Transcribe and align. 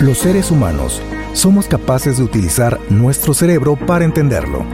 Los 0.00 0.18
seres 0.18 0.52
humanos 0.52 1.02
somos 1.32 1.66
capaces 1.66 2.18
de 2.18 2.22
utilizar 2.22 2.78
nuestro 2.88 3.34
cerebro 3.34 3.74
para 3.74 4.04
entenderlo. 4.04 4.64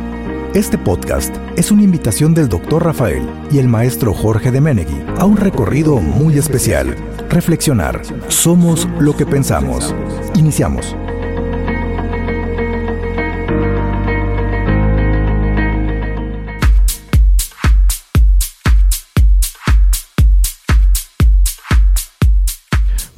Este 0.53 0.77
podcast 0.77 1.35
es 1.57 1.71
una 1.71 1.83
invitación 1.83 2.35
del 2.35 2.51
Dr. 2.51 2.85
Rafael 2.85 3.27
y 3.51 3.59
el 3.59 3.67
maestro 3.67 4.13
Jorge 4.13 4.51
de 4.51 4.61
Menegui 4.61 5.03
a 5.19 5.25
un 5.25 5.39
recorrido 5.39 5.97
muy 5.97 6.37
especial. 6.37 6.95
Reflexionar. 7.31 8.03
Somos 8.29 8.87
lo 9.01 9.17
que 9.17 9.25
pensamos. 9.25 9.95
Iniciamos. 10.35 10.95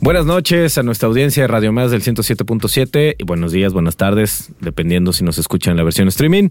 Buenas 0.07 0.25
noches 0.25 0.79
a 0.79 0.85
nuestra 0.85 1.09
audiencia 1.09 1.43
de 1.43 1.49
Radio 1.49 1.73
Más 1.73 1.91
del 1.91 2.01
107.7 2.01 3.17
y 3.19 3.25
buenos 3.25 3.51
días, 3.51 3.73
buenas 3.73 3.97
tardes, 3.97 4.53
dependiendo 4.61 5.13
si 5.13 5.25
nos 5.25 5.37
escuchan 5.37 5.73
en 5.73 5.79
la 5.79 5.83
versión 5.83 6.07
streaming. 6.07 6.51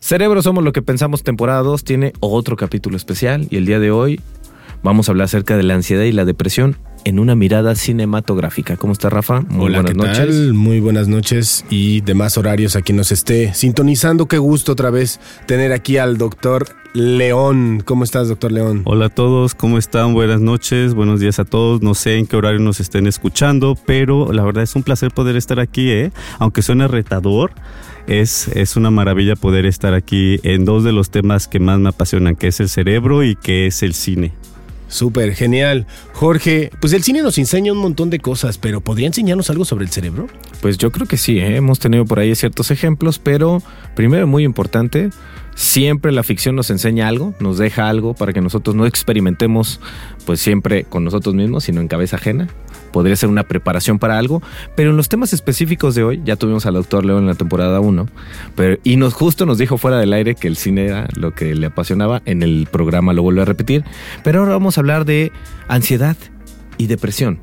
Cerebro 0.00 0.42
Somos 0.42 0.62
lo 0.62 0.72
que 0.72 0.82
pensamos 0.82 1.22
temporada 1.22 1.62
2 1.62 1.82
tiene 1.82 2.12
otro 2.20 2.56
capítulo 2.56 2.98
especial 2.98 3.48
y 3.48 3.56
el 3.56 3.64
día 3.64 3.78
de 3.78 3.90
hoy 3.90 4.20
vamos 4.82 5.08
a 5.08 5.12
hablar 5.12 5.24
acerca 5.24 5.56
de 5.56 5.62
la 5.62 5.76
ansiedad 5.76 6.02
y 6.04 6.12
la 6.12 6.26
depresión 6.26 6.76
en 7.04 7.18
una 7.18 7.34
mirada 7.34 7.74
cinematográfica. 7.74 8.76
¿Cómo 8.76 8.92
está 8.92 9.10
Rafa? 9.10 9.40
Muy 9.42 9.66
Hola, 9.66 9.82
buenas 9.82 9.92
¿qué 9.92 10.08
noches. 10.08 10.36
Tal? 10.36 10.54
Muy 10.54 10.80
buenas 10.80 11.08
noches 11.08 11.64
y 11.70 12.00
demás 12.00 12.38
horarios 12.38 12.76
a 12.76 12.82
quien 12.82 12.96
nos 12.96 13.12
esté 13.12 13.54
sintonizando. 13.54 14.26
Qué 14.26 14.38
gusto 14.38 14.72
otra 14.72 14.90
vez 14.90 15.20
tener 15.46 15.72
aquí 15.72 15.96
al 15.96 16.18
doctor 16.18 16.68
León. 16.92 17.82
¿Cómo 17.84 18.04
estás, 18.04 18.28
doctor 18.28 18.52
León? 18.52 18.82
Hola 18.84 19.06
a 19.06 19.08
todos, 19.10 19.54
¿cómo 19.54 19.78
están? 19.78 20.12
Buenas 20.14 20.40
noches, 20.40 20.94
buenos 20.94 21.20
días 21.20 21.38
a 21.38 21.44
todos. 21.44 21.82
No 21.82 21.94
sé 21.94 22.18
en 22.18 22.26
qué 22.26 22.36
horario 22.36 22.60
nos 22.60 22.80
estén 22.80 23.06
escuchando, 23.06 23.76
pero 23.86 24.32
la 24.32 24.42
verdad 24.42 24.62
es 24.62 24.74
un 24.74 24.82
placer 24.82 25.10
poder 25.12 25.36
estar 25.36 25.60
aquí, 25.60 25.90
¿eh? 25.90 26.12
Aunque 26.38 26.62
suene 26.62 26.88
retador. 26.88 27.52
Es, 28.06 28.48
es, 28.48 28.76
una 28.76 28.90
maravilla 28.90 29.36
poder 29.36 29.66
estar 29.66 29.94
aquí 29.94 30.40
en 30.42 30.64
dos 30.64 30.82
de 30.82 30.90
los 30.90 31.10
temas 31.10 31.46
que 31.46 31.60
más 31.60 31.78
me 31.78 31.90
apasionan, 31.90 32.34
que 32.34 32.48
es 32.48 32.58
el 32.58 32.68
cerebro 32.68 33.22
y 33.22 33.36
que 33.36 33.66
es 33.66 33.84
el 33.84 33.94
cine. 33.94 34.32
Súper, 34.90 35.34
genial. 35.34 35.86
Jorge, 36.12 36.70
pues 36.80 36.92
el 36.92 37.04
cine 37.04 37.22
nos 37.22 37.38
enseña 37.38 37.72
un 37.72 37.78
montón 37.78 38.10
de 38.10 38.18
cosas, 38.18 38.58
pero 38.58 38.80
¿podría 38.80 39.06
enseñarnos 39.06 39.48
algo 39.48 39.64
sobre 39.64 39.84
el 39.84 39.90
cerebro? 39.90 40.26
Pues 40.60 40.78
yo 40.78 40.90
creo 40.90 41.06
que 41.06 41.16
sí, 41.16 41.38
¿eh? 41.38 41.56
hemos 41.56 41.78
tenido 41.78 42.04
por 42.04 42.18
ahí 42.18 42.34
ciertos 42.34 42.72
ejemplos, 42.72 43.20
pero 43.20 43.62
primero 43.94 44.26
muy 44.26 44.42
importante, 44.42 45.10
siempre 45.54 46.12
la 46.12 46.22
ficción 46.22 46.56
nos 46.56 46.70
enseña 46.70 47.08
algo, 47.08 47.34
nos 47.40 47.58
deja 47.58 47.88
algo 47.88 48.14
para 48.14 48.32
que 48.32 48.40
nosotros 48.40 48.76
no 48.76 48.86
experimentemos 48.86 49.80
pues 50.26 50.40
siempre 50.40 50.84
con 50.84 51.04
nosotros 51.04 51.34
mismos, 51.34 51.64
sino 51.64 51.80
en 51.80 51.88
cabeza 51.88 52.16
ajena. 52.16 52.48
Podría 52.92 53.14
ser 53.14 53.28
una 53.28 53.44
preparación 53.44 53.98
para 53.98 54.18
algo, 54.18 54.42
pero 54.74 54.90
en 54.90 54.96
los 54.96 55.08
temas 55.08 55.32
específicos 55.32 55.94
de 55.94 56.02
hoy, 56.02 56.22
ya 56.24 56.34
tuvimos 56.34 56.66
al 56.66 56.74
doctor 56.74 57.04
León 57.04 57.20
en 57.20 57.26
la 57.28 57.34
temporada 57.36 57.78
1, 57.78 58.08
y 58.82 58.96
nos 58.96 59.14
justo 59.14 59.46
nos 59.46 59.58
dijo 59.58 59.78
fuera 59.78 59.98
del 59.98 60.12
aire 60.12 60.34
que 60.34 60.48
el 60.48 60.56
cine 60.56 60.86
era 60.86 61.08
lo 61.14 61.32
que 61.32 61.54
le 61.54 61.66
apasionaba, 61.66 62.20
en 62.24 62.42
el 62.42 62.66
programa 62.70 63.12
lo 63.12 63.22
vuelvo 63.22 63.42
a 63.42 63.44
repetir, 63.44 63.84
pero 64.24 64.40
ahora 64.40 64.52
vamos 64.52 64.76
a 64.76 64.80
hablar 64.80 65.04
de 65.04 65.30
ansiedad 65.68 66.16
y 66.78 66.88
depresión. 66.88 67.38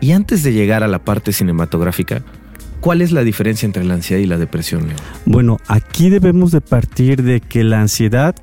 Y 0.00 0.12
antes 0.12 0.42
de 0.42 0.52
llegar 0.52 0.82
a 0.82 0.88
la 0.88 0.98
parte 0.98 1.32
cinematográfica, 1.32 2.22
¿Cuál 2.86 3.02
es 3.02 3.10
la 3.10 3.24
diferencia 3.24 3.66
entre 3.66 3.82
la 3.82 3.94
ansiedad 3.94 4.22
y 4.22 4.26
la 4.26 4.38
depresión? 4.38 4.86
Bueno, 5.24 5.58
aquí 5.66 6.08
debemos 6.08 6.52
de 6.52 6.60
partir 6.60 7.24
de 7.24 7.40
que 7.40 7.64
la 7.64 7.80
ansiedad 7.80 8.36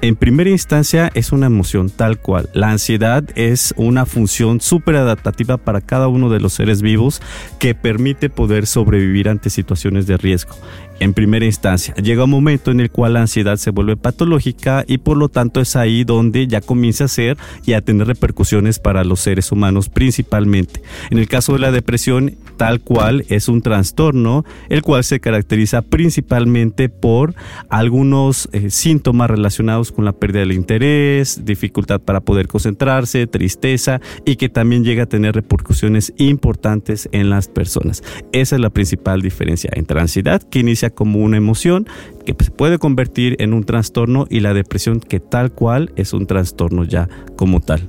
en 0.00 0.16
primera 0.16 0.48
instancia 0.48 1.10
es 1.12 1.32
una 1.32 1.44
emoción 1.44 1.90
tal 1.90 2.18
cual. 2.18 2.48
La 2.54 2.70
ansiedad 2.70 3.24
es 3.34 3.74
una 3.76 4.06
función 4.06 4.62
súper 4.62 4.96
adaptativa 4.96 5.58
para 5.58 5.82
cada 5.82 6.08
uno 6.08 6.30
de 6.30 6.40
los 6.40 6.54
seres 6.54 6.80
vivos 6.80 7.20
que 7.58 7.74
permite 7.74 8.30
poder 8.30 8.66
sobrevivir 8.66 9.28
ante 9.28 9.50
situaciones 9.50 10.06
de 10.06 10.16
riesgo 10.16 10.56
en 11.00 11.14
primera 11.14 11.44
instancia. 11.44 11.94
Llega 11.94 12.24
un 12.24 12.30
momento 12.30 12.70
en 12.70 12.80
el 12.80 12.90
cual 12.90 13.14
la 13.14 13.22
ansiedad 13.22 13.56
se 13.56 13.70
vuelve 13.70 13.96
patológica 13.96 14.84
y 14.86 14.98
por 14.98 15.16
lo 15.16 15.28
tanto 15.28 15.60
es 15.60 15.74
ahí 15.74 16.04
donde 16.04 16.46
ya 16.46 16.60
comienza 16.60 17.04
a 17.04 17.08
ser 17.08 17.36
y 17.66 17.72
a 17.72 17.80
tener 17.80 18.06
repercusiones 18.06 18.78
para 18.78 19.02
los 19.02 19.20
seres 19.20 19.50
humanos 19.50 19.88
principalmente. 19.88 20.82
En 21.10 21.18
el 21.18 21.26
caso 21.26 21.54
de 21.54 21.58
la 21.58 21.72
depresión, 21.72 22.36
tal 22.56 22.80
cual 22.80 23.24
es 23.28 23.48
un 23.48 23.62
trastorno, 23.62 24.44
el 24.68 24.82
cual 24.82 25.02
se 25.02 25.18
caracteriza 25.18 25.82
principalmente 25.82 26.88
por 26.90 27.34
algunos 27.70 28.48
eh, 28.52 28.70
síntomas 28.70 29.30
relacionados 29.30 29.92
con 29.92 30.04
la 30.04 30.12
pérdida 30.12 30.40
del 30.40 30.52
interés, 30.52 31.44
dificultad 31.46 32.00
para 32.00 32.20
poder 32.20 32.48
concentrarse, 32.48 33.26
tristeza 33.26 34.00
y 34.26 34.36
que 34.36 34.50
también 34.50 34.84
llega 34.84 35.04
a 35.04 35.06
tener 35.06 35.34
repercusiones 35.34 36.12
importantes 36.18 37.08
en 37.12 37.30
las 37.30 37.48
personas. 37.48 38.02
Esa 38.32 38.56
es 38.56 38.60
la 38.60 38.70
principal 38.70 39.22
diferencia 39.22 39.70
entre 39.74 39.98
ansiedad 39.98 40.42
que 40.42 40.58
inicia 40.58 40.89
como 40.90 41.20
una 41.20 41.36
emoción 41.36 41.86
que 42.24 42.34
se 42.38 42.50
puede 42.50 42.78
convertir 42.78 43.36
en 43.40 43.52
un 43.52 43.64
trastorno 43.64 44.26
y 44.28 44.40
la 44.40 44.54
depresión 44.54 45.00
que 45.00 45.20
tal 45.20 45.52
cual 45.52 45.92
es 45.96 46.12
un 46.12 46.26
trastorno 46.26 46.84
ya 46.84 47.08
como 47.36 47.60
tal. 47.60 47.88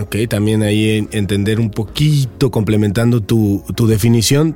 Ok, 0.00 0.16
también 0.28 0.62
ahí 0.62 1.08
entender 1.12 1.60
un 1.60 1.70
poquito, 1.70 2.50
complementando 2.50 3.22
tu, 3.22 3.64
tu 3.74 3.86
definición, 3.86 4.54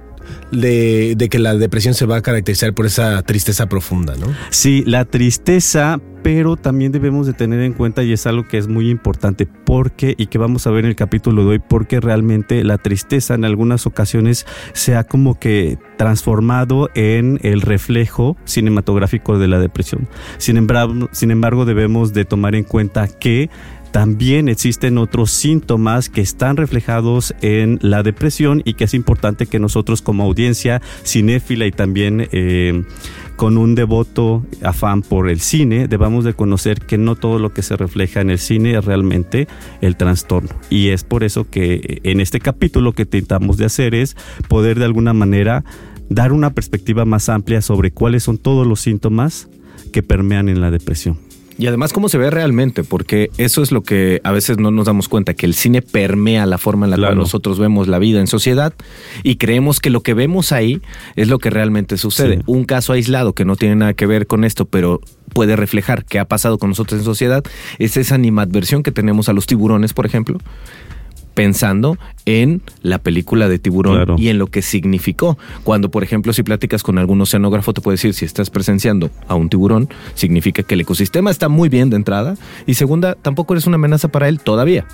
de, 0.50 1.28
que 1.30 1.38
la 1.38 1.54
depresión 1.54 1.94
se 1.94 2.06
va 2.06 2.16
a 2.16 2.22
caracterizar 2.22 2.74
por 2.74 2.86
esa 2.86 3.22
tristeza 3.22 3.66
profunda, 3.66 4.14
¿no? 4.16 4.26
Sí, 4.50 4.82
la 4.86 5.04
tristeza, 5.04 6.00
pero 6.22 6.56
también 6.56 6.92
debemos 6.92 7.26
de 7.26 7.32
tener 7.32 7.60
en 7.60 7.72
cuenta, 7.72 8.02
y 8.02 8.12
es 8.12 8.26
algo 8.26 8.46
que 8.46 8.58
es 8.58 8.68
muy 8.68 8.90
importante, 8.90 9.46
porque, 9.46 10.14
y 10.16 10.26
que 10.26 10.38
vamos 10.38 10.66
a 10.66 10.70
ver 10.70 10.84
en 10.84 10.90
el 10.90 10.96
capítulo 10.96 11.42
de 11.42 11.48
hoy, 11.48 11.58
porque 11.58 12.00
realmente 12.00 12.64
la 12.64 12.78
tristeza 12.78 13.34
en 13.34 13.44
algunas 13.44 13.86
ocasiones 13.86 14.46
se 14.72 14.94
ha 14.96 15.04
como 15.04 15.38
que 15.38 15.78
transformado 15.96 16.90
en 16.94 17.38
el 17.42 17.60
reflejo 17.60 18.36
cinematográfico 18.44 19.38
de 19.38 19.48
la 19.48 19.58
depresión. 19.58 20.08
Sin 20.38 20.56
embargo, 20.56 21.08
sin 21.12 21.30
embargo 21.30 21.64
debemos 21.64 22.12
de 22.12 22.24
tomar 22.24 22.54
en 22.54 22.64
cuenta 22.64 23.06
que 23.08 23.50
también 23.92 24.48
existen 24.48 24.96
otros 24.96 25.30
síntomas 25.30 26.08
que 26.08 26.22
están 26.22 26.56
reflejados 26.56 27.34
en 27.42 27.78
la 27.82 28.02
depresión 28.02 28.62
y 28.64 28.74
que 28.74 28.84
es 28.84 28.94
importante 28.94 29.46
que 29.46 29.58
nosotros 29.58 30.00
como 30.00 30.24
audiencia 30.24 30.80
cinéfila 31.04 31.66
y 31.66 31.72
también 31.72 32.26
eh, 32.32 32.84
con 33.36 33.58
un 33.58 33.74
devoto 33.74 34.44
afán 34.62 35.02
por 35.02 35.28
el 35.28 35.40
cine, 35.40 35.88
debamos 35.88 36.24
de 36.24 36.32
conocer 36.32 36.80
que 36.80 36.96
no 36.96 37.16
todo 37.16 37.38
lo 37.38 37.52
que 37.52 37.62
se 37.62 37.76
refleja 37.76 38.22
en 38.22 38.30
el 38.30 38.38
cine 38.38 38.78
es 38.78 38.84
realmente 38.84 39.46
el 39.82 39.96
trastorno. 39.96 40.50
Y 40.70 40.88
es 40.88 41.04
por 41.04 41.22
eso 41.22 41.48
que 41.48 42.00
en 42.02 42.20
este 42.20 42.40
capítulo 42.40 42.86
lo 42.86 42.92
que 42.94 43.02
intentamos 43.02 43.58
de 43.58 43.66
hacer 43.66 43.94
es 43.94 44.16
poder 44.48 44.78
de 44.78 44.86
alguna 44.86 45.12
manera 45.12 45.64
dar 46.08 46.32
una 46.32 46.54
perspectiva 46.54 47.04
más 47.04 47.28
amplia 47.28 47.60
sobre 47.60 47.90
cuáles 47.90 48.22
son 48.22 48.38
todos 48.38 48.66
los 48.66 48.80
síntomas 48.80 49.48
que 49.92 50.02
permean 50.02 50.48
en 50.48 50.60
la 50.60 50.70
depresión. 50.70 51.31
Y 51.58 51.66
además 51.66 51.92
cómo 51.92 52.08
se 52.08 52.18
ve 52.18 52.30
realmente, 52.30 52.84
porque 52.84 53.30
eso 53.36 53.62
es 53.62 53.72
lo 53.72 53.82
que 53.82 54.20
a 54.24 54.32
veces 54.32 54.58
no 54.58 54.70
nos 54.70 54.86
damos 54.86 55.08
cuenta, 55.08 55.34
que 55.34 55.46
el 55.46 55.54
cine 55.54 55.82
permea 55.82 56.46
la 56.46 56.58
forma 56.58 56.86
en 56.86 56.90
la 56.90 56.96
cual 56.96 57.16
nosotros 57.16 57.58
vemos 57.58 57.88
la 57.88 57.98
vida 57.98 58.20
en 58.20 58.26
sociedad 58.26 58.72
y 59.22 59.36
creemos 59.36 59.80
que 59.80 59.90
lo 59.90 60.02
que 60.02 60.14
vemos 60.14 60.52
ahí 60.52 60.80
es 61.16 61.28
lo 61.28 61.38
que 61.38 61.50
realmente 61.50 61.96
sucede. 61.96 62.42
Un 62.46 62.64
caso 62.64 62.92
aislado 62.92 63.34
que 63.34 63.44
no 63.44 63.56
tiene 63.56 63.76
nada 63.76 63.94
que 63.94 64.06
ver 64.06 64.26
con 64.26 64.44
esto, 64.44 64.64
pero 64.64 65.00
puede 65.32 65.56
reflejar 65.56 66.04
qué 66.04 66.18
ha 66.18 66.26
pasado 66.26 66.58
con 66.58 66.70
nosotros 66.70 67.00
en 67.00 67.04
sociedad, 67.04 67.42
es 67.78 67.96
esa 67.96 68.14
animadversión 68.14 68.82
que 68.82 68.92
tenemos 68.92 69.28
a 69.28 69.32
los 69.32 69.46
tiburones, 69.46 69.92
por 69.92 70.06
ejemplo, 70.06 70.38
pensando 71.34 71.98
en 72.24 72.62
la 72.82 72.98
película 72.98 73.48
de 73.48 73.58
tiburón 73.58 74.18
y 74.18 74.28
en 74.28 74.38
lo 74.38 74.46
que 74.46 74.62
significó. 74.62 75.38
Cuando, 75.64 75.90
por 75.90 76.02
ejemplo, 76.02 76.32
si 76.32 76.42
platicas 76.42 76.82
con 76.82 76.98
algún 76.98 77.20
oceanógrafo, 77.20 77.72
te 77.72 77.80
puede 77.80 77.94
decir, 77.94 78.14
si 78.14 78.24
estás 78.24 78.50
presenciando 78.50 79.10
a 79.28 79.34
un 79.34 79.48
tiburón, 79.48 79.88
significa 80.14 80.62
que 80.62 80.74
el 80.74 80.82
ecosistema 80.82 81.30
está 81.30 81.48
muy 81.48 81.68
bien 81.68 81.90
de 81.90 81.96
entrada 81.96 82.36
y 82.66 82.74
segunda, 82.74 83.14
tampoco 83.14 83.54
eres 83.54 83.66
una 83.66 83.76
amenaza 83.76 84.08
para 84.08 84.28
él 84.28 84.40
todavía. 84.40 84.86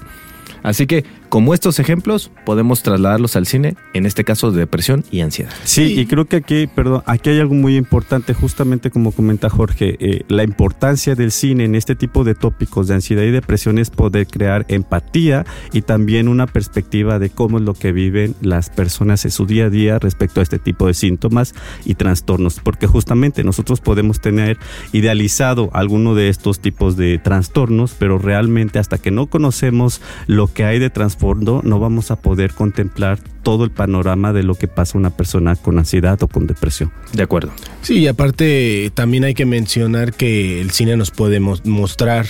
Así 0.63 0.87
que, 0.87 1.05
como 1.29 1.55
estos 1.55 1.79
ejemplos, 1.79 2.31
podemos 2.45 2.83
trasladarlos 2.83 3.37
al 3.37 3.47
cine, 3.47 3.77
en 3.95 4.07
este 4.07 4.25
caso 4.25 4.51
de 4.51 4.61
depresión 4.61 5.05
y 5.11 5.21
ansiedad. 5.21 5.53
Sí, 5.65 5.99
y 5.99 6.07
creo 6.07 6.25
que 6.25 6.37
aquí, 6.37 6.67
perdón, 6.67 7.03
aquí 7.07 7.31
hay 7.31 7.41
algo 7.41 7.55
muy 7.55 7.77
importante, 7.77 8.35
justamente 8.35 8.91
como 8.91 9.13
comenta 9.13 9.51
Jorge, 9.51 9.97
eh, 10.01 10.23
la 10.29 10.43
importancia 10.43 11.15
del 11.15 11.33
cine 11.33 11.65
en 11.65 11.75
este 11.75 11.95
tipo 11.95 12.25
de 12.25 12.35
tópicos 12.35 12.89
de 12.89 12.95
ansiedad 12.95 13.23
y 13.23 13.31
depresión 13.31 13.79
es 13.79 13.91
poder 13.91 14.27
crear 14.27 14.65
empatía 14.69 15.45
y 15.73 15.83
también 15.83 16.29
una 16.29 16.47
perspectiva 16.47 17.19
de 17.19 17.31
cómo 17.31 17.59
es 17.59 17.65
lo 17.65 17.75
que 17.75 17.93
viven 17.93 18.35
las 18.41 18.71
personas 18.71 19.25
en 19.25 19.31
su 19.31 19.47
día 19.47 19.67
a 19.67 19.71
día 19.71 19.99
respecto 19.99 20.41
a 20.41 20.43
este 20.43 20.59
tipo 20.59 20.87
de 20.87 20.95
síntomas 20.95 21.55
y 21.85 21.95
trastornos, 21.95 22.61
porque 22.61 22.87
justamente 22.87 23.45
nosotros 23.45 23.81
podemos 23.81 24.21
tener 24.21 24.59
idealizado 24.93 25.71
alguno 25.73 26.15
de 26.15 26.29
estos 26.29 26.61
tipos 26.61 26.97
de 26.97 27.19
trastornos, 27.19 27.95
pero 27.99 28.19
realmente 28.19 28.79
hasta 28.79 28.99
que 28.99 29.11
no 29.11 29.27
conocemos 29.27 30.01
lo 30.27 30.38
que 30.47 30.65
hay 30.65 30.79
de 30.79 30.91
trasfondo, 30.91 31.61
no 31.65 31.81
vamos 31.81 32.11
a 32.11 32.17
poder 32.17 32.53
contemplar 32.53 33.19
todo 33.43 33.65
el 33.65 33.71
panorama 33.71 34.33
de 34.33 34.43
lo 34.43 34.55
que 34.55 34.69
pasa 34.69 34.97
una 34.97 35.11
persona 35.11 35.57
con 35.57 35.79
ansiedad 35.79 36.23
o 36.23 36.29
con 36.29 36.47
depresión. 36.47 36.93
De 37.13 37.23
acuerdo. 37.23 37.51
Sí, 37.83 37.99
y 37.99 38.07
aparte 38.07 38.91
también 38.95 39.25
hay 39.25 39.35
que 39.35 39.47
mencionar 39.47 40.13
que 40.13 40.61
el 40.61 40.71
cine 40.71 40.97
nos 40.97 41.11
puede 41.11 41.41
mostrar 41.41 42.27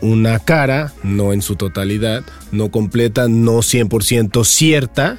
una 0.00 0.38
cara, 0.38 0.92
no 1.02 1.32
en 1.32 1.42
su 1.42 1.56
totalidad, 1.56 2.22
no 2.52 2.70
completa, 2.70 3.28
no 3.28 3.58
100% 3.58 4.44
cierta, 4.44 5.18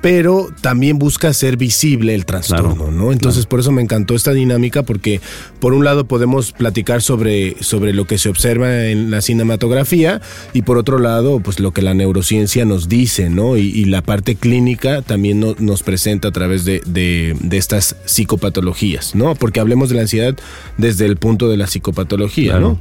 pero 0.00 0.48
también 0.60 0.98
busca 0.98 1.32
ser 1.32 1.56
visible 1.56 2.14
el 2.14 2.24
trastorno, 2.24 2.90
¿no? 2.90 3.12
Entonces 3.12 3.46
por 3.46 3.60
eso 3.60 3.72
me 3.72 3.82
encantó 3.82 4.14
esta 4.14 4.32
dinámica 4.32 4.82
porque 4.82 5.20
por 5.60 5.72
un 5.72 5.84
lado 5.84 6.06
podemos 6.06 6.52
platicar 6.52 7.02
sobre, 7.02 7.56
sobre 7.62 7.92
lo 7.92 8.06
que 8.06 8.18
se 8.18 8.28
observa 8.28 8.86
en 8.86 9.10
la 9.10 9.20
cinematografía 9.20 10.20
y 10.52 10.62
por 10.62 10.78
otro 10.78 10.98
lado 10.98 11.40
pues 11.40 11.58
lo 11.58 11.72
que 11.72 11.82
la 11.82 11.94
neurociencia 11.94 12.64
nos 12.64 12.88
dice, 12.88 13.28
¿no? 13.28 13.56
Y, 13.56 13.88
la 13.88 14.02
parte 14.02 14.34
clínica 14.34 15.00
también 15.00 15.40
nos 15.40 15.82
presenta 15.82 16.28
a 16.28 16.30
través 16.30 16.66
de, 16.66 16.82
de, 16.84 17.34
de, 17.40 17.56
estas 17.56 17.96
psicopatologías, 18.04 19.14
¿no? 19.14 19.34
Porque 19.34 19.60
hablemos 19.60 19.88
de 19.88 19.94
la 19.94 20.02
ansiedad 20.02 20.36
desde 20.76 21.06
el 21.06 21.16
punto 21.16 21.48
de 21.48 21.56
la 21.56 21.66
psicopatología, 21.66 22.58
¿no? 22.58 22.78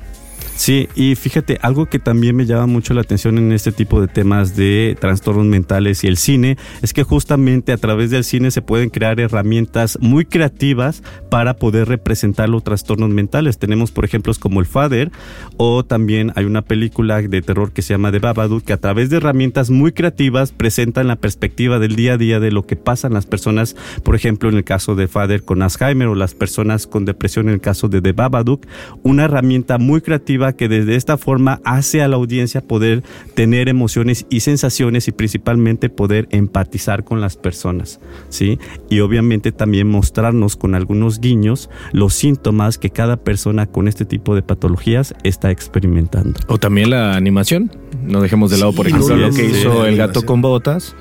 Sí, 0.58 0.90
y 0.96 1.14
fíjate, 1.14 1.60
algo 1.62 1.86
que 1.86 2.00
también 2.00 2.36
me 2.36 2.48
llama 2.48 2.66
mucho 2.66 2.96
la 2.96 3.02
atención 3.02 3.38
en 3.38 3.52
este 3.52 3.72
tipo 3.72 4.02
de 4.02 4.08
temas 4.08 4.56
de 4.56 4.98
trastornos 5.00 5.46
mentales 5.46 6.04
y 6.04 6.08
el 6.08 6.18
cine 6.18 6.58
es 6.82 6.94
que 6.94 7.04
justamente 7.04 7.72
a 7.72 7.78
través 7.78 8.10
del 8.10 8.24
cine 8.24 8.50
se 8.50 8.64
pueden 8.64 8.90
crear 8.90 9.20
herramientas 9.20 10.00
muy 10.02 10.26
creativas 10.26 11.04
para 11.30 11.54
poder 11.58 11.88
representar 11.88 12.50
los 12.50 12.64
trastornos 12.64 13.12
mentales. 13.12 13.60
Tenemos, 13.60 13.92
por 13.92 14.04
ejemplo, 14.04 14.34
como 14.40 14.60
el 14.60 14.66
Father 14.66 15.12
o 15.58 15.86
también 15.86 16.34
hay 16.36 16.46
una 16.46 16.64
película 16.64 17.22
de 17.22 17.42
terror 17.44 17.72
que 17.72 17.84
se 17.84 17.94
llama 17.94 18.12
The 18.12 18.20
Babadook 18.20 18.64
que 18.64 18.74
a 18.74 18.78
través 18.78 19.12
de 19.12 19.18
herramientas 19.18 19.70
muy 19.70 19.92
creativas 19.92 20.52
presentan 20.52 21.08
la 21.08 21.18
perspectiva 21.18 21.78
del 21.78 21.96
día 21.96 22.14
a 22.14 22.18
día 22.18 22.40
de 22.40 22.52
lo 22.52 22.66
que 22.66 22.76
pasan 22.76 23.14
las 23.14 23.28
personas, 23.28 23.76
por 24.04 24.16
ejemplo, 24.16 24.50
en 24.50 24.58
el 24.58 24.64
caso 24.64 24.96
de 24.96 25.08
Father 25.08 25.44
con 25.44 25.62
Alzheimer 25.62 26.08
o 26.08 26.16
las 26.16 26.34
personas 26.34 26.88
con 26.88 27.06
depresión 27.06 27.48
en 27.48 27.54
el 27.54 27.62
caso 27.62 27.88
de 27.90 28.02
The 28.02 28.14
Babadook, 28.14 28.66
una 29.04 29.26
herramienta 29.26 29.78
muy 29.78 30.02
creativa 30.02 30.47
que 30.54 30.68
desde 30.68 30.96
esta 30.96 31.18
forma 31.18 31.62
hace 31.64 32.02
a 32.02 32.08
la 32.08 32.16
audiencia 32.16 32.62
poder 32.62 33.04
tener 33.34 33.70
emociones 33.70 34.26
y 34.30 34.42
sensaciones 34.42 35.08
y 35.08 35.12
principalmente 35.12 35.90
poder 35.90 36.28
empatizar 36.32 37.04
con 37.04 37.22
las 37.22 37.38
personas, 37.38 38.00
¿sí? 38.30 38.60
Y 38.90 39.00
obviamente 39.00 39.52
también 39.52 39.88
mostrarnos 39.88 40.56
con 40.56 40.76
algunos 40.76 41.20
guiños 41.20 41.70
los 41.92 42.14
síntomas 42.14 42.78
que 42.78 42.90
cada 42.90 43.18
persona 43.18 43.66
con 43.66 43.88
este 43.88 44.06
tipo 44.06 44.36
de 44.36 44.42
patologías 44.42 45.14
está 45.24 45.52
experimentando. 45.52 46.40
O 46.48 46.58
también 46.58 46.90
la 46.90 47.16
animación. 47.16 47.72
No 48.04 48.22
dejemos 48.22 48.52
de 48.52 48.58
lado, 48.58 48.74
por 48.74 48.88
ejemplo, 48.88 49.16
lo 49.16 49.32
que 49.32 49.46
hizo 49.46 49.86
El 49.86 49.98
gato 49.98 50.24
con 50.24 50.42
botas. 50.42 50.96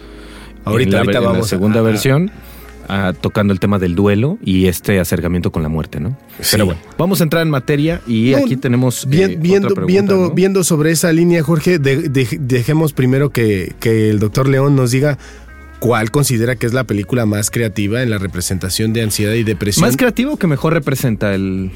Ahorita, 0.65 1.01
en 1.01 1.07
la, 1.07 1.21
vamos 1.21 1.39
la 1.39 1.45
segunda 1.45 1.81
versión 1.81 2.31
tocando 3.21 3.53
el 3.53 3.61
tema 3.61 3.79
del 3.79 3.95
duelo 3.95 4.39
y 4.45 4.67
este 4.67 5.01
acercamiento 5.01 5.51
con 5.51 5.63
la 5.63 5.69
muerte, 5.69 6.01
¿no? 6.01 6.17
Pero 6.51 6.67
bueno, 6.67 6.81
vamos 6.99 7.21
a 7.21 7.25
entrar 7.25 7.43
en 7.43 7.51
materia 7.51 8.01
y 8.07 8.35
aquí 8.35 8.57
tenemos. 8.57 9.07
Eh, 9.11 9.37
viendo, 9.39 9.75
viendo, 9.87 10.31
viendo 10.33 10.65
sobre 10.65 10.91
esa 10.91 11.13
línea, 11.13 11.43
Jorge, 11.43 11.79
dejemos 11.79 12.93
primero 12.93 13.31
que, 13.31 13.75
que 13.81 14.11
el 14.11 14.19
doctor 14.19 14.49
León 14.49 14.77
nos 14.77 14.91
diga 14.91 15.19
¿Cuál 15.79 16.11
considera 16.11 16.57
que 16.57 16.67
es 16.67 16.73
la 16.73 16.85
película 16.85 17.27
más 17.27 17.51
creativa 17.51 18.03
en 18.03 18.11
la 18.11 18.19
representación 18.19 18.93
de 18.93 19.03
ansiedad 19.03 19.35
y 19.35 19.43
depresión? 19.43 19.87
¿Más 19.87 19.97
creativa 19.97 20.33
o 20.33 20.37
que 20.39 20.47
mejor 20.47 20.73
representa 20.73 21.35
el, 21.35 21.71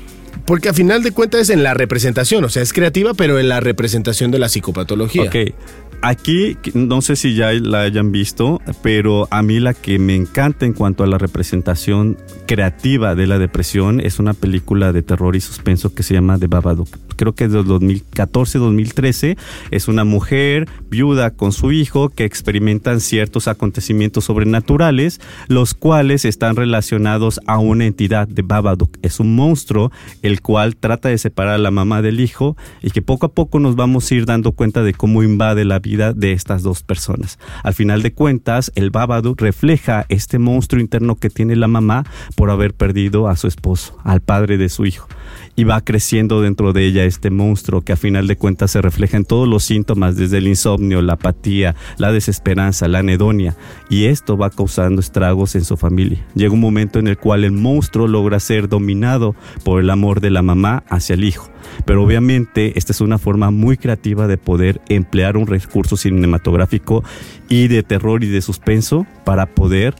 porque 0.45 0.69
a 0.69 0.75
final 0.75 1.03
de 1.03 1.13
cuentas 1.13 1.43
es 1.43 1.51
en 1.51 1.63
la 1.63 1.75
representación, 1.75 2.45
o 2.45 2.49
sea, 2.49 2.63
es 2.63 2.73
creativa, 2.73 3.15
pero 3.15 3.39
en 3.39 3.49
la 3.49 3.61
representación 3.61 4.31
de 4.31 4.39
la 4.39 4.49
psicopatología. 4.49 5.25
Ok, 5.25 5.55
Aquí, 6.03 6.57
no 6.73 7.03
sé 7.03 7.15
si 7.15 7.35
ya 7.35 7.53
la 7.53 7.83
hayan 7.83 8.11
visto, 8.11 8.63
pero 8.83 9.29
a 9.31 9.43
mí 9.43 9.61
la 9.61 9.75
que 9.75 9.99
me 9.99 10.17
encanta 10.17 10.65
en 10.65 10.73
cuanto 10.73 11.05
a 11.05 11.07
la 11.07 11.19
representación 11.19 12.17
creativa 12.47 13.15
de 13.15 13.27
la 13.27 13.39
depresión 13.39 14.01
es 14.01 14.19
una 14.19 14.33
película 14.33 14.95
de 14.95 15.03
terror 15.03 15.37
y 15.37 15.43
suspenso 15.43 15.95
que 15.95 16.03
se 16.03 16.15
llama 16.15 16.39
The 16.39 16.47
Babadook. 16.47 16.89
Creo 17.17 17.35
que 17.35 17.45
es 17.45 17.53
de 17.53 17.61
2014-2013. 17.61 19.37
Es 19.71 19.89
una 19.89 20.05
mujer 20.05 20.71
viuda 20.89 21.33
con 21.33 21.53
su 21.53 21.71
hijo 21.71 22.09
que 22.09 22.25
experimentan 22.25 23.01
ciertos 23.01 23.47
acontecimientos 23.47 24.25
sobrenaturales, 24.25 25.21
los 25.49 25.75
cuales 25.75 26.25
están 26.25 26.57
relacionados 26.57 27.41
a 27.47 27.59
una 27.59 27.85
entidad 27.85 28.27
de 28.27 28.41
Babadook. 28.41 28.97
Es 29.03 29.21
un 29.21 29.37
monstruo 29.37 29.93
el 30.23 30.41
cual 30.41 30.77
trata 30.77 31.11
de 31.11 31.19
separar 31.19 31.57
a 31.57 31.59
la 31.59 31.71
mamá 31.71 32.01
del 32.01 32.21
hijo 32.21 32.57
y 32.81 32.91
que 32.91 33.03
poco 33.03 33.27
a 33.27 33.33
poco 33.33 33.61
nos 33.61 33.77
vamos 33.77 34.11
a 34.11 34.15
ir 34.15 34.25
dando 34.25 34.53
cuenta 34.53 34.83
de 34.83 34.95
cómo 34.95 35.23
invade 35.23 35.67
la 35.67 35.79
vida 35.79 35.90
de 35.97 36.33
estas 36.33 36.63
dos 36.63 36.83
personas. 36.83 37.39
Al 37.63 37.75
final 37.75 38.03
de 38.03 38.13
cuentas, 38.13 38.73
el 38.75 38.91
Babadook 38.91 39.41
refleja 39.41 40.07
este 40.09 40.39
monstruo 40.39 40.81
interno 40.81 41.17
que 41.17 41.31
tiene 41.31 41.57
la 41.57 41.69
mamá 41.69 42.05
por 42.37 42.51
haber 42.51 42.75
perdido 42.75 43.29
a 43.29 43.37
su 43.37 43.47
esposo, 43.47 43.99
al 44.05 44.21
padre 44.21 44.57
de 44.57 44.69
su 44.69 44.87
hijo. 44.87 45.09
Y 45.57 45.65
va 45.65 45.81
creciendo 45.83 46.41
dentro 46.41 46.73
de 46.73 46.87
ella 46.87 47.05
este 47.05 47.31
monstruo 47.31 47.83
que 47.83 47.93
a 47.93 47.97
final 47.97 48.27
de 48.27 48.37
cuentas 48.37 48.71
se 48.71 48.81
refleja 48.81 49.17
en 49.17 49.25
todos 49.25 49.47
los 49.47 49.65
síntomas, 49.65 50.17
desde 50.17 50.39
el 50.39 50.49
insomnio, 50.49 51.03
la 51.03 51.15
apatía, 51.15 51.75
la 51.99 52.13
desesperanza, 52.13 52.89
la 52.89 53.01
anedonia. 53.01 53.57
Y 53.91 54.07
esto 54.07 54.37
va 54.39 54.51
causando 54.51 55.01
estragos 55.01 55.55
en 55.55 55.65
su 55.65 55.77
familia. 55.77 56.25
Llega 56.35 56.55
un 56.55 56.61
momento 56.61 56.99
en 56.99 57.09
el 57.09 57.19
cual 57.19 57.45
el 57.45 57.53
monstruo 57.53 58.09
logra 58.09 58.41
ser 58.41 58.69
dominado 58.69 59.35
por 59.65 59.81
el 59.81 59.91
amor 59.91 60.21
de 60.21 60.31
la 60.31 60.43
mamá 60.43 60.83
hacia 60.89 61.15
el 61.15 61.25
hijo 61.25 61.51
pero 61.85 62.03
obviamente 62.03 62.79
esta 62.79 62.93
es 62.93 63.01
una 63.01 63.19
forma 63.19 63.51
muy 63.51 63.77
creativa 63.77 64.27
de 64.27 64.39
poder 64.39 64.81
emplear 64.89 65.37
un 65.37 65.47
recurso 65.47 65.97
cinematográfico 65.97 67.05
y 67.49 67.69
de 67.69 67.83
terror 67.83 68.25
y 68.25 68.29
de 68.29 68.43
suspenso 68.43 69.07
para 69.25 69.47
poder 69.47 69.95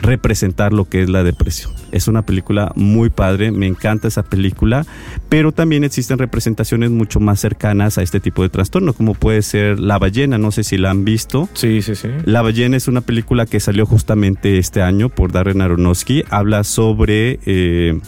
representar 0.00 0.72
lo 0.72 0.84
que 0.86 1.02
es 1.02 1.08
la 1.08 1.22
depresión. 1.24 1.72
Es 1.92 2.08
una 2.08 2.22
película 2.22 2.72
muy 2.74 3.10
padre, 3.10 3.50
me 3.50 3.66
encanta 3.66 4.08
esa 4.08 4.22
película, 4.22 4.86
pero 5.28 5.52
también 5.52 5.84
existen 5.84 6.18
representaciones 6.18 6.90
mucho 6.90 7.20
más 7.20 7.40
cercanas 7.40 7.98
a 7.98 8.02
este 8.02 8.20
tipo 8.20 8.42
de 8.42 8.48
trastorno, 8.48 8.92
como 8.92 9.14
puede 9.14 9.42
ser 9.42 9.80
La 9.80 9.98
ballena, 9.98 10.38
no 10.38 10.50
sé 10.50 10.64
si 10.64 10.76
la 10.76 10.90
han 10.90 11.04
visto. 11.04 11.48
Sí, 11.54 11.82
sí, 11.82 11.94
sí. 11.94 12.08
La 12.24 12.42
ballena 12.42 12.76
es 12.76 12.88
una 12.88 13.00
película 13.00 13.46
que 13.46 13.60
salió 13.60 13.86
justamente 13.86 14.58
este 14.58 14.82
año 14.82 15.08
por 15.08 15.32
Darren 15.32 15.60
Aronofsky, 15.60 16.24
habla 16.30 16.64
sobre... 16.64 17.38
Eh, 17.46 17.98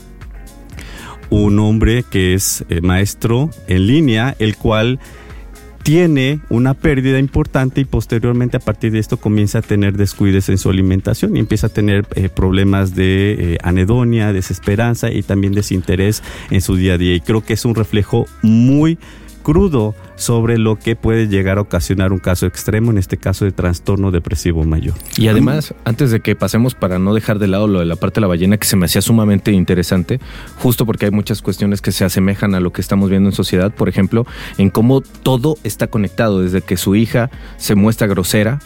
un 1.31 1.59
hombre 1.59 2.05
que 2.11 2.35
es 2.35 2.65
eh, 2.69 2.81
maestro 2.81 3.51
en 3.67 3.87
línea, 3.87 4.35
el 4.39 4.57
cual 4.57 4.99
tiene 5.83 6.41
una 6.49 6.75
pérdida 6.75 7.19
importante 7.19 7.81
y 7.81 7.85
posteriormente 7.85 8.57
a 8.57 8.61
partir 8.61 8.93
de 8.93 8.99
esto 8.99 9.17
comienza 9.17 9.59
a 9.59 9.63
tener 9.63 9.97
descuides 9.97 10.49
en 10.49 10.59
su 10.59 10.71
alimentación 10.71 11.37
y 11.37 11.41
empieza 11.41 11.69
a 11.69 11.71
tener 11.71 12.07
eh, 12.15 12.29
problemas 12.29 12.95
de 12.95 13.55
eh, 13.55 13.59
anedonia, 13.63 14.33
desesperanza 14.33 15.11
y 15.11 15.23
también 15.23 15.55
desinterés 15.55 16.23
en 16.51 16.61
su 16.61 16.77
día 16.77 16.95
a 16.95 16.99
día. 16.99 17.15
Y 17.15 17.21
creo 17.21 17.45
que 17.45 17.55
es 17.55 17.65
un 17.65 17.75
reflejo 17.75 18.27
muy 18.43 18.99
crudo 19.49 19.95
sobre 20.17 20.59
lo 20.59 20.77
que 20.77 20.95
puede 20.95 21.27
llegar 21.27 21.57
a 21.57 21.63
ocasionar 21.63 22.13
un 22.13 22.19
caso 22.19 22.45
extremo, 22.45 22.91
en 22.91 22.99
este 22.99 23.17
caso 23.17 23.47
de 23.47 23.51
trastorno 23.51 24.11
depresivo 24.11 24.63
mayor. 24.65 24.93
Y 25.17 25.29
además, 25.29 25.73
antes 25.87 26.11
de 26.11 26.21
que 26.21 26.37
pasemos 26.37 26.75
para 26.75 26.99
no 26.99 27.15
dejar 27.15 27.39
de 27.39 27.49
lado 27.49 27.67
lo 27.67 27.79
de 27.79 27.87
la 27.87 27.97
parte 27.97 28.17
de 28.17 28.21
la 28.21 28.27
ballena, 28.27 28.59
que 28.59 28.67
se 28.67 28.77
me 28.77 28.85
hacía 28.85 29.01
sumamente 29.01 29.51
interesante, 29.51 30.21
justo 30.59 30.85
porque 30.85 31.07
hay 31.07 31.13
muchas 31.13 31.41
cuestiones 31.41 31.81
que 31.81 31.93
se 31.93 32.05
asemejan 32.05 32.55
a 32.55 32.61
lo 32.61 32.75
que 32.75 32.83
estamos 32.83 33.09
viendo 33.09 33.31
en 33.31 33.35
sociedad, 33.35 33.73
por 33.73 33.89
ejemplo, 33.89 34.27
en 34.59 34.69
cómo 34.69 35.01
todo 35.01 35.57
está 35.65 35.87
conectado, 35.87 36.43
desde 36.43 36.61
que 36.61 36.77
su 36.77 36.95
hija 36.95 37.31
se 37.57 37.75
muestra 37.75 38.07
grosera, 38.07 38.59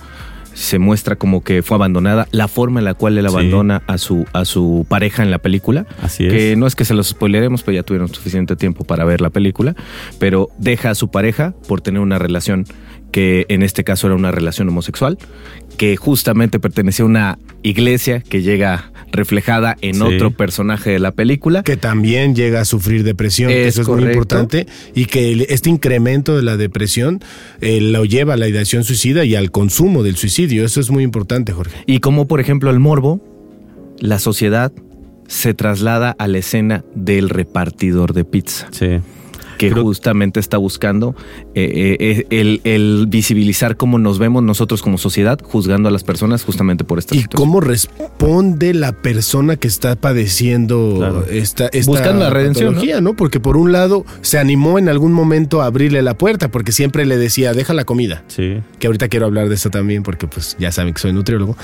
se 0.55 0.79
muestra 0.79 1.17
como 1.17 1.43
que 1.43 1.63
fue 1.63 1.77
abandonada, 1.77 2.29
la 2.31 2.49
forma 2.49 2.81
en 2.81 2.85
la 2.85 2.95
cual 2.95 3.19
él 3.19 3.27
abandona 3.27 3.83
a 3.87 3.99
su 3.99 4.27
a 4.33 4.45
su 4.45 4.87
pareja 4.89 5.23
en 5.23 5.31
la 5.31 5.39
película, 5.39 5.87
Así 6.03 6.27
es. 6.27 6.33
que 6.33 6.57
no 6.57 6.67
es 6.67 6.75
que 6.75 6.85
se 6.85 6.95
los 6.95 7.09
spoileremos, 7.09 7.63
pues 7.63 7.75
ya 7.75 7.83
tuvieron 7.83 8.09
suficiente 8.09 8.57
tiempo 8.57 8.85
para 8.85 9.05
ver 9.05 9.21
la 9.21 9.31
película, 9.31 9.75
pero 10.19 10.49
deja 10.59 10.91
a 10.91 10.95
su 10.95 11.11
pareja 11.11 11.55
por 11.69 11.81
tener 11.81 12.01
una 12.01 12.19
relación 12.19 12.67
que 13.13 13.45
en 13.49 13.63
este 13.63 13.85
caso 13.85 14.07
era 14.07 14.17
una 14.17 14.31
relación 14.31 14.69
homosexual, 14.69 15.19
que 15.77 15.97
justamente 15.97 16.61
pertenecía 16.61 17.05
a 17.05 17.09
una 17.09 17.39
iglesia 17.63 18.21
que 18.21 18.43
llega 18.43 18.93
reflejada 19.11 19.77
en 19.81 20.03
otro 20.03 20.31
personaje 20.31 20.91
de 20.91 20.99
la 20.99 21.13
película. 21.13 21.63
Que 21.63 21.77
también 21.77 22.35
llega 22.35 22.61
a 22.61 22.65
sufrir 22.65 23.05
depresión, 23.05 23.51
eso 23.51 23.83
es 23.83 23.89
muy 23.89 24.05
importante, 24.05 24.67
y 24.95 25.07
que 25.07 25.47
este 25.49 25.71
incremento 25.71 26.37
de 26.37 26.43
la 26.43 26.57
depresión 26.57 27.21
eh, 27.61 27.81
lo 27.81 28.05
lleva 28.05 28.35
a 28.35 28.37
la 28.37 28.49
ideación 28.49 28.85
suicida 28.85 29.25
y 29.25 29.35
al 29.35 29.51
consumo 29.51 30.03
del 30.03 30.17
suicidio, 30.17 30.65
eso 30.65 30.81
es 30.81 30.91
muy 30.91 31.05
importante, 31.05 31.53
Jorge. 31.53 31.77
Y 31.87 32.01
como 32.01 32.27
por 32.27 32.41
ejemplo 32.41 32.71
el 32.71 32.79
morbo, 32.79 33.21
la 33.99 34.19
sociedad 34.19 34.73
se 35.29 35.55
traslada 35.55 36.11
a 36.19 36.27
la 36.27 36.39
escena 36.39 36.85
del 36.95 37.29
repartidor 37.29 38.13
de 38.13 38.25
pizza. 38.25 38.69
Sí 38.73 39.01
que 39.69 39.81
justamente 39.81 40.41
está 40.41 40.59
buscando 40.59 41.15
eh, 41.55 41.97
eh, 42.01 42.27
eh, 42.31 42.61
el, 42.65 43.07
visibilizar 43.09 43.77
cómo 43.77 43.99
nos 43.99 44.19
vemos 44.19 44.43
nosotros 44.43 44.83
como 44.83 44.99
sociedad, 44.99 45.39
juzgando 45.43 45.89
a 45.89 45.93
las 45.93 46.05
personas 46.05 46.45
justamente 46.45 46.85
por 46.85 46.99
esta 46.99 47.15
Y 47.15 47.25
cómo 47.25 47.61
responde 47.61 48.75
la 48.75 48.93
persona 48.93 49.57
que 49.57 49.69
está 49.69 49.97
padeciendo 49.97 51.25
esta, 51.31 51.71
Buscando 51.87 52.25
la 52.25 52.31
redención. 52.31 52.77
¿no? 53.03 53.15
Porque 53.15 53.41
por 53.41 53.57
un 53.57 53.73
lado 53.73 54.05
se 54.21 54.39
animó 54.39 54.79
en 54.79 54.89
algún 54.89 55.13
momento 55.13 55.63
a 55.63 55.67
abrirle 55.67 56.03
la 56.03 56.17
puerta, 56.17 56.51
porque 56.51 56.73
siempre 56.73 57.07
le 57.07 57.17
decía, 57.17 57.53
deja 57.53 57.75
la 57.75 57.85
comida. 57.85 58.25
Sí. 58.29 58.59
Que 58.79 58.87
ahorita 58.87 59.09
quiero 59.09 59.27
hablar 59.27 59.49
de 59.49 59.55
eso 59.55 59.71
también, 59.71 60.03
porque 60.03 60.27
pues 60.27 60.57
ya 60.59 60.73
saben 60.73 60.95
que 60.95 61.01
soy 61.01 61.13
nutriólogo. 61.13 61.57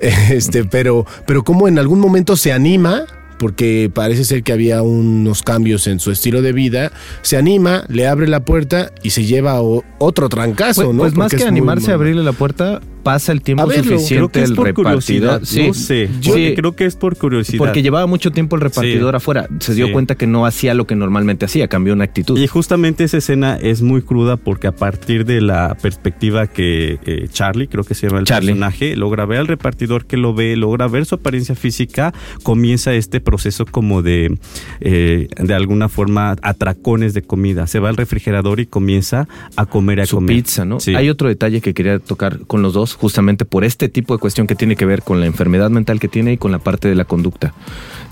Este, 0.30 0.64
pero, 0.64 1.06
pero 1.26 1.44
cómo 1.44 1.66
en 1.66 1.78
algún 1.78 1.98
momento 1.98 2.36
se 2.36 2.52
anima 2.52 3.04
porque 3.40 3.90
parece 3.92 4.24
ser 4.24 4.42
que 4.42 4.52
había 4.52 4.82
unos 4.82 5.42
cambios 5.42 5.86
en 5.86 5.98
su 5.98 6.10
estilo 6.10 6.42
de 6.42 6.52
vida, 6.52 6.92
se 7.22 7.38
anima, 7.38 7.84
le 7.88 8.06
abre 8.06 8.28
la 8.28 8.44
puerta 8.44 8.92
y 9.02 9.10
se 9.10 9.24
lleva 9.24 9.62
otro 9.62 10.28
trancazo, 10.28 10.84
pues, 10.84 10.94
¿no? 10.94 11.02
Pues 11.04 11.14
más 11.14 11.32
que 11.32 11.44
animarse 11.44 11.90
a 11.90 11.94
abrirle 11.94 12.22
la 12.22 12.32
puerta, 12.32 12.82
pasa 13.02 13.32
el 13.32 13.42
tiempo 13.42 13.70
suficiente 13.70 14.42
el 14.42 14.56
repartidor. 14.56 15.46
Sí, 15.46 15.66
no 15.66 15.74
sé. 15.74 16.08
Yo 16.20 16.34
creo 16.34 16.72
que 16.76 16.86
es 16.86 16.96
por 16.96 17.16
curiosidad. 17.16 17.58
Porque 17.58 17.82
llevaba 17.82 18.06
mucho 18.06 18.30
tiempo 18.30 18.56
el 18.56 18.62
repartidor 18.62 19.16
afuera. 19.16 19.48
Se 19.60 19.74
dio 19.74 19.92
cuenta 19.92 20.14
que 20.14 20.26
no 20.26 20.46
hacía 20.46 20.74
lo 20.74 20.86
que 20.86 20.94
normalmente 20.94 21.44
hacía, 21.44 21.68
cambió 21.68 21.92
una 21.92 22.04
actitud. 22.04 22.38
Y 22.38 22.46
justamente 22.46 23.04
esa 23.04 23.18
escena 23.18 23.56
es 23.60 23.82
muy 23.82 24.02
cruda 24.02 24.36
porque 24.36 24.66
a 24.66 24.72
partir 24.72 25.24
de 25.24 25.40
la 25.40 25.76
perspectiva 25.80 26.46
que 26.46 26.98
eh, 27.04 27.28
Charlie, 27.32 27.68
creo 27.68 27.84
que 27.84 27.94
se 27.94 28.06
llama 28.06 28.20
el 28.20 28.26
personaje, 28.26 28.96
logra 28.96 29.26
ver 29.26 29.38
al 29.38 29.46
repartidor 29.46 30.06
que 30.06 30.16
lo 30.16 30.34
ve, 30.34 30.56
logra 30.56 30.88
ver 30.88 31.06
su 31.06 31.14
apariencia 31.16 31.54
física, 31.54 32.12
comienza 32.42 32.92
este 32.94 33.20
proceso 33.20 33.66
como 33.66 34.02
de, 34.02 34.38
eh, 34.80 35.28
de 35.36 35.54
alguna 35.54 35.88
forma, 35.88 36.36
atracones 36.42 37.14
de 37.14 37.22
comida. 37.22 37.66
Se 37.66 37.78
va 37.78 37.88
al 37.88 37.96
refrigerador 37.96 38.60
y 38.60 38.66
comienza 38.66 39.28
a 39.56 39.66
comer 39.66 40.00
a 40.00 40.06
su 40.06 40.16
comer. 40.16 40.36
pizza, 40.36 40.64
¿no? 40.64 40.78
Hay 40.96 41.08
otro 41.08 41.28
detalle 41.28 41.60
que 41.60 41.74
quería 41.74 41.98
tocar 41.98 42.40
con 42.46 42.62
los 42.62 42.74
dos, 42.74 42.89
justamente 42.94 43.44
por 43.44 43.64
este 43.64 43.88
tipo 43.88 44.14
de 44.14 44.20
cuestión 44.20 44.46
que 44.46 44.54
tiene 44.54 44.76
que 44.76 44.86
ver 44.86 45.02
con 45.02 45.20
la 45.20 45.26
enfermedad 45.26 45.70
mental 45.70 46.00
que 46.00 46.08
tiene 46.08 46.32
y 46.32 46.36
con 46.38 46.52
la 46.52 46.58
parte 46.58 46.88
de 46.88 46.94
la 46.94 47.04
conducta. 47.04 47.54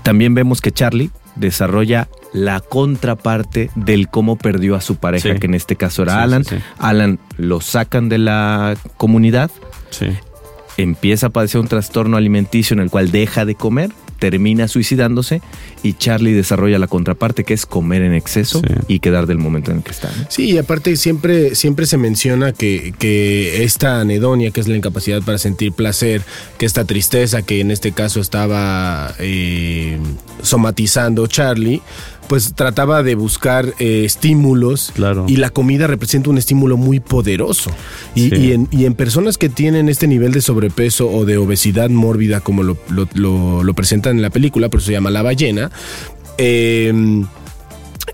También 0.03 0.33
vemos 0.33 0.61
que 0.61 0.71
Charlie 0.71 1.11
desarrolla 1.35 2.09
la 2.33 2.59
contraparte 2.59 3.71
del 3.75 4.09
cómo 4.09 4.35
perdió 4.35 4.75
a 4.75 4.81
su 4.81 4.97
pareja, 4.97 5.35
que 5.35 5.47
en 5.47 5.55
este 5.55 5.75
caso 5.75 6.03
era 6.03 6.21
Alan. 6.21 6.43
Alan 6.77 7.19
lo 7.37 7.61
sacan 7.61 8.09
de 8.09 8.17
la 8.17 8.75
comunidad, 8.97 9.51
empieza 10.77 11.27
a 11.27 11.29
padecer 11.29 11.61
un 11.61 11.67
trastorno 11.67 12.17
alimenticio 12.17 12.73
en 12.73 12.81
el 12.81 12.89
cual 12.89 13.11
deja 13.11 13.45
de 13.45 13.55
comer 13.55 13.91
termina 14.19 14.67
suicidándose 14.67 15.41
y 15.81 15.93
Charlie 15.93 16.33
desarrolla 16.33 16.77
la 16.77 16.87
contraparte 16.87 17.43
que 17.43 17.53
es 17.53 17.65
comer 17.65 18.01
en 18.03 18.13
exceso 18.13 18.61
y 18.87 18.99
quedar 18.99 19.25
del 19.25 19.37
momento 19.37 19.71
en 19.71 19.77
el 19.77 19.83
que 19.83 19.91
está. 19.91 20.09
Sí, 20.29 20.51
y 20.51 20.57
aparte 20.57 20.95
siempre, 20.97 21.55
siempre 21.55 21.85
se 21.85 21.97
menciona 21.97 22.51
que, 22.51 22.93
que 22.99 23.63
esta 23.63 24.01
anedonia, 24.01 24.51
que 24.51 24.59
es 24.59 24.67
la 24.67 24.75
incapacidad 24.75 25.21
para 25.21 25.37
sentir 25.37 25.71
placer, 25.71 26.21
que 26.57 26.65
esta 26.65 26.85
tristeza 26.85 27.41
que 27.41 27.61
en 27.61 27.71
este 27.71 27.91
caso 27.91 28.19
estaba 28.19 29.13
eh, 29.19 29.97
somatizando 30.41 31.27
Charlie, 31.27 31.81
pues 32.29 32.53
trataba 32.53 33.01
de 33.01 33.15
buscar 33.15 33.73
eh, 33.79 34.03
estímulos 34.05 34.91
claro. 34.93 35.25
y 35.27 35.37
la 35.37 35.49
comida 35.49 35.87
representa 35.87 36.29
un 36.29 36.37
estímulo 36.37 36.77
muy 36.77 36.99
poderoso. 36.99 37.71
Y, 38.13 38.51
en, 38.51 38.93
personas 38.93 39.39
que 39.39 39.49
tienen 39.49 39.89
este 39.89 40.07
nivel 40.07 40.31
de 40.31 40.41
sobrepeso 40.41 41.09
o 41.09 41.25
de 41.25 41.37
obesidad 41.37 41.89
mórbida, 41.89 42.39
como 42.39 42.61
lo, 42.61 42.77
lo, 42.87 43.73
presentan 43.73 44.17
en 44.17 44.21
la 44.21 44.29
película, 44.29 44.69
por 44.69 44.79
eso 44.79 44.87
se 44.87 44.93
llama 44.93 45.09
La 45.09 45.23
ballena, 45.23 45.71
eh, 46.37 46.93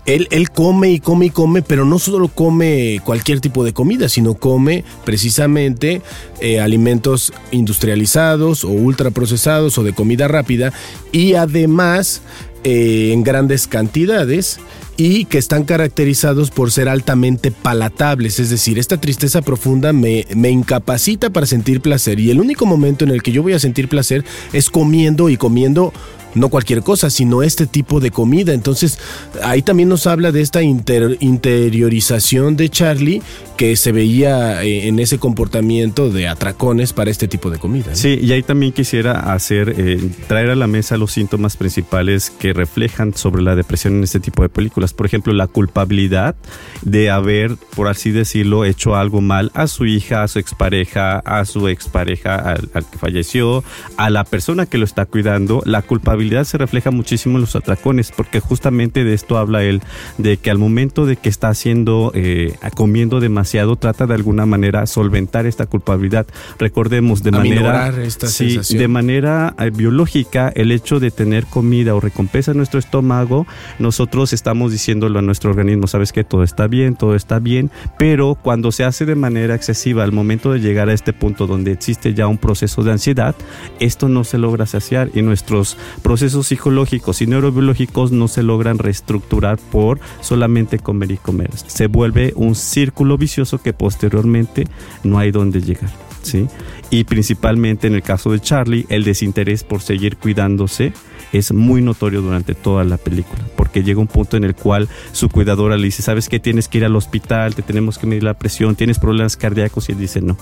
él, 0.06 0.28
él, 0.30 0.50
come 0.50 0.90
y 0.92 1.00
come 1.00 1.26
y 1.26 1.30
come, 1.30 1.62
pero 1.62 1.84
no 1.84 1.98
solo 1.98 2.28
come 2.28 3.00
cualquier 3.04 3.40
tipo 3.40 3.64
de 3.64 3.72
comida, 3.72 4.08
sino 4.08 4.34
come 4.34 4.84
precisamente 5.04 6.00
eh, 6.40 6.60
alimentos 6.60 7.32
industrializados 7.50 8.64
o 8.64 8.70
ultraprocesados 8.70 9.76
o 9.78 9.82
de 9.82 9.92
comida 9.92 10.28
rápida 10.28 10.72
y 11.12 11.34
además 11.34 12.22
eh, 12.64 13.10
en 13.12 13.22
grandes 13.22 13.66
cantidades 13.66 14.58
y 14.96 15.26
que 15.26 15.38
están 15.38 15.64
caracterizados 15.64 16.50
por 16.50 16.72
ser 16.72 16.88
altamente 16.88 17.50
palatables, 17.50 18.40
es 18.40 18.50
decir, 18.50 18.78
esta 18.78 18.98
tristeza 18.98 19.42
profunda 19.42 19.92
me, 19.92 20.26
me, 20.34 20.48
incapacita 20.50 21.30
para 21.30 21.46
sentir 21.46 21.80
placer. 21.80 22.18
Y 22.18 22.30
el 22.30 22.40
único 22.40 22.64
momento 22.64 23.04
en 23.04 23.10
el 23.10 23.22
que 23.22 23.32
yo 23.32 23.42
voy 23.42 23.52
a 23.52 23.58
sentir 23.58 23.88
placer 23.88 24.24
es 24.52 24.70
comiendo 24.70 25.28
y 25.28 25.36
comiendo 25.36 25.92
no 26.36 26.48
cualquier 26.48 26.82
cosa, 26.82 27.10
sino 27.10 27.42
este 27.42 27.66
tipo 27.66 27.98
de 28.00 28.10
comida. 28.10 28.52
Entonces, 28.52 28.98
ahí 29.42 29.62
también 29.62 29.88
nos 29.88 30.06
habla 30.06 30.32
de 30.32 30.42
esta 30.42 30.62
interiorización 30.62 32.56
de 32.56 32.68
Charlie 32.68 33.22
que 33.56 33.74
se 33.76 33.90
veía 33.90 34.62
eh, 34.62 34.86
en 34.86 34.98
ese 34.98 35.18
comportamiento 35.18 36.10
de 36.10 36.28
atracones 36.28 36.92
para 36.92 37.10
este 37.10 37.26
tipo 37.26 37.50
de 37.50 37.58
comida. 37.58 37.94
Sí, 37.94 38.18
y 38.20 38.32
ahí 38.32 38.42
también 38.42 38.72
quisiera 38.72 39.32
hacer, 39.32 39.74
eh, 39.78 40.10
traer 40.28 40.50
a 40.50 40.56
la 40.56 40.66
mesa 40.66 40.98
los 40.98 41.12
síntomas 41.12 41.56
principales 41.56 42.30
que 42.30 42.52
reflejan 42.52 43.14
sobre 43.14 43.42
la 43.42 43.56
depresión 43.56 43.94
en 43.94 44.04
este 44.04 44.20
tipo 44.20 44.42
de 44.42 44.50
películas. 44.50 44.92
Por 44.92 45.06
ejemplo, 45.06 45.32
la 45.32 45.46
culpabilidad 45.46 46.36
de 46.82 47.10
haber, 47.10 47.56
por 47.74 47.88
así 47.88 48.10
decirlo, 48.10 48.64
hecho 48.64 48.94
algo 48.94 49.22
mal 49.22 49.50
a 49.54 49.66
su 49.66 49.86
hija, 49.86 50.22
a 50.22 50.28
su 50.28 50.38
expareja, 50.38 51.18
a 51.20 51.44
su 51.46 51.68
expareja, 51.68 52.36
al, 52.36 52.68
al 52.74 52.90
que 52.90 52.98
falleció, 52.98 53.64
a 53.96 54.10
la 54.10 54.24
persona 54.24 54.66
que 54.66 54.76
lo 54.76 54.84
está 54.84 55.06
cuidando. 55.06 55.62
La 55.64 55.80
culpabilidad 55.80 56.25
se 56.44 56.58
refleja 56.58 56.90
muchísimo 56.90 57.36
en 57.36 57.42
los 57.42 57.56
atracones, 57.56 58.12
porque 58.14 58.40
justamente 58.40 59.04
de 59.04 59.14
esto 59.14 59.38
habla 59.38 59.62
él, 59.62 59.82
de 60.18 60.36
que 60.36 60.50
al 60.50 60.58
momento 60.58 61.06
de 61.06 61.16
que 61.16 61.28
está 61.28 61.48
haciendo, 61.48 62.12
eh, 62.14 62.54
comiendo 62.74 63.20
demasiado, 63.20 63.76
trata 63.76 64.06
de 64.06 64.14
alguna 64.14 64.46
manera 64.46 64.86
solventar 64.86 65.46
esta 65.46 65.66
culpabilidad. 65.66 66.26
Recordemos, 66.58 67.22
de 67.22 67.30
manera, 67.30 67.92
sí, 68.08 68.58
de 68.76 68.88
manera 68.88 69.54
eh, 69.58 69.70
biológica, 69.70 70.52
el 70.54 70.72
hecho 70.72 71.00
de 71.00 71.10
tener 71.10 71.46
comida 71.46 71.94
o 71.94 72.00
recompensa 72.00 72.50
en 72.50 72.58
nuestro 72.58 72.78
estómago, 72.78 73.46
nosotros 73.78 74.32
estamos 74.32 74.72
diciéndolo 74.72 75.18
a 75.18 75.22
nuestro 75.22 75.50
organismo, 75.50 75.86
sabes 75.86 76.12
que 76.12 76.24
todo 76.24 76.42
está 76.42 76.66
bien, 76.66 76.96
todo 76.96 77.14
está 77.14 77.38
bien, 77.38 77.70
pero 77.98 78.36
cuando 78.40 78.72
se 78.72 78.84
hace 78.84 79.06
de 79.06 79.14
manera 79.14 79.54
excesiva 79.54 80.04
al 80.04 80.12
momento 80.12 80.52
de 80.52 80.60
llegar 80.60 80.88
a 80.88 80.92
este 80.92 81.12
punto 81.12 81.46
donde 81.46 81.72
existe 81.72 82.14
ya 82.14 82.26
un 82.26 82.38
proceso 82.38 82.82
de 82.82 82.92
ansiedad, 82.92 83.34
esto 83.80 84.08
no 84.08 84.24
se 84.24 84.38
logra 84.38 84.66
saciar 84.66 85.10
y 85.14 85.22
nuestros 85.22 85.76
procesos 86.02 86.15
psicológicos 86.16 87.22
y 87.22 87.26
neurobiológicos 87.26 88.12
no 88.12 88.28
se 88.28 88.42
logran 88.42 88.78
reestructurar 88.78 89.58
por 89.58 90.00
solamente 90.20 90.78
comer 90.78 91.12
y 91.12 91.16
comer. 91.16 91.50
Se 91.56 91.86
vuelve 91.86 92.32
un 92.36 92.54
círculo 92.54 93.18
vicioso 93.18 93.58
que 93.58 93.72
posteriormente 93.72 94.66
no 95.04 95.18
hay 95.18 95.30
dónde 95.30 95.60
llegar. 95.60 95.90
¿sí? 96.22 96.48
Y 96.90 97.04
principalmente 97.04 97.86
en 97.86 97.94
el 97.94 98.02
caso 98.02 98.30
de 98.30 98.40
Charlie, 98.40 98.86
el 98.88 99.04
desinterés 99.04 99.64
por 99.64 99.80
seguir 99.80 100.16
cuidándose 100.16 100.92
es 101.32 101.52
muy 101.52 101.82
notorio 101.82 102.22
durante 102.22 102.54
toda 102.54 102.84
la 102.84 102.96
película, 102.96 103.44
porque 103.56 103.82
llega 103.82 104.00
un 104.00 104.06
punto 104.06 104.36
en 104.36 104.44
el 104.44 104.54
cual 104.54 104.88
su 105.12 105.28
cuidadora 105.28 105.76
le 105.76 105.84
dice, 105.86 106.02
sabes 106.02 106.28
que 106.28 106.38
tienes 106.38 106.68
que 106.68 106.78
ir 106.78 106.84
al 106.84 106.96
hospital, 106.96 107.54
te 107.54 107.62
tenemos 107.62 107.98
que 107.98 108.06
medir 108.06 108.22
la 108.22 108.34
presión, 108.34 108.76
tienes 108.76 108.98
problemas 108.98 109.36
cardíacos 109.36 109.88
y 109.88 109.92
él 109.92 109.98
dice 109.98 110.20
no 110.20 110.36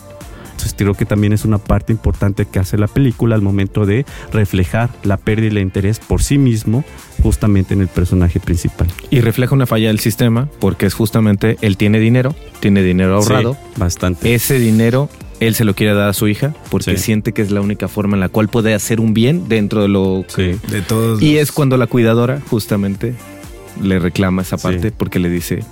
entonces 0.54 0.75
creo 0.78 0.94
que 0.94 1.04
también 1.04 1.32
es 1.32 1.44
una 1.44 1.58
parte 1.58 1.92
importante 1.92 2.46
que 2.46 2.61
hace 2.61 2.78
la 2.78 2.87
película 2.87 3.34
al 3.34 3.42
momento 3.42 3.87
de 3.87 4.06
reflejar 4.32 4.88
la 5.02 5.16
pérdida 5.16 5.54
de 5.54 5.61
interés 5.61 5.99
por 5.99 6.23
sí 6.23 6.38
mismo 6.38 6.84
justamente 7.25 7.75
en 7.75 7.80
el 7.80 7.88
personaje 7.88 8.38
principal. 8.38 8.87
Y 9.11 9.20
refleja 9.20 9.52
una 9.52 9.66
falla 9.66 9.88
del 9.88 9.99
sistema 9.99 10.49
porque 10.61 10.87
es 10.87 10.94
justamente 10.94 11.58
él 11.61 11.76
tiene 11.76 11.99
dinero, 11.99 12.37
tiene 12.61 12.84
dinero 12.84 13.16
ahorrado. 13.16 13.56
bastante. 13.76 14.32
Ese 14.32 14.61
dinero 14.61 15.08
él 15.40 15.56
se 15.56 15.64
lo 15.64 15.75
quiere 15.75 15.92
dar 15.92 16.08
a 16.08 16.12
su 16.12 16.28
hija 16.28 16.54
porque 16.70 16.96
siente 16.99 17.32
que 17.32 17.42
es 17.42 17.50
la 17.50 17.61
única 17.61 17.88
forma 17.88 18.14
en 18.14 18.20
la 18.20 18.28
cual 18.28 18.49
puede 18.49 18.75
hacer 18.75 19.00
un 19.00 19.12
bien 19.12 19.49
dentro 19.49 19.82
de 19.82 19.88
lo 19.88 20.25
que... 20.34 20.56
De 20.70 20.82
todos. 20.82 21.20
Y 21.20 21.38
es 21.38 21.50
cuando 21.50 21.76
la 21.76 21.88
cuidadora 21.88 22.40
justamente 22.49 23.14
le 23.82 23.99
reclama 23.99 24.42
esa 24.42 24.56
parte 24.56 24.92
porque 24.92 25.18
le 25.18 25.28
dice, 25.28 25.64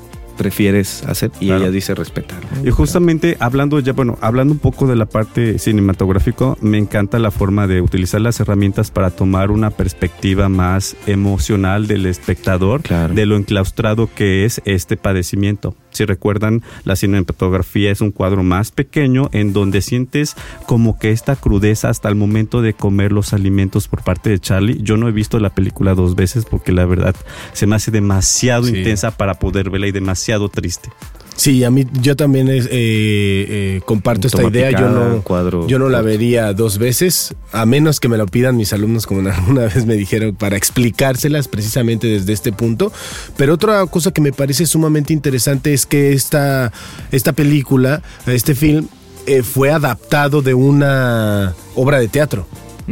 prefieres 0.43 1.05
hacer 1.05 1.31
y 1.39 1.53
ella 1.53 1.71
dice 1.71 1.95
respetar. 1.95 2.41
Y 2.65 2.71
justamente 2.71 3.37
hablando 3.39 3.79
ya, 3.79 3.93
bueno, 3.93 4.19
hablando 4.21 4.53
un 4.53 4.59
poco 4.59 4.89
de 4.89 4.97
la 4.97 5.07
parte 5.07 5.61
cinematográfica, 5.61 6.57
me 6.61 6.79
encanta 6.79 7.21
la 7.21 7.31
forma 7.31 7.69
de 7.69 7.81
utilizar 7.81 8.21
las 8.21 8.41
herramientas 8.41 8.91
para 8.91 9.11
tomar 9.11 9.53
una 9.53 9.71
perspectiva 9.71 10.49
más 10.49 10.97
emocional 11.07 11.87
del 11.87 12.07
espectador, 12.07 12.83
de 12.83 13.27
lo 13.27 13.37
enclaustrado 13.37 14.11
que 14.13 14.45
es 14.45 14.61
este 14.65 14.97
padecimiento. 14.97 15.77
Si 15.93 16.07
recuerdan, 16.07 16.63
la 16.85 16.97
cinematografía 16.97 17.91
es 17.91 18.01
un 18.01 18.11
cuadro 18.11 18.43
más 18.43 18.71
pequeño 18.71 19.29
en 19.33 19.53
donde 19.53 19.83
sientes 19.83 20.35
como 20.67 20.99
que 20.99 21.11
esta 21.11 21.37
crudeza 21.37 21.91
hasta 21.91 22.09
el 22.09 22.15
momento 22.15 22.63
de 22.63 22.73
comer 22.73 23.13
los 23.13 23.33
alimentos 23.35 23.89
por 23.89 24.03
parte 24.03 24.31
de 24.31 24.41
Charlie. 24.41 24.83
Yo 24.83 24.97
no 24.97 25.07
he 25.09 25.13
visto 25.13 25.39
la 25.39 25.51
película 25.51 25.95
dos 25.95 26.17
veces 26.17 26.47
porque 26.47 26.73
la 26.73 26.87
verdad 26.87 27.15
se 27.53 27.67
me 27.67 27.77
hace 27.77 27.91
demasiado 27.91 28.69
intensa 28.69 29.11
para 29.11 29.35
poder 29.35 29.69
verla 29.69 29.87
y 29.87 29.93
demasiado 29.93 30.32
triste. 30.49 30.91
Sí, 31.37 31.65
a 31.65 31.71
mí 31.71 31.87
yo 32.01 32.15
también 32.15 32.49
eh, 32.49 32.61
eh, 32.71 33.81
comparto 33.85 34.27
esta 34.27 34.45
idea. 34.45 34.71
Yo 34.71 34.89
no, 34.89 35.67
yo 35.67 35.79
no 35.79 35.89
la 35.89 36.03
vería 36.03 36.53
dos 36.53 36.79
veces, 36.79 37.35
a 37.53 37.67
menos 37.67 38.01
que 38.01 38.09
me 38.09 38.17
lo 38.17 38.27
pidan 38.27 38.57
mis 38.57 38.73
alumnos, 38.73 39.07
como 39.07 39.29
alguna 39.31 39.63
vez 39.63 39.87
me 39.87 39.95
dijeron, 39.95 40.35
para 40.35 40.57
explicárselas 40.57 41.49
precisamente 41.49 42.07
desde 42.07 42.33
este 42.33 42.53
punto. 42.53 42.93
Pero 43.37 43.55
otra 43.55 43.85
cosa 43.87 44.13
que 44.13 44.21
me 44.21 44.33
parece 44.33 44.67
sumamente 44.67 45.13
interesante 45.13 45.73
es 45.73 45.87
que 45.87 46.13
esta, 46.13 46.73
esta 47.11 47.33
película, 47.33 48.03
este 48.27 48.55
film, 48.55 48.87
eh, 49.27 49.43
fue 49.43 49.71
adaptado 49.71 50.43
de 50.43 50.55
una 50.55 51.55
obra 51.75 51.99
de 51.99 52.09
teatro. 52.09 52.47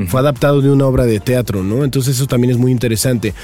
Fue 0.06 0.20
adaptado 0.20 0.62
de 0.62 0.70
una 0.70 0.86
obra 0.86 1.04
de 1.04 1.20
teatro, 1.20 1.62
¿no? 1.62 1.84
Entonces 1.84 2.16
eso 2.16 2.26
también 2.26 2.52
es 2.52 2.58
muy 2.58 2.70
interesante. 2.72 3.34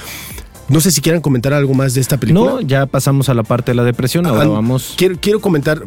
No 0.69 0.81
sé 0.81 0.91
si 0.91 1.01
quieran 1.01 1.21
comentar 1.21 1.53
algo 1.53 1.75
más 1.75 1.95
de 1.95 2.01
esta 2.01 2.19
película. 2.19 2.53
No, 2.53 2.61
ya 2.61 2.87
pasamos 2.87 3.29
a 3.29 3.35
la 3.35 3.43
parte 3.43 3.71
de 3.71 3.77
la 3.77 3.85
depresión, 3.85 4.27
ahora 4.27 4.49
vamos. 4.49 4.95
Quiero, 4.97 5.17
quiero 5.21 5.41
comentar 5.41 5.83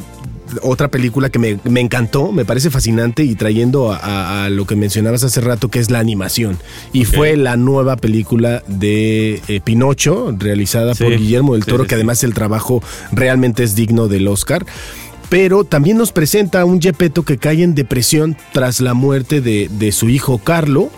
otra 0.62 0.90
película 0.90 1.30
que 1.30 1.40
me, 1.40 1.80
encantó, 1.80 2.32
me 2.32 2.46
parece 2.46 2.70
fascinante 2.70 3.24
y 3.24 3.36
trayendo 3.36 3.92
a, 3.92 4.48
lo 4.50 4.66
que 4.66 4.76
mencionabas 4.76 5.24
hace 5.24 5.42
rato, 5.42 5.70
que 5.70 5.80
es 5.80 5.90
la 5.92 6.00
animación. 6.00 6.58
Y 6.94 7.06
fue 7.06 7.36
la 7.36 7.58
nueva 7.58 7.98
película 7.98 8.64
de 8.68 9.42
eh, 9.48 9.62
Pinocho, 9.64 10.34
realizada 10.38 10.96
por 10.96 11.16
Guillermo 11.16 11.54
del 11.54 11.66
Toro, 11.66 11.86
que 11.86 11.96
además 11.96 12.24
el 12.24 12.34
trabajo 12.34 12.82
realmente 13.12 13.64
es 13.64 13.76
digno 13.76 14.08
del 14.08 14.28
Oscar. 14.28 14.66
pero 15.30 15.64
también 15.64 15.98
nos 15.98 16.12
presenta 16.12 16.62
a 16.62 16.66
un 16.66 16.82
Gepetto 16.82 17.24
que 17.24 17.38
cae 17.38 17.62
en 17.62 17.76
depresión 17.76 18.36
tras 18.52 18.82
la 18.82 18.96
muerte 18.96 19.42
de, 19.42 19.92
su 19.92 20.10
hijo 20.10 20.40
Carlo 20.40 20.90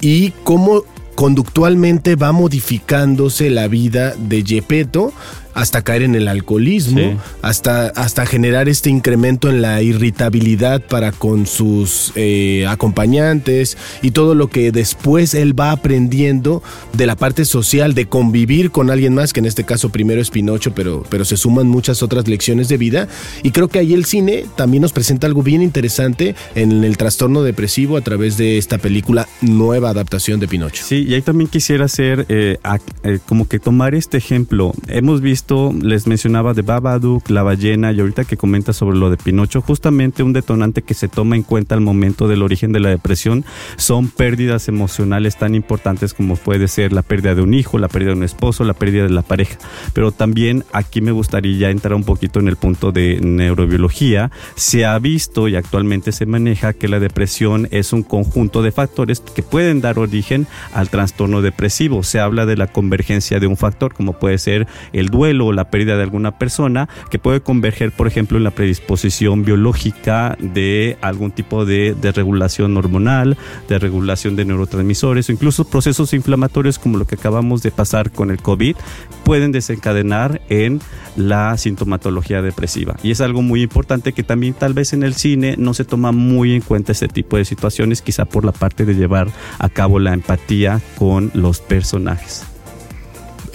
y 0.00 0.30
cómo 0.44 0.84
conductualmente 1.16 2.14
va 2.14 2.30
modificándose 2.30 3.50
la 3.50 3.66
vida 3.66 4.14
de 4.16 4.44
Gepetto 4.44 5.12
hasta 5.56 5.80
caer 5.82 6.02
en 6.02 6.14
el 6.14 6.28
alcoholismo, 6.28 7.18
hasta, 7.40 7.86
hasta 7.88 8.26
generar 8.26 8.68
este 8.68 8.90
incremento 8.90 9.48
en 9.48 9.62
la 9.62 9.80
irritabilidad 9.80 10.82
para 10.82 11.12
con 11.12 11.46
sus 11.46 12.12
eh, 12.14 12.66
acompañantes 12.68 13.78
y 14.02 14.10
todo 14.10 14.34
lo 14.34 14.48
que 14.48 14.70
después 14.70 15.32
él 15.32 15.58
va 15.58 15.70
aprendiendo 15.70 16.62
de 16.92 17.06
la 17.06 17.16
parte 17.16 17.46
social, 17.46 17.94
de 17.94 18.04
convivir 18.04 18.70
con 18.70 18.90
alguien 18.90 19.14
más, 19.14 19.32
que 19.32 19.40
en 19.40 19.46
este 19.46 19.64
caso 19.64 19.88
primero 19.88 20.20
es 20.20 20.28
Pinocho, 20.28 20.74
pero, 20.74 21.04
pero 21.08 21.24
se 21.24 21.38
suman 21.38 21.68
muchas 21.68 22.02
otras 22.02 22.28
lecciones 22.28 22.68
de 22.68 22.76
vida. 22.76 23.08
Y 23.42 23.50
creo 23.52 23.68
que 23.68 23.78
ahí 23.78 23.94
el 23.94 24.04
cine 24.04 24.44
también 24.56 24.82
nos 24.82 24.92
presenta 24.92 25.26
algo 25.26 25.42
bien 25.42 25.62
interesante 25.62 26.34
en 26.54 26.84
el 26.84 26.98
trastorno 26.98 27.42
depresivo 27.42 27.96
a 27.96 28.02
través 28.02 28.36
de 28.36 28.58
esta 28.58 28.76
película 28.76 29.26
nueva 29.40 29.88
adaptación 29.88 30.38
de 30.38 30.48
Pinocho. 30.48 30.84
Sí, 30.84 31.06
y 31.08 31.14
ahí 31.14 31.22
también 31.22 31.48
quisiera 31.48 31.86
hacer 31.86 32.26
eh, 32.28 32.58
eh, 33.04 33.18
como 33.24 33.48
que 33.48 33.58
tomar 33.58 33.94
este 33.94 34.18
ejemplo. 34.18 34.74
Hemos 34.88 35.22
visto 35.22 35.45
les 35.48 36.08
mencionaba 36.08 36.54
de 36.54 36.62
Babadook, 36.62 37.30
La 37.30 37.44
ballena 37.44 37.92
y 37.92 38.00
ahorita 38.00 38.24
que 38.24 38.36
comenta 38.36 38.72
sobre 38.72 38.96
lo 38.96 39.10
de 39.10 39.16
Pinocho, 39.16 39.60
justamente 39.60 40.24
un 40.24 40.32
detonante 40.32 40.82
que 40.82 40.94
se 40.94 41.06
toma 41.06 41.36
en 41.36 41.44
cuenta 41.44 41.76
al 41.76 41.80
momento 41.80 42.26
del 42.26 42.42
origen 42.42 42.72
de 42.72 42.80
la 42.80 42.88
depresión 42.88 43.44
son 43.76 44.08
pérdidas 44.08 44.66
emocionales 44.66 45.36
tan 45.36 45.54
importantes 45.54 46.14
como 46.14 46.34
puede 46.34 46.66
ser 46.66 46.92
la 46.92 47.02
pérdida 47.02 47.36
de 47.36 47.42
un 47.42 47.54
hijo, 47.54 47.78
la 47.78 47.86
pérdida 47.86 48.10
de 48.10 48.16
un 48.16 48.22
esposo, 48.24 48.64
la 48.64 48.74
pérdida 48.74 49.04
de 49.04 49.10
la 49.10 49.22
pareja. 49.22 49.56
Pero 49.92 50.10
también 50.10 50.64
aquí 50.72 51.00
me 51.00 51.12
gustaría 51.12 51.56
ya 51.56 51.70
entrar 51.70 51.94
un 51.94 52.04
poquito 52.04 52.40
en 52.40 52.48
el 52.48 52.56
punto 52.56 52.90
de 52.90 53.20
neurobiología. 53.22 54.32
Se 54.56 54.84
ha 54.84 54.98
visto 54.98 55.46
y 55.46 55.54
actualmente 55.54 56.10
se 56.10 56.26
maneja 56.26 56.72
que 56.72 56.88
la 56.88 56.98
depresión 56.98 57.68
es 57.70 57.92
un 57.92 58.02
conjunto 58.02 58.62
de 58.62 58.72
factores 58.72 59.20
que 59.20 59.44
pueden 59.44 59.80
dar 59.80 60.00
origen 60.00 60.48
al 60.72 60.90
trastorno 60.90 61.40
depresivo. 61.40 62.02
Se 62.02 62.18
habla 62.18 62.46
de 62.46 62.56
la 62.56 62.66
convergencia 62.66 63.38
de 63.38 63.46
un 63.46 63.56
factor 63.56 63.94
como 63.94 64.14
puede 64.14 64.38
ser 64.38 64.66
el 64.92 65.08
duelo, 65.08 65.35
o 65.40 65.52
la 65.52 65.70
pérdida 65.70 65.96
de 65.96 66.02
alguna 66.02 66.38
persona 66.38 66.88
que 67.10 67.18
puede 67.18 67.40
converger, 67.40 67.92
por 67.92 68.06
ejemplo, 68.06 68.38
en 68.38 68.44
la 68.44 68.50
predisposición 68.50 69.44
biológica 69.44 70.36
de 70.40 70.96
algún 71.00 71.30
tipo 71.30 71.64
de, 71.64 71.94
regulación 72.14 72.76
hormonal, 72.76 73.36
de 73.68 73.78
regulación 73.78 74.36
de 74.36 74.44
neurotransmisores 74.44 75.28
o 75.28 75.32
incluso 75.32 75.68
procesos 75.68 76.14
inflamatorios 76.14 76.78
como 76.78 76.98
lo 76.98 77.06
que 77.06 77.16
acabamos 77.16 77.62
de 77.62 77.70
pasar 77.70 78.10
con 78.10 78.30
el 78.30 78.38
COVID, 78.40 78.76
pueden 79.24 79.52
desencadenar 79.52 80.40
en 80.48 80.80
la 81.16 81.56
sintomatología 81.56 82.42
depresiva. 82.42 82.96
Y 83.02 83.10
es 83.10 83.20
algo 83.20 83.42
muy 83.42 83.62
importante 83.62 84.12
que 84.12 84.22
también 84.22 84.54
tal 84.54 84.74
vez 84.74 84.92
en 84.92 85.02
el 85.02 85.14
cine 85.14 85.56
no 85.58 85.74
se 85.74 85.84
toma 85.84 86.12
muy 86.12 86.54
en 86.54 86.62
cuenta 86.62 86.92
este 86.92 87.08
tipo 87.08 87.36
de 87.36 87.44
situaciones, 87.44 88.02
quizá 88.02 88.24
por 88.24 88.44
la 88.44 88.52
parte 88.52 88.84
de 88.84 88.94
llevar 88.94 89.28
a 89.58 89.68
cabo 89.68 89.98
la 89.98 90.14
empatía 90.14 90.80
con 90.98 91.30
los 91.34 91.60
personajes. 91.60 92.55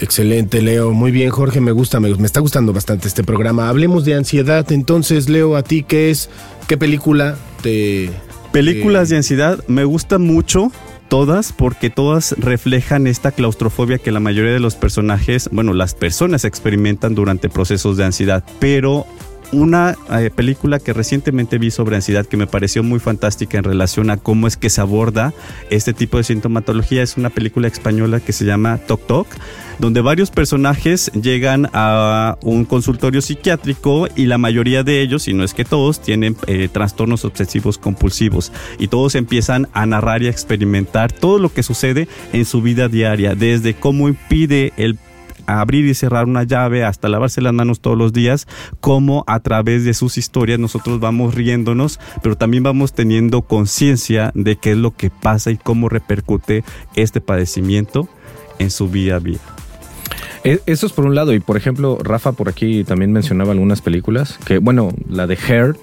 Excelente, 0.02 0.60
Leo. 0.60 0.90
Muy 0.90 1.12
bien, 1.12 1.30
Jorge. 1.30 1.60
Me 1.60 1.70
gusta, 1.70 2.00
me, 2.00 2.12
me, 2.16 2.26
está 2.26 2.40
gustando 2.40 2.72
bastante 2.72 3.06
este 3.06 3.22
programa. 3.22 3.68
Hablemos 3.68 4.04
de 4.04 4.14
ansiedad. 4.14 4.70
Entonces, 4.72 5.28
Leo, 5.28 5.56
¿a 5.56 5.62
ti 5.62 5.84
qué 5.84 6.10
es? 6.10 6.28
¿Qué 6.66 6.76
película 6.76 7.36
te... 7.62 8.10
Películas 8.52 9.08
de 9.08 9.16
ansiedad 9.16 9.64
me 9.68 9.84
gustan 9.84 10.22
mucho 10.22 10.72
todas 11.08 11.52
porque 11.52 11.88
todas 11.88 12.34
reflejan 12.36 13.06
esta 13.06 13.30
claustrofobia 13.30 13.98
que 13.98 14.10
la 14.10 14.18
mayoría 14.18 14.52
de 14.52 14.60
los 14.60 14.74
personajes, 14.74 15.48
bueno, 15.52 15.72
las 15.72 15.94
personas 15.94 16.44
experimentan 16.44 17.14
durante 17.14 17.48
procesos 17.48 17.96
de 17.96 18.04
ansiedad, 18.04 18.44
pero 18.58 19.06
una 19.52 19.96
eh, 20.10 20.30
película 20.34 20.78
que 20.78 20.92
recientemente 20.92 21.58
vi 21.58 21.70
sobre 21.70 21.96
ansiedad 21.96 22.26
que 22.26 22.36
me 22.36 22.46
pareció 22.46 22.82
muy 22.82 22.98
fantástica 22.98 23.58
en 23.58 23.64
relación 23.64 24.10
a 24.10 24.16
cómo 24.16 24.46
es 24.46 24.56
que 24.56 24.70
se 24.70 24.80
aborda 24.80 25.32
este 25.70 25.92
tipo 25.92 26.16
de 26.16 26.24
sintomatología. 26.24 27.02
Es 27.02 27.16
una 27.16 27.30
película 27.30 27.68
española 27.68 28.20
que 28.20 28.32
se 28.32 28.44
llama 28.44 28.78
Tok 28.78 29.06
Tok 29.06 29.26
donde 29.78 30.00
varios 30.00 30.30
personajes 30.30 31.10
llegan 31.12 31.68
a 31.72 32.38
un 32.42 32.64
consultorio 32.64 33.20
psiquiátrico 33.20 34.06
y 34.14 34.26
la 34.26 34.38
mayoría 34.38 34.84
de 34.84 35.00
ellos, 35.00 35.24
si 35.24 35.34
no 35.34 35.42
es 35.42 35.54
que 35.54 35.64
todos, 35.64 36.00
tienen 36.00 36.36
eh, 36.46 36.68
trastornos 36.70 37.24
obsesivos 37.24 37.78
compulsivos. 37.78 38.52
Y 38.78 38.86
todos 38.86 39.16
empiezan 39.16 39.68
a 39.72 39.84
narrar 39.86 40.22
y 40.22 40.28
a 40.28 40.30
experimentar 40.30 41.10
todo 41.10 41.40
lo 41.40 41.52
que 41.52 41.64
sucede 41.64 42.06
en 42.32 42.44
su 42.44 42.62
vida 42.62 42.88
diaria, 42.88 43.34
desde 43.34 43.74
cómo 43.74 44.08
impide 44.08 44.72
el 44.76 44.98
abrir 45.60 45.86
y 45.86 45.94
cerrar 45.94 46.26
una 46.26 46.44
llave 46.44 46.84
hasta 46.84 47.08
lavarse 47.08 47.40
las 47.40 47.52
manos 47.52 47.80
todos 47.80 47.98
los 47.98 48.12
días, 48.12 48.46
como 48.80 49.24
a 49.26 49.40
través 49.40 49.84
de 49.84 49.94
sus 49.94 50.18
historias 50.18 50.58
nosotros 50.58 51.00
vamos 51.00 51.34
riéndonos, 51.34 52.00
pero 52.22 52.36
también 52.36 52.62
vamos 52.62 52.92
teniendo 52.92 53.42
conciencia 53.42 54.32
de 54.34 54.56
qué 54.56 54.72
es 54.72 54.78
lo 54.78 54.92
que 54.92 55.10
pasa 55.10 55.50
y 55.50 55.56
cómo 55.56 55.88
repercute 55.88 56.64
este 56.94 57.20
padecimiento 57.20 58.08
en 58.58 58.70
su 58.70 58.88
vida 58.88 59.16
a 59.16 59.18
vida. 59.18 59.40
E, 60.44 60.60
eso 60.66 60.86
es 60.86 60.92
por 60.92 61.06
un 61.06 61.14
lado, 61.14 61.32
y 61.32 61.40
por 61.40 61.56
ejemplo, 61.56 61.98
Rafa 62.02 62.32
por 62.32 62.48
aquí 62.48 62.84
también 62.84 63.12
mencionaba 63.12 63.52
algunas 63.52 63.80
películas, 63.80 64.38
que 64.44 64.58
bueno, 64.58 64.92
la 65.08 65.26
de 65.26 65.36
Hair, 65.36 65.76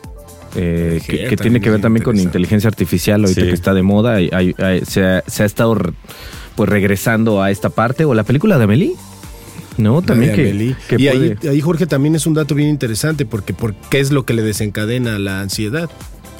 eh, 0.55 1.01
que, 1.05 1.37
tiene 1.37 1.61
que 1.61 1.69
ver 1.69 1.79
también 1.79 2.03
con 2.03 2.17
inteligencia 2.19 2.67
artificial, 2.67 3.21
ahorita 3.21 3.41
que 3.41 3.51
está 3.51 3.73
de 3.73 3.83
moda, 3.83 4.21
y 4.21 4.29
se, 4.85 5.03
ha, 5.03 5.45
estado 5.45 5.77
pues 6.55 6.69
regresando 6.69 7.41
a 7.41 7.51
esta 7.51 7.69
parte, 7.69 8.05
o 8.05 8.13
la 8.13 8.23
película 8.23 8.57
de 8.57 8.63
Amelie. 8.65 8.93
No, 9.79 10.01
también 10.01 10.35
que, 10.35 10.75
y 10.97 11.07
ahí, 11.07 11.35
ahí, 11.49 11.61
Jorge 11.61 11.87
también 11.87 12.13
es 12.13 12.27
un 12.27 12.33
dato 12.33 12.53
bien 12.53 12.67
interesante 12.67 13.25
porque, 13.25 13.53
porque 13.53 13.77
¿qué 13.89 13.99
es 14.01 14.11
lo 14.11 14.25
que 14.25 14.33
le 14.33 14.43
desencadena 14.43 15.17
la 15.19 15.39
ansiedad? 15.39 15.89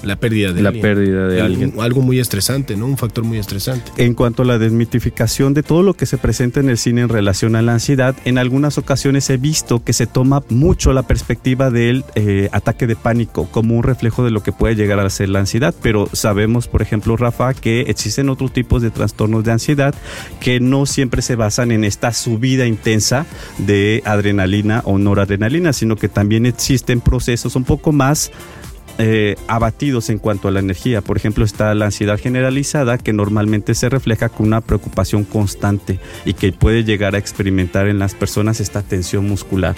La 0.04 0.16
pérdida 0.16 0.54
de 0.54 0.62
la 0.62 0.72
pérdida 0.72 1.28
de 1.28 1.42
alguien. 1.42 1.74
Algo 1.80 2.02
muy 2.02 2.20
estresante, 2.20 2.76
¿no? 2.76 2.86
Un 2.86 2.98
factor 2.98 3.24
muy 3.24 3.38
estresante. 3.38 3.92
En 3.98 4.14
cuanto 4.14 4.44
a 4.44 4.46
la 4.46 4.58
desmitificación 4.58 5.54
de 5.54 5.64
todo 5.64 5.84
lo 5.84 5.94
que 5.94 6.06
se 6.06 6.18
presenta 6.18 6.60
en 6.60 6.70
el 6.70 6.78
cine 6.78 7.02
en 7.02 7.10
relación 7.10 7.56
a 7.56 7.62
la 7.62 7.74
ansiedad, 7.74 8.16
en 8.26 8.38
algunas 8.38 8.78
ocasiones 8.78 9.30
he 9.30 9.38
visto 9.38 9.84
que 9.84 9.94
se 9.94 10.08
toma 10.08 10.44
mucho 10.50 10.94
la 10.94 11.04
perspectiva 11.04 11.70
del 11.70 12.06
eh, 12.16 12.50
ataque 12.52 12.88
de 12.88 12.96
pánico 12.96 13.48
como 13.52 13.76
un 13.76 13.84
reflejo 13.84 14.24
de 14.24 14.32
lo 14.32 14.44
que 14.44 14.52
puede 14.52 14.76
llegar 14.76 15.00
a 15.00 15.10
ser 15.10 15.30
la 15.30 15.40
ansiedad, 15.40 15.74
pero 15.82 16.10
sabemos, 16.14 16.68
por 16.68 16.82
ejemplo, 16.82 17.18
Rafa, 17.18 17.54
que 17.54 17.82
existen 17.82 18.30
otros 18.30 18.54
tipos 18.54 18.82
de 18.82 18.92
trastornos 18.92 19.44
de 19.44 19.52
ansiedad 19.52 19.94
que 20.40 20.60
no 20.60 20.86
siempre 20.86 21.22
se 21.22 21.36
basan 21.36 21.72
en 21.72 21.84
esta 21.84 22.14
subida 22.14 22.66
intensa 22.66 23.26
de 23.58 24.02
adrenalina 24.06 24.82
o 24.86 24.98
noradrenalina, 24.98 25.74
sino 25.74 25.96
que 25.96 26.10
también 26.10 26.46
existen 26.46 27.02
procesos 27.02 27.56
un 27.56 27.64
poco 27.64 27.92
más 27.92 28.32
eh, 29.02 29.38
abatidos 29.48 30.10
en 30.10 30.20
cuanto 30.20 30.50
a 30.50 30.52
la 30.52 30.60
energía. 30.60 31.02
Por 31.02 31.16
ejemplo, 31.16 31.46
está 31.46 31.74
la 31.74 31.86
ansiedad 31.86 32.20
generalizada 32.20 32.98
que 32.98 33.14
normalmente 33.14 33.74
se 33.74 33.88
refleja 33.88 34.28
con 34.28 34.48
una 34.48 34.60
preocupación 34.60 35.24
constante 35.24 36.00
y 36.26 36.34
que 36.34 36.52
puede 36.52 36.84
llegar 36.84 37.16
a 37.16 37.18
experimentar 37.18 37.88
en 37.88 37.98
las 37.98 38.14
personas 38.14 38.60
esta 38.60 38.82
tensión 38.82 39.26
muscular. 39.26 39.76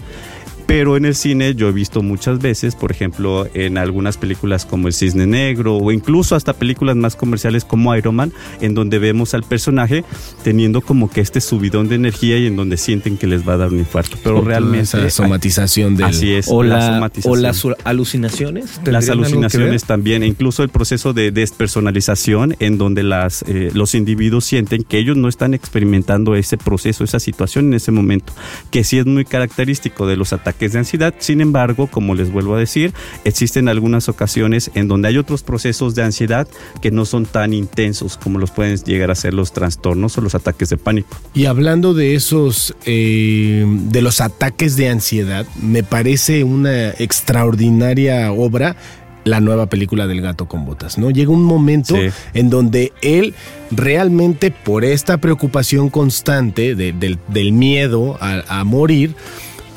Pero 0.66 0.98
en 0.98 1.06
el 1.06 1.16
cine 1.16 1.56
yo 1.56 1.68
he 1.68 1.72
visto 1.72 2.02
muchas 2.02 2.40
veces, 2.40 2.76
por 2.76 2.92
ejemplo, 2.92 3.48
en 3.54 3.78
algunas 3.78 4.18
películas 4.18 4.66
como 4.66 4.88
El 4.88 4.94
Cisne 4.94 5.28
Negro 5.28 5.78
o 5.78 5.92
incluso 5.92 6.36
hasta 6.36 6.54
películas 6.54 6.96
más 6.96 7.16
comerciales 7.16 7.66
como 7.66 7.96
Iron 7.96 8.16
Man, 8.16 8.34
en 8.62 8.74
donde 8.74 9.00
vemos 9.00 9.34
al 9.34 9.44
personaje 9.44 10.04
teniendo 10.44 10.82
como 10.82 11.10
que 11.10 11.22
este 11.22 11.42
subidón 11.42 11.90
de 11.90 11.96
energía 11.96 12.38
y 12.38 12.48
en 12.48 12.56
donde 12.56 12.78
sienten 12.78 13.18
que 13.18 13.28
les 13.28 13.48
va 13.48 13.54
a 13.54 13.58
dar 13.58 13.70
un 13.70 13.80
infarto. 13.80 14.18
Pero 14.24 14.42
realmente... 14.42 14.98
La 14.98 15.10
somatización 15.10 15.96
de 15.96 16.06
Así 16.06 16.34
es. 16.34 16.48
O, 16.50 16.64
la, 16.64 17.12
o 17.24 17.36
las 17.36 17.66
alucinaciones. 17.84 18.80
Las 18.86 19.10
alucinaciones 19.10 19.84
también, 19.84 20.24
e 20.24 20.28
incluso 20.28 20.64
el 20.64 20.70
proceso 20.70 21.14
de 21.14 21.32
despersonalización 21.32 22.56
en 22.60 22.78
donde 22.78 23.04
las, 23.04 23.44
eh, 23.48 23.72
los 23.74 23.96
individuos 23.96 24.46
sienten 24.46 24.84
que 24.84 25.00
ellos 25.00 25.18
no 25.18 25.28
están 25.28 25.54
experimentando 25.54 26.36
ese 26.36 26.58
proceso, 26.58 27.04
esa 27.04 27.20
situación 27.20 27.68
en 27.68 27.74
ese 27.76 27.92
momento, 27.92 28.34
que 28.70 28.84
sí 28.84 28.98
es 28.98 29.06
muy 29.06 29.26
característico 29.26 30.08
de 30.08 30.18
los 30.18 30.34
ataques 30.34 30.51
de 30.60 30.78
ansiedad. 30.80 31.14
Sin 31.20 31.42
embargo, 31.42 31.88
como 31.88 32.16
les 32.16 32.32
vuelvo 32.32 32.56
a 32.56 32.60
decir, 32.60 32.94
existen 33.24 33.68
algunas 33.68 34.10
ocasiones 34.10 34.72
en 34.76 34.88
donde 34.88 35.08
hay 35.08 35.18
otros 35.18 35.44
procesos 35.44 35.96
de 35.96 36.04
ansiedad 36.04 36.48
que 36.82 36.92
no 36.92 37.06
son 37.06 37.26
tan 37.26 37.54
intensos 37.54 38.18
como 38.18 38.40
los 38.40 38.52
pueden 38.52 38.78
llegar 38.78 39.12
a 39.12 39.16
ser 39.16 39.34
los 39.34 39.52
trastornos 39.52 40.18
o 40.18 40.22
los 40.22 40.36
ataques 40.36 40.70
de 40.70 40.78
pánico. 40.78 41.18
Y 41.34 41.46
hablando 41.46 41.94
de 41.94 42.16
esos, 42.16 42.76
eh, 42.86 43.66
de 43.68 44.02
los 44.02 44.22
ataques 44.22 44.76
de 44.76 44.90
ansiedad, 44.90 45.46
me 45.62 45.84
parece 45.84 46.44
una 46.44 46.90
extraordinaria 46.90 48.32
obra 48.32 48.76
la 49.24 49.40
nueva 49.40 49.68
película 49.68 50.08
del 50.08 50.22
gato 50.22 50.48
con 50.48 50.66
botas, 50.66 50.98
¿no? 50.98 51.12
Llega 51.12 51.32
un 51.32 51.44
momento 51.44 51.96
en 52.34 52.50
donde 52.50 52.92
él 53.02 53.36
realmente 53.70 54.52
por 54.52 54.84
esta 54.84 55.18
preocupación 55.18 55.90
constante 55.90 56.76
del, 56.76 57.52
miedo 57.52 58.18
a 58.20 58.64
morir, 58.64 59.16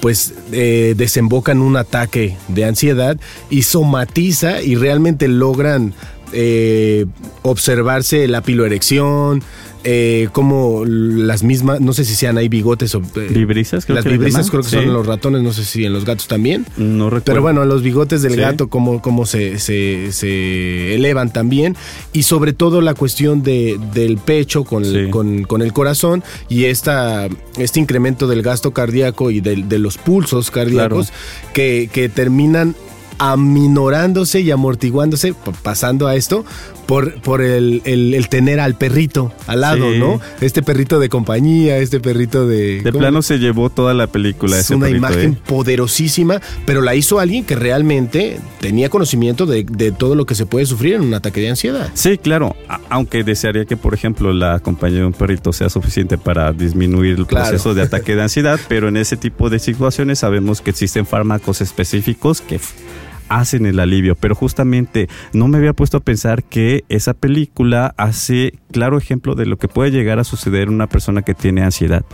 pues 0.00 0.35
eh, 0.52 0.94
desemboca 0.96 1.52
en 1.52 1.61
un 1.61 1.76
ataque 1.76 2.37
de 2.48 2.64
ansiedad 2.64 3.16
y 3.50 3.62
somatiza 3.62 4.62
y 4.62 4.76
realmente 4.76 5.28
logran 5.28 5.94
eh, 6.33 7.07
observarse 7.42 8.26
la 8.28 8.42
piloerección, 8.42 9.42
eh, 9.85 10.29
como 10.33 10.85
las 10.87 11.42
mismas, 11.42 11.81
no 11.81 11.92
sé 11.92 12.07
si 12.07 12.14
sean 12.14 12.38
ahí 12.38 12.49
bigotes 12.49 12.94
o... 12.94 13.03
Eh, 13.16 13.29
vibrisas, 13.31 13.85
creo 13.85 13.97
Las 13.97 14.05
vibrisas 14.07 14.51
creo 14.51 14.62
que 14.62 14.70
son 14.70 14.92
los 14.92 15.07
ratones, 15.07 15.42
no 15.42 15.53
sé 15.53 15.64
si 15.64 15.85
en 15.85 15.92
los 15.92 16.07
gatos 16.07 16.27
también. 16.27 16.66
No 16.79 17.11
recuerdo. 17.11 17.25
Pero 17.25 17.42
bueno, 17.42 17.64
los 17.66 17.83
bigotes 17.83 18.23
del 18.23 18.37
gato, 18.37 18.68
cómo, 18.68 19.03
cómo 19.03 19.27
se, 19.27 19.59
se, 19.59 20.94
elevan 20.94 21.33
también. 21.33 21.77
Y 22.14 22.23
sobre 22.23 22.55
todo 22.55 22.81
la 22.81 22.94
cuestión 22.94 23.42
de, 23.42 23.79
del 23.92 24.16
pecho 24.16 24.64
con, 24.64 24.85
el, 24.85 25.11
con, 25.11 25.62
el 25.62 25.73
corazón 25.75 26.25
y 26.49 26.64
esta, 26.64 27.29
este 27.59 27.79
incremento 27.79 28.27
del 28.27 28.42
gasto 28.42 28.73
cardíaco 28.73 29.31
y 29.31 29.40
de, 29.40 29.79
los 29.79 29.99
pulsos 29.99 30.51
cardíacos 30.51 31.12
que, 31.53 31.90
que 31.92 32.09
terminan 32.09 32.75
aminorándose 33.18 34.40
y 34.40 34.51
amortiguándose, 34.51 35.35
pasando 35.62 36.07
a 36.07 36.16
esto, 36.16 36.44
por, 36.87 37.20
por 37.20 37.42
el, 37.42 37.83
el, 37.85 38.29
tener 38.29 38.61
al 38.61 38.77
perrito 38.77 39.33
al 39.47 39.61
lado, 39.61 39.90
¿no? 39.92 40.20
Este 40.40 40.62
perrito 40.62 40.99
de 40.99 41.09
compañía, 41.09 41.79
este 41.79 42.01
perrito 42.01 42.47
de... 42.47 42.83
De 42.83 42.92
plano 42.92 43.23
se 43.23 43.38
llevó 43.38 43.70
toda 43.70 43.94
la 43.94 44.07
película. 44.07 44.59
Es 44.59 44.70
una 44.70 44.88
imagen 44.88 45.33
¿eh? 45.33 45.38
poderosísima, 45.47 46.40
pero 46.66 46.83
la 46.83 46.94
hizo 46.94 47.18
alguien 47.18 47.44
que 47.44 47.57
realmente 47.57 48.38
tenía 48.61 48.88
conocimiento 48.88 49.47
de, 49.47 49.64
de, 49.64 49.92
todo 49.92 50.14
lo 50.14 50.27
que 50.27 50.35
se 50.35 50.47
puede 50.47 50.66
sufrir 50.66 50.94
en 50.94 51.03
un 51.03 51.14
ataque 51.14 51.40
de 51.40 51.51
ansiedad. 51.51 51.90
Sí, 51.94 52.18
claro, 52.18 52.57
aunque 52.88 53.25
desearía 53.25 53.64
que, 53.64 53.77
por 53.77 53.94
ejemplo, 53.94 54.33
la 54.33 54.59
compañía 54.61 55.01
de 55.01 55.07
un 55.07 55.12
perrito 55.12 55.53
sea 55.53 55.70
suficiente 55.70 56.18
para 56.18 56.53
disminuir 56.53 57.18
el 57.18 57.27
proceso 57.27 57.75
de 57.75 57.83
ataque 57.83 58.14
de 58.14 58.23
ansiedad, 58.25 58.59
pero 58.68 58.88
en 58.88 58.97
ese 58.97 59.16
tipo 59.16 59.51
de 59.51 59.59
situaciones 59.59 60.20
sabemos 60.20 60.61
que 60.61 60.70
existen 60.70 61.07
fármacos 61.07 61.61
específicos 61.61 62.40
que 62.40 62.59
hacen 63.28 63.66
el 63.66 63.80
alivio, 63.80 64.14
pero 64.14 64.34
justamente 64.34 65.08
no 65.32 65.48
me 65.48 65.58
había 65.58 65.72
puesto 65.72 65.98
a 65.98 66.00
pensar 66.00 66.44
que 66.44 66.84
esa 66.88 67.14
película 67.14 67.94
hace 67.96 68.58
claro 68.72 68.98
ejemplo 68.98 69.34
de 69.34 69.46
lo 69.46 69.56
que 69.56 69.68
puede 69.68 69.90
llegar 69.90 70.18
a 70.18 70.24
suceder 70.24 70.68
en 70.68 70.74
una 70.74 70.88
persona 70.88 71.22
que 71.22 71.34
tiene 71.34 71.62
ansiedad. 71.62 72.04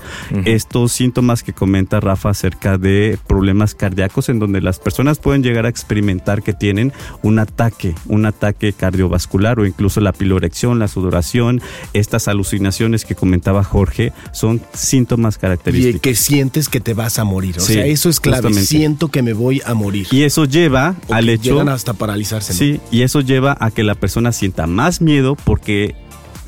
Estos 0.44 0.92
síntomas 0.92 1.42
que 1.42 1.52
comenta 1.52 2.00
Rafa 2.00 2.30
acerca 2.30 2.78
de 2.78 3.18
problemas 3.26 3.74
cardíacos 3.74 4.28
en 4.28 4.38
donde 4.38 4.60
las 4.60 4.78
personas 4.78 5.18
pueden 5.18 5.42
llegar 5.42 5.66
a 5.66 5.68
experimentar 5.68 6.42
que 6.42 6.52
tienen 6.52 6.92
un 7.22 7.38
ataque, 7.38 7.94
un 8.06 8.26
ataque 8.26 8.72
cardiovascular 8.72 9.58
o 9.58 9.66
incluso 9.66 10.00
la 10.00 10.12
pilorección, 10.12 10.78
la 10.78 10.88
sudoración, 10.88 11.60
estas 11.92 12.28
alucinaciones 12.28 13.04
que 13.04 13.14
comentaba 13.14 13.64
Jorge 13.64 14.12
son 14.32 14.60
síntomas 14.74 15.38
característicos. 15.38 15.96
Y 15.96 16.00
que 16.00 16.14
sientes 16.14 16.68
que 16.68 16.80
te 16.80 16.94
vas 16.94 17.18
a 17.18 17.24
morir, 17.24 17.56
o 17.58 17.60
sea, 17.60 17.86
eso 17.86 18.08
es 18.08 18.20
clave, 18.20 18.52
siento 18.54 19.08
que 19.08 19.22
me 19.22 19.32
voy 19.32 19.62
a 19.64 19.74
morir. 19.74 20.06
Y 20.10 20.22
eso 20.22 20.44
lleva 20.44 20.94
al 21.08 21.28
hecho. 21.28 21.52
Llegan 21.52 21.68
hasta 21.68 21.94
paralizarse. 21.94 22.52
Sí, 22.52 22.80
y 22.90 23.02
eso 23.02 23.20
lleva 23.20 23.56
a 23.58 23.70
que 23.70 23.82
la 23.82 23.94
persona 23.94 24.32
sienta 24.32 24.66
más 24.66 25.00
miedo 25.00 25.36
porque 25.44 25.94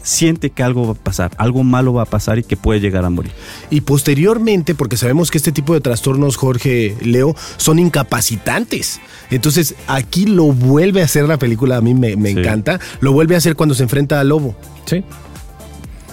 siente 0.03 0.51
que 0.51 0.63
algo 0.63 0.87
va 0.87 0.93
a 0.93 0.95
pasar, 0.95 1.31
algo 1.39 1.65
malo 1.65 1.95
va 1.95 2.03
a 2.03 2.07
pasar 2.07 2.39
y 2.39 2.43
que 2.43 2.57
puede 2.57 2.81
llegar 2.81 3.05
a 3.05 3.11
morir. 3.11 3.33
Y 3.71 3.83
posteriormente, 3.83 4.75
porque 4.75 4.97
sabemos 4.97 5.31
que 5.31 5.39
este 5.39 5.53
tipo 5.53 5.75
de 5.75 5.81
trastornos, 5.81 6.37
Jorge 6.37 6.97
Leo, 7.03 7.35
son 7.57 7.79
incapacitantes. 7.79 9.01
Entonces, 9.31 9.75
aquí 9.87 10.27
lo 10.27 10.47
vuelve 10.47 11.03
a 11.03 11.05
hacer 11.05 11.27
la 11.29 11.39
película, 11.39 11.77
a 11.77 11.81
mí 11.81 11.95
me, 11.95 12.13
encanta, 12.13 12.81
lo 13.01 13.13
vuelve 13.13 13.35
a 13.35 13.39
hacer 13.39 13.57
cuando 13.57 13.75
se 13.75 13.85
enfrenta 13.85 14.21
al 14.21 14.29
lobo. 14.29 14.55
Sí 14.87 15.05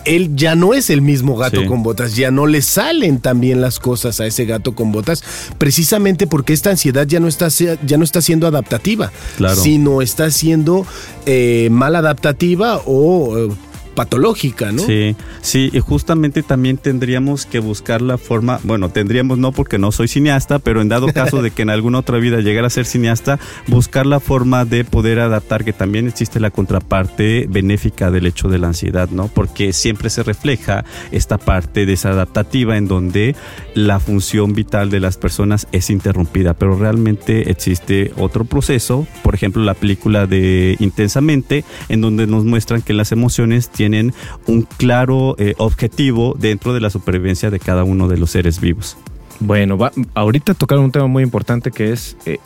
él 0.09 0.35
ya 0.35 0.55
no 0.55 0.73
es 0.73 0.89
el 0.89 1.03
mismo 1.03 1.37
gato 1.37 1.65
con 1.67 1.83
botas, 1.83 2.15
ya 2.15 2.31
no 2.31 2.47
le 2.47 2.63
salen 2.63 3.19
también 3.19 3.61
las 3.61 3.79
cosas 3.79 4.19
a 4.19 4.25
ese 4.25 4.45
gato 4.45 4.73
con 4.73 4.91
botas, 4.91 5.23
precisamente 5.59 6.25
porque 6.25 6.53
esta 6.53 6.71
ansiedad 6.71 7.05
ya 7.05 7.19
no 7.19 7.27
está, 7.27 7.49
ya 7.49 7.97
no 7.97 8.03
está 8.03 8.19
siendo 8.21 8.47
adaptativa, 8.47 9.11
sino 9.55 10.01
está 10.01 10.31
siendo 10.31 10.87
eh, 11.27 11.69
mal 11.71 11.95
adaptativa 11.95 12.81
o 12.87 13.37
eh, 13.37 13.49
patológica, 13.95 14.71
¿no? 14.71 14.83
Sí, 14.83 15.15
sí, 15.41 15.69
y 15.73 15.79
justamente 15.79 16.43
también 16.43 16.77
tendríamos 16.77 17.45
que 17.45 17.59
buscar 17.59 18.01
la 18.01 18.17
forma, 18.17 18.59
bueno, 18.63 18.89
tendríamos 18.89 19.37
no 19.37 19.51
porque 19.51 19.77
no 19.77 19.91
soy 19.91 20.07
cineasta, 20.07 20.59
pero 20.59 20.81
en 20.81 20.89
dado 20.89 21.07
caso 21.13 21.41
de 21.41 21.51
que 21.51 21.61
en 21.61 21.69
alguna 21.69 21.99
otra 21.99 22.17
vida 22.17 22.39
llegara 22.39 22.67
a 22.67 22.69
ser 22.69 22.85
cineasta, 22.85 23.39
buscar 23.67 24.05
la 24.05 24.19
forma 24.19 24.65
de 24.65 24.85
poder 24.85 25.19
adaptar 25.19 25.63
que 25.63 25.73
también 25.73 26.07
existe 26.07 26.39
la 26.39 26.51
contraparte 26.51 27.47
benéfica 27.49 28.11
del 28.11 28.25
hecho 28.25 28.49
de 28.49 28.59
la 28.59 28.67
ansiedad, 28.67 29.09
¿no? 29.09 29.27
Porque 29.27 29.73
siempre 29.73 30.09
se 30.09 30.23
refleja 30.23 30.85
esta 31.11 31.37
parte 31.37 31.85
desadaptativa 31.85 32.77
en 32.77 32.87
donde 32.87 33.35
la 33.73 33.99
función 33.99 34.53
vital 34.53 34.89
de 34.89 34.99
las 34.99 35.17
personas 35.17 35.67
es 35.71 35.89
interrumpida, 35.89 36.53
pero 36.53 36.77
realmente 36.77 37.51
existe 37.51 38.11
otro 38.17 38.45
proceso, 38.45 39.07
por 39.23 39.35
ejemplo, 39.35 39.63
la 39.63 39.73
película 39.73 40.27
de 40.27 40.75
Intensamente, 40.79 41.63
en 41.89 42.01
donde 42.01 42.27
nos 42.27 42.45
muestran 42.45 42.81
que 42.81 42.93
las 42.93 43.11
emociones 43.11 43.69
tienen 43.79 44.13
un 44.45 44.63
claro 44.63 45.37
eh, 45.37 45.53
objetivo 45.57 46.35
dentro 46.37 46.73
de 46.73 46.81
la 46.81 46.89
supervivencia 46.89 47.49
de 47.49 47.59
cada 47.59 47.85
uno 47.85 48.09
de 48.09 48.17
los 48.17 48.31
seres 48.31 48.59
vivos. 48.59 48.97
Bueno, 49.39 49.77
va, 49.77 49.93
ahorita 50.15 50.53
tocaron 50.53 50.83
un 50.83 50.91
tema 50.91 51.07
muy 51.07 51.23
importante 51.23 51.71
que 51.71 51.93
es 51.93 52.17
eh, 52.25 52.39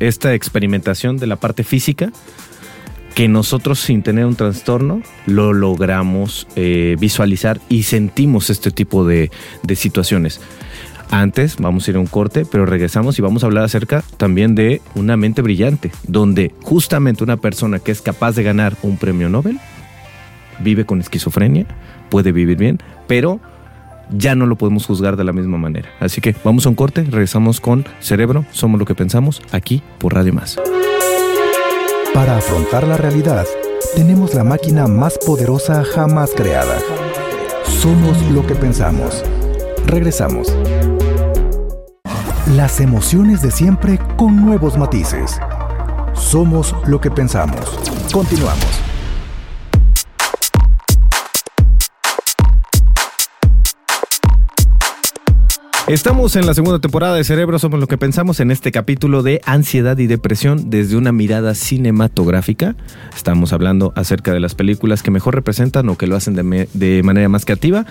esta 0.00 0.34
experimentación 0.34 1.18
de 1.18 1.28
la 1.28 1.36
parte 1.36 1.62
física 1.62 2.10
que 3.14 3.28
nosotros 3.28 3.78
sin 3.78 4.02
tener 4.02 4.26
un 4.26 4.34
trastorno 4.34 5.02
lo 5.24 5.52
logramos 5.52 6.48
eh, 6.56 6.96
visualizar 6.98 7.60
y 7.68 7.84
sentimos 7.84 8.50
este 8.50 8.72
tipo 8.72 9.06
de, 9.06 9.30
de, 9.62 9.76
situaciones. 9.76 10.40
Antes 11.12 11.58
vamos 11.58 11.86
a 11.86 11.92
ir 11.92 11.96
a 11.96 12.00
un 12.00 12.06
corte, 12.06 12.44
pero 12.44 12.66
regresamos 12.66 13.20
y 13.20 13.22
vamos 13.22 13.44
a 13.44 13.46
hablar 13.46 13.62
acerca 13.62 14.02
también 14.16 14.56
de 14.56 14.82
una 14.96 15.16
mente 15.16 15.42
brillante, 15.42 15.92
donde 16.08 16.52
justamente 16.62 17.22
una 17.22 17.36
persona 17.36 17.78
que 17.78 17.92
es 17.92 18.02
capaz 18.02 18.32
de 18.32 18.42
ganar 18.42 18.76
un 18.82 18.96
premio 18.96 19.28
Nobel 19.28 19.60
vive 20.62 20.86
con 20.86 21.00
esquizofrenia, 21.00 21.66
puede 22.08 22.32
vivir 22.32 22.56
bien, 22.56 22.78
pero 23.06 23.40
ya 24.10 24.34
no 24.34 24.46
lo 24.46 24.56
podemos 24.56 24.86
juzgar 24.86 25.16
de 25.16 25.24
la 25.24 25.32
misma 25.32 25.58
manera. 25.58 25.88
Así 26.00 26.20
que 26.20 26.34
vamos 26.44 26.66
a 26.66 26.68
un 26.68 26.74
corte, 26.74 27.04
regresamos 27.04 27.60
con 27.60 27.84
Cerebro, 28.00 28.44
somos 28.50 28.78
lo 28.78 28.86
que 28.86 28.94
pensamos, 28.94 29.42
aquí 29.52 29.82
por 29.98 30.14
Radio 30.14 30.32
Más. 30.32 30.58
Para 32.14 32.36
afrontar 32.36 32.86
la 32.86 32.96
realidad, 32.96 33.46
tenemos 33.96 34.34
la 34.34 34.44
máquina 34.44 34.86
más 34.86 35.18
poderosa 35.18 35.82
jamás 35.82 36.32
creada. 36.36 36.78
Somos 37.64 38.20
lo 38.30 38.46
que 38.46 38.54
pensamos. 38.54 39.24
Regresamos. 39.86 40.54
Las 42.54 42.80
emociones 42.80 43.40
de 43.40 43.50
siempre 43.50 43.98
con 44.16 44.44
nuevos 44.44 44.76
matices. 44.76 45.40
Somos 46.12 46.74
lo 46.86 47.00
que 47.00 47.10
pensamos. 47.10 47.78
Continuamos. 48.12 48.91
Estamos 55.92 56.36
en 56.36 56.46
la 56.46 56.54
segunda 56.54 56.78
temporada 56.78 57.16
de 57.16 57.22
Cerebro, 57.22 57.58
somos 57.58 57.78
lo 57.78 57.86
que 57.86 57.98
pensamos 57.98 58.40
en 58.40 58.50
este 58.50 58.72
capítulo 58.72 59.22
de 59.22 59.42
ansiedad 59.44 59.98
y 59.98 60.06
depresión 60.06 60.70
desde 60.70 60.96
una 60.96 61.12
mirada 61.12 61.54
cinematográfica. 61.54 62.76
Estamos 63.14 63.52
hablando 63.52 63.92
acerca 63.94 64.32
de 64.32 64.40
las 64.40 64.54
películas 64.54 65.02
que 65.02 65.10
mejor 65.10 65.34
representan 65.34 65.90
o 65.90 65.98
que 65.98 66.06
lo 66.06 66.16
hacen 66.16 66.34
de, 66.34 67.02
manera 67.04 67.28
más 67.28 67.44
creativa. 67.44 67.84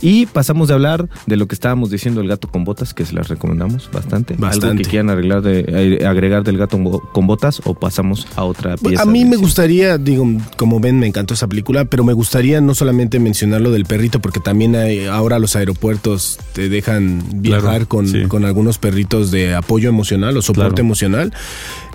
Y 0.00 0.26
pasamos 0.26 0.68
de 0.68 0.74
hablar 0.74 1.08
de 1.26 1.36
lo 1.36 1.48
que 1.48 1.56
estábamos 1.56 1.90
diciendo 1.90 2.20
el 2.20 2.28
gato 2.28 2.48
con 2.48 2.62
botas, 2.62 2.94
que 2.94 3.04
se 3.04 3.14
las 3.14 3.28
recomendamos 3.28 3.90
bastante. 3.92 4.36
bastante. 4.38 4.66
¿Algo 4.68 4.78
que 4.78 4.88
quieran 4.88 5.10
arreglar 5.10 5.42
de, 5.42 5.64
eh, 5.66 6.06
agregar 6.06 6.44
del 6.44 6.56
gato 6.56 6.78
con 7.12 7.26
botas 7.26 7.62
o 7.64 7.74
pasamos 7.74 8.28
a 8.36 8.44
otra 8.44 8.76
pieza? 8.76 9.02
A 9.02 9.06
mí 9.06 9.24
me 9.24 9.36
gustaría, 9.36 9.98
digo, 9.98 10.24
como 10.56 10.78
ven, 10.78 11.00
me 11.00 11.08
encantó 11.08 11.34
esa 11.34 11.48
película, 11.48 11.84
pero 11.84 12.04
me 12.04 12.12
gustaría 12.12 12.60
no 12.60 12.76
solamente 12.76 13.18
mencionar 13.18 13.60
lo 13.60 13.72
del 13.72 13.86
perrito, 13.86 14.20
porque 14.20 14.38
también 14.38 14.76
hay, 14.76 15.06
ahora 15.06 15.40
los 15.40 15.56
aeropuertos 15.56 16.38
te 16.52 16.68
dejan 16.68 17.39
viajar 17.40 17.86
con, 17.86 18.28
con, 18.28 18.44
algunos 18.44 18.78
perritos 18.78 19.30
de 19.30 19.54
apoyo 19.54 19.88
emocional 19.88 20.36
o 20.36 20.42
soporte 20.42 20.80
emocional. 20.80 21.32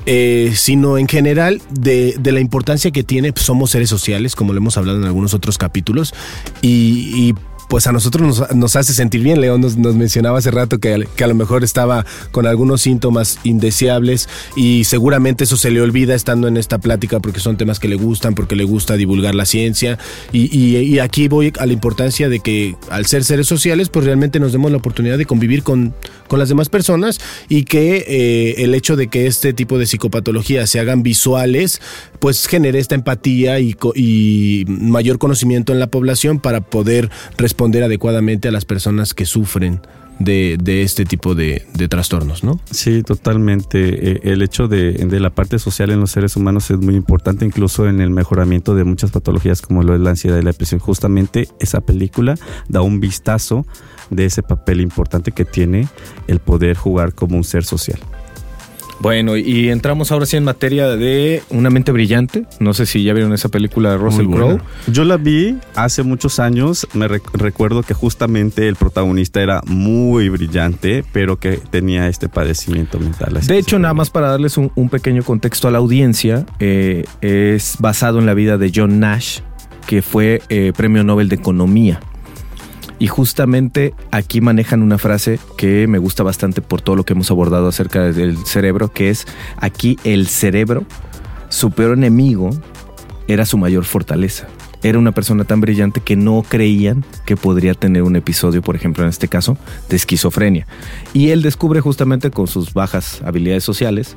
Eh, 0.08 0.54
sino 0.56 1.00
en 1.00 1.08
general 1.08 1.64
de, 1.72 2.16
de, 2.20 2.32
la 2.32 2.40
importancia 2.40 2.92
que 2.92 3.04
tiene, 3.04 3.34
pues, 3.34 3.44
somos 3.44 3.72
seres 3.72 3.90
sociales, 3.90 4.36
como 4.36 4.54
lo 4.54 4.60
hemos 4.60 4.78
hablado 4.78 5.00
en 5.00 5.06
algunos 5.06 5.34
otros 5.34 5.58
capítulos, 5.58 6.14
y, 6.62 7.12
y 7.16 7.36
pues 7.68 7.88
a 7.88 7.92
nosotros 7.92 8.44
nos, 8.54 8.76
hace 8.76 8.94
sentir 8.94 9.22
bien. 9.22 9.42
León 9.42 9.62
nos, 9.62 9.76
mencionaba 9.76 10.40
hace 10.40 10.52
rato 10.52 10.80
que, 10.80 11.08
que, 11.16 11.24
a 11.24 11.28
lo 11.28 11.36
mejor 11.36 11.64
estaba 11.64 12.06
con 12.32 12.48
algunos 12.48 12.82
síntomas 12.82 13.40
indeseables 13.44 14.30
y 14.56 14.84
seguramente 14.84 15.44
eso 15.44 15.58
se 15.58 15.72
le 15.72 15.82
olvida 15.82 16.16
estando 16.16 16.48
en 16.48 16.58
esta 16.58 16.78
plática 16.78 17.20
porque 17.20 17.40
son 17.40 17.58
temas 17.58 17.80
que 17.80 17.88
le 17.88 17.96
gustan, 17.96 18.36
porque 18.36 18.56
le 18.56 18.64
gusta 18.64 18.98
divulgar 18.98 19.36
la 19.36 19.46
ciencia. 19.46 19.98
Y, 20.32 21.00
aquí 21.00 21.28
voy 21.28 21.52
a 21.60 21.66
la 21.66 21.74
importancia 21.74 22.30
de 22.30 22.40
que 22.40 22.76
al 22.90 23.06
ser 23.06 23.24
seres 23.24 23.48
sociales, 23.48 23.90
pues 23.90 24.06
realmente 24.06 24.40
nos 24.40 24.52
demos 24.52 24.72
la 24.72 24.78
oportunidad 24.78 25.18
de 25.18 25.26
convivir 25.26 25.64
con, 25.64 25.94
con 26.28 26.40
las 26.40 26.50
demás 26.50 26.70
personas 26.70 27.20
y 27.50 27.64
que 27.64 28.06
eh, 28.08 28.64
el 28.64 28.74
hecho 28.74 28.96
de 28.96 29.08
que 29.08 29.28
este 29.28 29.54
tipo 29.54 29.78
de 29.78 29.86
psicopatologías 29.86 30.70
se 30.70 30.80
hagan 30.80 31.04
visuales, 31.04 31.82
pues 32.20 32.48
genere 32.48 32.80
esta 32.80 32.96
empatía 32.96 33.60
y, 33.60 33.76
y 33.96 34.66
mayor 34.68 35.18
conocimiento 35.18 35.74
en 35.74 35.80
la 35.80 35.88
población 35.88 36.40
para 36.40 36.62
poder 36.62 37.10
responder 37.38 37.84
adecuadamente 37.84 38.48
a 38.48 38.52
las 38.52 38.66
personas 38.66 39.14
que 39.14 39.26
sufren 39.26 39.82
de, 40.20 40.82
este 40.84 41.06
tipo 41.06 41.36
de, 41.36 41.66
trastornos, 41.90 42.44
¿no? 42.44 42.60
Sí, 42.72 43.04
totalmente. 43.04 44.12
Eh, 44.12 44.20
el 44.24 44.42
hecho 44.42 44.68
de, 44.68 44.94
de, 44.94 45.20
la 45.20 45.30
parte 45.30 45.60
social 45.60 45.92
en 45.92 46.00
los 46.00 46.12
seres 46.12 46.36
humanos 46.36 46.72
es 46.72 46.78
muy 46.78 46.96
importante, 46.96 47.46
incluso 47.46 47.88
en 47.88 48.02
el 48.02 48.10
mejoramiento 48.10 48.76
de 48.76 48.84
muchas 48.84 49.12
patologías 49.12 49.62
como 49.62 49.84
lo 49.84 49.96
es 49.96 50.02
la 50.02 50.12
ansiedad 50.12 50.38
y 50.38 50.42
la 50.42 50.52
depresión. 50.52 50.80
Justamente 50.80 51.50
esa 51.60 51.82
película 51.82 52.38
da 52.70 52.82
un 52.82 53.00
vistazo 53.00 53.66
de 54.10 54.26
ese 54.26 54.44
papel 54.44 54.82
importante 54.82 55.32
que 55.32 55.46
tiene 55.46 55.88
el 56.28 56.40
poder 56.40 56.78
jugar 56.78 57.14
como 57.14 57.38
un 57.38 57.44
ser 57.44 57.64
social. 57.64 58.00
Bueno, 59.00 59.38
y 59.38 59.70
entramos 59.70 60.12
ahora 60.12 60.26
sí 60.26 60.38
en 60.38 60.44
materia 60.44 60.88
de 60.88 61.44
Una 61.50 61.70
mente 61.70 61.92
brillante. 61.92 62.46
No 62.60 62.74
sé 62.74 62.86
si 62.86 63.04
ya 63.04 63.14
vieron 63.14 63.34
esa 63.34 63.50
película 63.50 63.92
de 63.92 63.98
Russell 63.98 64.28
Crowe. 64.28 64.60
Yo 64.88 65.04
la 65.04 65.18
vi 65.18 65.58
hace 65.76 66.04
muchos 66.04 66.40
años. 66.40 66.88
Me 66.94 67.08
recuerdo 67.08 67.84
que 67.84 67.94
justamente 67.94 68.68
el 68.68 68.76
protagonista 68.76 69.42
era 69.42 69.62
muy 69.66 70.30
brillante, 70.30 71.04
pero 71.12 71.38
que 71.38 71.60
tenía 71.70 72.08
este 72.08 72.30
padecimiento 72.30 73.00
mental. 73.00 73.40
De 73.46 73.58
hecho, 73.58 73.80
nada 73.80 73.94
más 73.94 74.10
para 74.10 74.30
darles 74.30 74.58
un, 74.58 74.90
pequeño 74.90 75.24
contexto 75.24 75.68
a 75.68 75.72
la 75.72 75.80
audiencia, 75.80 76.46
eh, 76.60 77.06
es 77.22 77.78
basado 77.80 78.20
en 78.20 78.26
la 78.26 78.34
vida 78.34 78.58
de 78.58 78.72
John 78.74 79.00
Nash, 79.00 79.40
que 79.88 80.02
fue 80.02 80.42
eh, 80.50 80.72
premio 80.76 81.04
Nobel 81.04 81.28
de 81.30 81.36
Economía. 81.36 82.00
Y 82.98 83.08
justamente 83.08 83.94
aquí 84.12 84.42
manejan 84.42 84.82
una 84.82 84.98
frase 84.98 85.40
que 85.58 85.88
me 85.88 85.98
gusta 85.98 86.24
bastante 86.24 86.62
por 86.62 86.82
todo 86.82 86.96
lo 86.96 87.04
que 87.04 87.14
hemos 87.14 87.30
abordado 87.30 87.68
acerca 87.68 88.04
del 88.12 88.38
cerebro, 88.46 88.92
que 88.92 89.10
es 89.10 89.26
aquí 89.58 89.98
el 90.04 90.28
cerebro, 90.28 90.86
su 91.50 91.72
peor 91.72 91.98
enemigo, 91.98 92.52
era 93.28 93.46
su 93.46 93.58
mayor 93.58 93.86
fortaleza. 93.86 94.48
Era 94.84 95.00
una 95.00 95.14
persona 95.14 95.46
tan 95.46 95.62
brillante 95.62 96.00
que 96.00 96.16
no 96.16 96.44
creían 96.48 97.04
que 97.26 97.36
podría 97.36 97.74
tener 97.74 98.04
un 98.04 98.16
episodio, 98.16 98.62
por 98.62 98.76
ejemplo, 98.76 99.04
en 99.04 99.10
este 99.10 99.28
caso, 99.28 99.58
de 99.90 99.96
esquizofrenia. 99.96 100.68
Y 101.12 101.30
él 101.30 101.42
descubre 101.42 101.82
justamente 101.82 102.30
con 102.30 102.48
sus 102.48 102.74
bajas 102.74 103.22
habilidades 103.26 103.64
sociales 103.64 104.16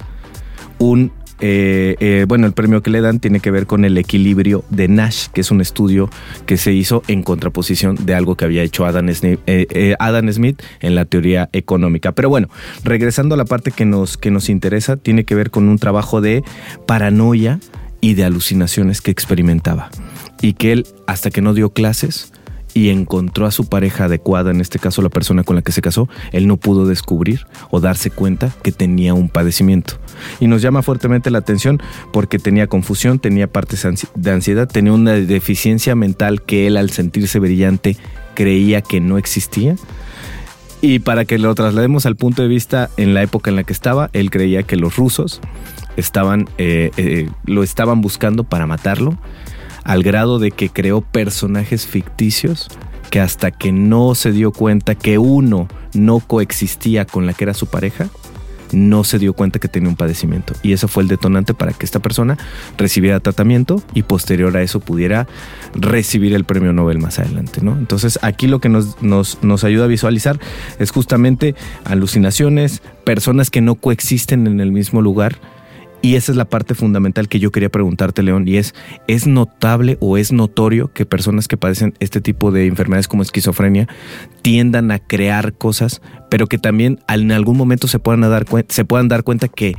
un 0.79 1.11
eh, 1.41 1.97
eh, 2.01 2.25
bueno, 2.27 2.47
el 2.47 2.53
premio 2.53 2.83
que 2.83 2.91
le 2.91 3.01
dan 3.01 3.21
tiene 3.21 3.41
que 3.41 3.51
ver 3.51 3.67
con 3.67 3.85
el 3.85 3.97
equilibrio 3.99 4.65
de 4.71 4.89
Nash, 4.89 5.29
que 5.33 5.41
es 5.41 5.51
un 5.51 5.61
estudio 5.61 6.11
que 6.47 6.57
se 6.57 6.73
hizo 6.73 7.03
en 7.09 7.23
contraposición 7.23 7.97
de 8.05 8.15
algo 8.15 8.37
que 8.37 8.45
había 8.45 8.63
hecho 8.63 8.87
Adam 8.87 9.13
Smith, 9.13 9.41
eh, 9.47 9.95
Adam 9.99 10.31
Smith 10.33 10.63
en 10.81 10.95
la 10.95 11.05
teoría 11.05 11.49
económica. 11.53 12.13
Pero 12.13 12.29
bueno, 12.29 12.49
regresando 12.85 13.35
a 13.35 13.39
la 13.39 13.45
parte 13.45 13.71
que 13.71 13.85
nos, 13.85 14.17
que 14.17 14.31
nos 14.31 14.49
interesa, 14.49 14.97
tiene 14.97 15.25
que 15.25 15.35
ver 15.35 15.51
con 15.51 15.69
un 15.69 15.79
trabajo 15.79 16.21
de 16.21 16.43
paranoia 16.87 17.61
y 18.01 18.15
de 18.15 18.25
alucinaciones 18.25 19.01
que 19.01 19.11
experimentaba. 19.11 19.91
Y 20.41 20.55
que 20.55 20.73
él, 20.73 20.87
hasta 21.07 21.31
que 21.31 21.43
no 21.43 21.55
dio 21.55 21.71
clases, 21.71 22.33
y 22.79 22.91
encontró 22.91 23.45
a 23.45 23.51
su 23.51 23.69
pareja 23.69 24.05
adecuada, 24.05 24.53
en 24.53 24.61
este 24.61 24.79
caso 24.79 25.03
la 25.03 25.09
persona 25.09 25.43
con 25.43 25.57
la 25.57 25.63
que 25.63 25.73
se 25.73 25.83
casó, 25.83 26.09
él 26.31 26.47
no 26.47 26.59
pudo 26.59 26.87
descubrir 26.87 27.45
o 27.71 27.81
darse 27.81 28.09
cuenta 28.09 28.53
que 28.63 28.71
tenía 28.71 29.15
un 29.15 29.29
padecimiento. 29.29 29.95
Y 30.39 30.47
nos 30.47 30.63
llama 30.63 30.83
fuertemente 30.83 31.33
la 31.33 31.39
atención 31.39 31.83
porque 32.13 32.39
tenía 32.39 32.69
confusión, 32.69 33.19
tenía 33.19 33.49
partes 33.49 33.85
de 34.15 34.31
ansiedad, 34.31 34.69
tenía 34.69 34.93
una 34.93 35.15
deficiencia 35.15 35.97
mental 35.97 36.43
que 36.43 36.69
él 36.69 36.77
al 36.77 36.91
sentirse 36.91 37.41
brillante 37.41 37.97
creía 38.35 38.81
que 38.81 39.01
no 39.01 39.19
existía. 39.19 39.75
Y 40.81 41.01
para 41.01 41.25
que 41.25 41.39
lo 41.39 41.53
traslademos 41.57 42.07
al 42.07 42.15
punto 42.15 42.43
de 42.43 42.49
vista 42.49 42.91
en 42.97 43.13
la 43.13 43.25
época 43.25 43.51
en 43.51 43.57
la 43.57 43.65
que 43.65 43.73
estaba, 43.73 44.09
él 44.13 44.31
creía 44.31 44.63
que 44.63 44.77
los 44.77 44.95
rusos 44.95 45.41
estaban, 45.97 46.49
eh, 46.59 46.93
eh, 46.97 47.29
lo 47.45 47.65
estaban 47.65 48.01
buscando 48.03 48.45
para 48.45 48.69
matarlo 48.69 49.19
al 49.89 50.03
grado 50.03 50.39
de 50.39 50.51
que 50.51 50.69
creó 50.69 51.01
personajes 51.01 51.87
ficticios 51.87 52.69
que 53.11 53.21
hasta 53.21 53.51
que 53.51 53.73
no 53.73 54.15
se 54.15 54.33
dio 54.33 54.53
cuenta 54.53 54.95
que 54.95 55.17
uno 55.17 55.67
no 55.95 56.21
coexistía 56.21 57.07
con 57.07 57.25
la 57.25 57.33
que 57.33 57.45
era 57.45 57.55
su 57.55 57.69
pareja, 57.69 58.11
no 58.71 59.03
se 59.03 59.19
dio 59.19 59.33
cuenta 59.33 59.59
que 59.59 59.69
tenía 59.69 59.89
un 59.89 59.97
padecimiento. 59.97 60.53
Y 60.63 60.75
eso 60.75 60.89
fue 60.89 61.05
el 61.05 61.09
detonante 61.09 61.55
para 61.55 61.73
que 61.73 61.87
esta 61.87 62.01
persona 62.01 62.37
recibiera 62.77 63.19
tratamiento 63.21 63.83
y 63.95 64.03
posterior 64.03 64.55
a 64.59 64.63
eso 64.63 64.79
pudiera 64.81 65.27
recibir 65.75 66.35
el 66.35 66.45
premio 66.45 66.75
Nobel 66.75 66.99
más 66.99 67.19
adelante. 67.19 67.63
¿no? 67.63 67.73
Entonces 67.73 68.19
aquí 68.21 68.47
lo 68.47 68.61
que 68.61 68.69
nos, 68.69 69.01
nos, 69.01 69.43
nos 69.43 69.65
ayuda 69.65 69.85
a 69.85 69.89
visualizar 69.89 70.39
es 70.79 70.91
justamente 70.91 71.55
alucinaciones, 71.85 72.83
personas 73.05 73.49
que 73.49 73.63
no 73.63 73.75
coexisten 73.77 74.47
en 74.47 74.61
el 74.61 74.71
mismo 74.71 75.01
lugar 75.01 75.39
y 76.01 76.15
esa 76.15 76.33
es 76.33 76.37
la 76.37 76.45
parte 76.45 76.75
fundamental 76.75 77.29
que 77.29 77.41
yo 77.41 77.51
quería 77.51 77.69
preguntarte, 77.69 78.23
León, 78.23 78.47
y 78.47 78.57
es, 78.57 78.75
¿es 79.07 79.27
notable 79.27 79.99
o 80.01 80.17
es 80.17 80.33
notorio 80.33 80.93
que 80.93 81.07
personas 81.07 81.49
que 81.49 81.57
padecen 81.57 81.95
este 82.01 82.21
tipo 82.21 82.51
de 82.51 82.67
enfermedades 82.67 83.09
como 83.09 83.23
esquizofrenia 83.23 83.89
tiendan 84.43 84.91
a 84.91 84.99
crear 84.99 85.55
cosas, 85.55 86.01
pero 86.31 86.47
que 86.47 86.59
también 86.59 87.01
en 87.09 87.33
algún 87.33 87.57
momento 87.57 87.89
se 87.89 87.99
puedan 87.99 88.21
dar, 88.21 88.47
se 88.69 88.85
puedan 88.85 89.09
dar 89.09 89.25
cuenta 89.25 89.49
que 89.49 89.75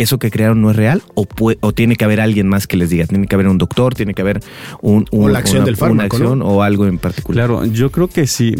eso 0.00 0.18
que 0.18 0.30
crearon 0.30 0.62
no 0.62 0.70
es 0.70 0.76
real 0.76 1.02
o, 1.14 1.26
o 1.60 1.72
tiene 1.72 1.96
que 1.96 2.04
haber 2.04 2.20
alguien 2.20 2.48
más 2.48 2.66
que 2.66 2.76
les 2.76 2.88
diga, 2.88 3.06
tiene 3.06 3.26
que 3.26 3.34
haber 3.34 3.48
un 3.48 3.58
doctor, 3.58 3.94
tiene 3.94 4.14
que 4.14 4.22
haber 4.22 4.40
un, 4.80 5.06
la 5.12 5.38
acción 5.38 5.64
del 5.64 5.76
fármaco, 5.76 6.16
o 6.16 6.62
algo 6.62 6.86
en 6.86 6.98
particular. 6.98 7.46
Claro, 7.46 7.66
yo 7.66 7.90
creo 7.90 8.08
que 8.08 8.26
sí. 8.26 8.54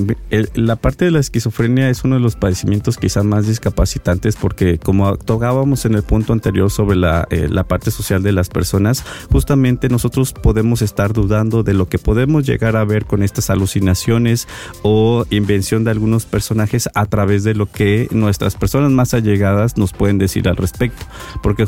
la 0.54 0.76
parte 0.76 1.06
de 1.06 1.10
la 1.10 1.18
esquizofrenia 1.18 1.88
es 1.88 2.04
uno 2.04 2.16
de 2.16 2.20
los 2.20 2.36
padecimientos 2.36 2.98
quizás 2.98 3.24
más 3.24 3.46
discapacitantes 3.46 4.36
porque 4.36 4.78
como 4.78 5.16
tocábamos 5.16 5.84
en 5.86 5.94
el 5.94 6.02
punto 6.02 6.32
anterior 6.32 6.70
sobre 6.70 6.96
la, 6.96 7.26
eh, 7.30 7.48
la 7.50 7.64
parte 7.64 7.90
social 7.90 8.22
de 8.22 8.32
las 8.32 8.50
personas, 8.50 9.04
justamente 9.30 9.88
nosotros 9.88 10.32
podemos 10.34 10.82
estar 10.82 11.12
dudando 11.12 11.62
de 11.62 11.72
lo 11.72 11.88
que 11.88 11.98
podemos 11.98 12.46
llegar 12.46 12.76
a 12.76 12.84
ver 12.84 13.06
con 13.06 13.22
estas 13.22 13.48
alucinaciones 13.48 14.46
o 14.82 15.24
invención 15.30 15.84
de 15.84 15.90
algunos 15.90 16.26
personajes 16.26 16.88
a 16.94 17.06
través 17.06 17.44
de 17.44 17.54
lo 17.54 17.64
que 17.66 18.08
nuestras 18.10 18.56
personas 18.56 18.90
más 18.90 19.14
allegadas 19.14 19.78
nos 19.78 19.92
pueden 19.92 20.18
decir 20.18 20.46
al 20.48 20.56
respecto 20.56 21.06
porque 21.42 21.66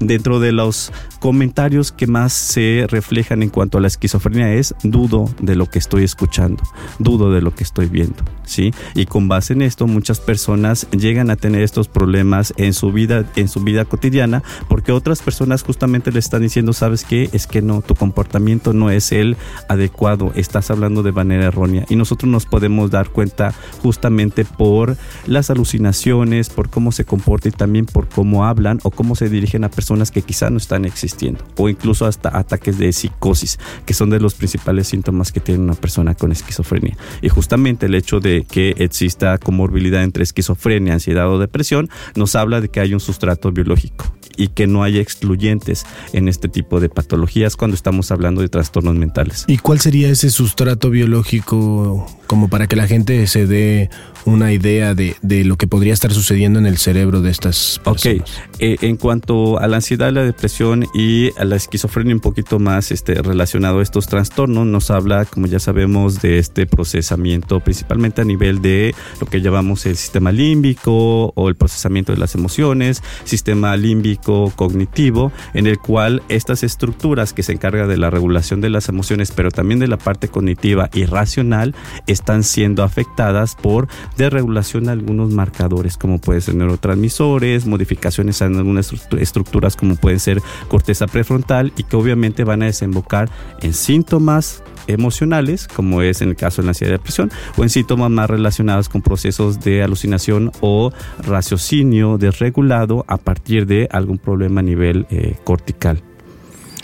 dentro 0.00 0.40
de 0.40 0.52
los 0.52 0.92
comentarios 1.20 1.92
que 1.92 2.06
más 2.06 2.32
se 2.32 2.86
reflejan 2.88 3.42
en 3.42 3.50
cuanto 3.50 3.76
a 3.76 3.80
la 3.82 3.86
esquizofrenia 3.86 4.54
es 4.54 4.74
dudo 4.82 5.28
de 5.38 5.54
lo 5.54 5.66
que 5.66 5.78
estoy 5.78 6.04
escuchando, 6.04 6.62
dudo 6.98 7.30
de 7.30 7.42
lo 7.42 7.54
que 7.54 7.62
estoy 7.62 7.86
viendo, 7.86 8.24
¿sí? 8.44 8.72
Y 8.94 9.04
con 9.04 9.28
base 9.28 9.52
en 9.52 9.60
esto 9.60 9.86
muchas 9.86 10.18
personas 10.18 10.88
llegan 10.90 11.30
a 11.30 11.36
tener 11.36 11.60
estos 11.60 11.88
problemas 11.88 12.54
en 12.56 12.72
su 12.72 12.90
vida 12.90 13.26
en 13.36 13.48
su 13.48 13.60
vida 13.60 13.84
cotidiana 13.84 14.42
porque 14.68 14.92
otras 14.92 15.20
personas 15.20 15.62
justamente 15.62 16.10
le 16.10 16.18
están 16.18 16.40
diciendo, 16.40 16.72
"¿Sabes 16.72 17.04
qué? 17.04 17.28
Es 17.32 17.46
que 17.46 17.60
no, 17.60 17.82
tu 17.82 17.94
comportamiento 17.94 18.72
no 18.72 18.90
es 18.90 19.12
el 19.12 19.36
adecuado, 19.68 20.32
estás 20.34 20.70
hablando 20.70 21.02
de 21.02 21.12
manera 21.12 21.44
errónea." 21.44 21.84
Y 21.90 21.96
nosotros 21.96 22.30
nos 22.30 22.46
podemos 22.46 22.90
dar 22.90 23.10
cuenta 23.10 23.52
justamente 23.82 24.46
por 24.46 24.96
las 25.26 25.50
alucinaciones, 25.50 26.48
por 26.48 26.70
cómo 26.70 26.90
se 26.90 27.04
comporta 27.04 27.48
y 27.48 27.52
también 27.52 27.84
por 27.84 28.08
cómo 28.08 28.46
hablan 28.46 28.80
o 28.82 28.90
cómo 28.90 29.14
se 29.14 29.28
dirigen 29.28 29.64
a 29.64 29.68
personas 29.68 29.89
que 30.10 30.22
quizá 30.22 30.50
no 30.50 30.58
están 30.58 30.84
existiendo 30.84 31.44
o 31.56 31.68
incluso 31.68 32.06
hasta 32.06 32.36
ataques 32.36 32.78
de 32.78 32.92
psicosis, 32.92 33.58
que 33.84 33.92
son 33.92 34.10
de 34.10 34.20
los 34.20 34.34
principales 34.34 34.88
síntomas 34.88 35.32
que 35.32 35.40
tiene 35.40 35.60
una 35.60 35.74
persona 35.74 36.14
con 36.14 36.32
esquizofrenia. 36.32 36.96
Y 37.22 37.28
justamente 37.28 37.86
el 37.86 37.94
hecho 37.94 38.20
de 38.20 38.46
que 38.50 38.74
exista 38.78 39.36
comorbilidad 39.38 40.02
entre 40.02 40.22
esquizofrenia, 40.22 40.94
ansiedad 40.94 41.28
o 41.28 41.38
depresión 41.38 41.90
nos 42.14 42.36
habla 42.36 42.60
de 42.60 42.68
que 42.68 42.80
hay 42.80 42.94
un 42.94 43.00
sustrato 43.00 43.50
biológico 43.50 44.06
y 44.36 44.48
que 44.48 44.66
no 44.66 44.82
hay 44.82 44.98
excluyentes 44.98 45.84
en 46.12 46.28
este 46.28 46.48
tipo 46.48 46.80
de 46.80 46.88
patologías 46.88 47.56
cuando 47.56 47.74
estamos 47.74 48.10
hablando 48.10 48.40
de 48.40 48.48
trastornos 48.48 48.94
mentales. 48.94 49.44
¿Y 49.48 49.58
cuál 49.58 49.80
sería 49.80 50.08
ese 50.08 50.30
sustrato 50.30 50.88
biológico 50.90 52.06
como 52.26 52.48
para 52.48 52.66
que 52.66 52.76
la 52.76 52.86
gente 52.86 53.26
se 53.26 53.46
dé 53.46 53.90
una 54.24 54.52
idea 54.52 54.94
de, 54.94 55.16
lo 55.44 55.56
que 55.56 55.66
podría 55.66 55.92
estar 55.92 56.12
sucediendo 56.12 56.58
en 56.58 56.66
el 56.66 56.78
cerebro 56.78 57.20
de 57.20 57.30
estas 57.30 57.80
personas? 57.84 58.20
Ok, 58.20 58.60
eh, 58.60 58.76
en 58.80 58.96
cuanto 58.96 59.58
a 59.58 59.66
la 59.66 59.79
ansiedad, 59.80 60.12
la 60.12 60.22
depresión 60.22 60.84
y 60.92 61.30
la 61.42 61.56
esquizofrenia 61.56 62.14
un 62.14 62.20
poquito 62.20 62.58
más 62.58 62.92
este, 62.92 63.14
relacionado 63.14 63.78
a 63.78 63.82
estos 63.82 64.06
trastornos, 64.06 64.66
nos 64.66 64.90
habla, 64.90 65.24
como 65.24 65.46
ya 65.46 65.58
sabemos, 65.58 66.20
de 66.20 66.38
este 66.38 66.66
procesamiento 66.66 67.60
principalmente 67.60 68.20
a 68.20 68.24
nivel 68.24 68.60
de 68.60 68.94
lo 69.20 69.26
que 69.26 69.40
llamamos 69.40 69.86
el 69.86 69.96
sistema 69.96 70.32
límbico 70.32 71.32
o 71.34 71.48
el 71.48 71.56
procesamiento 71.56 72.12
de 72.12 72.18
las 72.18 72.34
emociones, 72.34 73.02
sistema 73.24 73.74
límbico 73.76 74.52
cognitivo 74.54 75.32
en 75.54 75.66
el 75.66 75.78
cual 75.78 76.22
estas 76.28 76.62
estructuras 76.62 77.32
que 77.32 77.42
se 77.42 77.52
encargan 77.52 77.88
de 77.88 77.96
la 77.96 78.10
regulación 78.10 78.60
de 78.60 78.68
las 78.68 78.88
emociones, 78.90 79.32
pero 79.32 79.50
también 79.50 79.80
de 79.80 79.88
la 79.88 79.96
parte 79.96 80.28
cognitiva 80.28 80.90
y 80.92 81.06
racional, 81.06 81.74
están 82.06 82.44
siendo 82.44 82.82
afectadas 82.82 83.54
por 83.54 83.88
desregulación 84.18 84.84
de 84.84 84.92
algunos 84.92 85.30
marcadores, 85.30 85.96
como 85.96 86.20
pueden 86.20 86.42
ser 86.42 86.54
neurotransmisores, 86.54 87.66
modificaciones 87.66 88.40
en 88.42 88.56
algunas 88.56 88.92
estructuras 89.18 89.69
como 89.76 89.96
pueden 89.96 90.20
ser 90.20 90.40
corteza 90.68 91.06
prefrontal 91.06 91.72
y 91.76 91.84
que 91.84 91.96
obviamente 91.96 92.44
van 92.44 92.62
a 92.62 92.66
desembocar 92.66 93.30
en 93.62 93.74
síntomas 93.74 94.62
emocionales, 94.86 95.68
como 95.68 96.02
es 96.02 96.22
en 96.22 96.30
el 96.30 96.36
caso 96.36 96.62
de 96.62 96.66
la 96.66 96.70
ansiedad 96.70 96.92
y 96.92 96.96
depresión, 96.96 97.30
o 97.56 97.62
en 97.62 97.70
síntomas 97.70 98.10
más 98.10 98.28
relacionados 98.28 98.88
con 98.88 99.02
procesos 99.02 99.60
de 99.60 99.82
alucinación 99.82 100.52
o 100.60 100.92
raciocinio 101.26 102.18
desregulado 102.18 103.04
a 103.08 103.16
partir 103.16 103.66
de 103.66 103.88
algún 103.90 104.18
problema 104.18 104.60
a 104.60 104.64
nivel 104.64 105.06
eh, 105.10 105.36
cortical. 105.44 106.02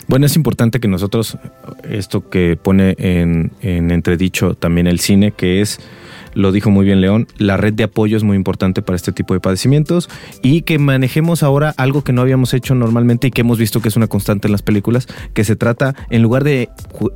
Bueno, 0.07 0.25
es 0.25 0.37
importante 0.37 0.79
que 0.79 0.87
nosotros, 0.87 1.37
esto 1.83 2.29
que 2.29 2.55
pone 2.55 2.95
en, 2.97 3.51
entredicho 3.61 4.53
también 4.53 4.87
el 4.87 4.99
cine, 4.99 5.33
que 5.33 5.59
es 5.59 5.81
lo 6.37 6.51
dijo 6.51 6.69
muy 6.69 6.85
bien 6.85 7.01
León, 7.01 7.27
la 7.37 7.57
red 7.57 7.73
de 7.73 7.83
apoyo 7.83 8.15
es 8.15 8.23
muy 8.23 8.37
importante 8.37 8.81
para 8.81 8.95
este 8.95 9.11
tipo 9.11 9.33
de 9.33 9.39
padecimientos 9.39 10.07
y 10.43 10.61
que 10.61 10.77
manejemos 10.77 11.41
ahora 11.41 11.73
algo 11.77 12.03
que 12.03 12.13
no 12.13 12.21
habíamos 12.21 12.53
hecho 12.53 12.75
normalmente 12.75 13.27
y 13.27 13.31
que 13.31 13.41
hemos 13.41 13.57
visto 13.57 13.81
que 13.81 13.89
es 13.89 13.95
una 13.95 14.07
constante 14.07 14.47
en 14.47 14.51
las 14.51 14.61
películas, 14.61 15.07
que 15.33 15.43
se 15.43 15.55
trata, 15.55 15.95
en 16.09 16.21
lugar 16.21 16.43
de, 16.43 16.69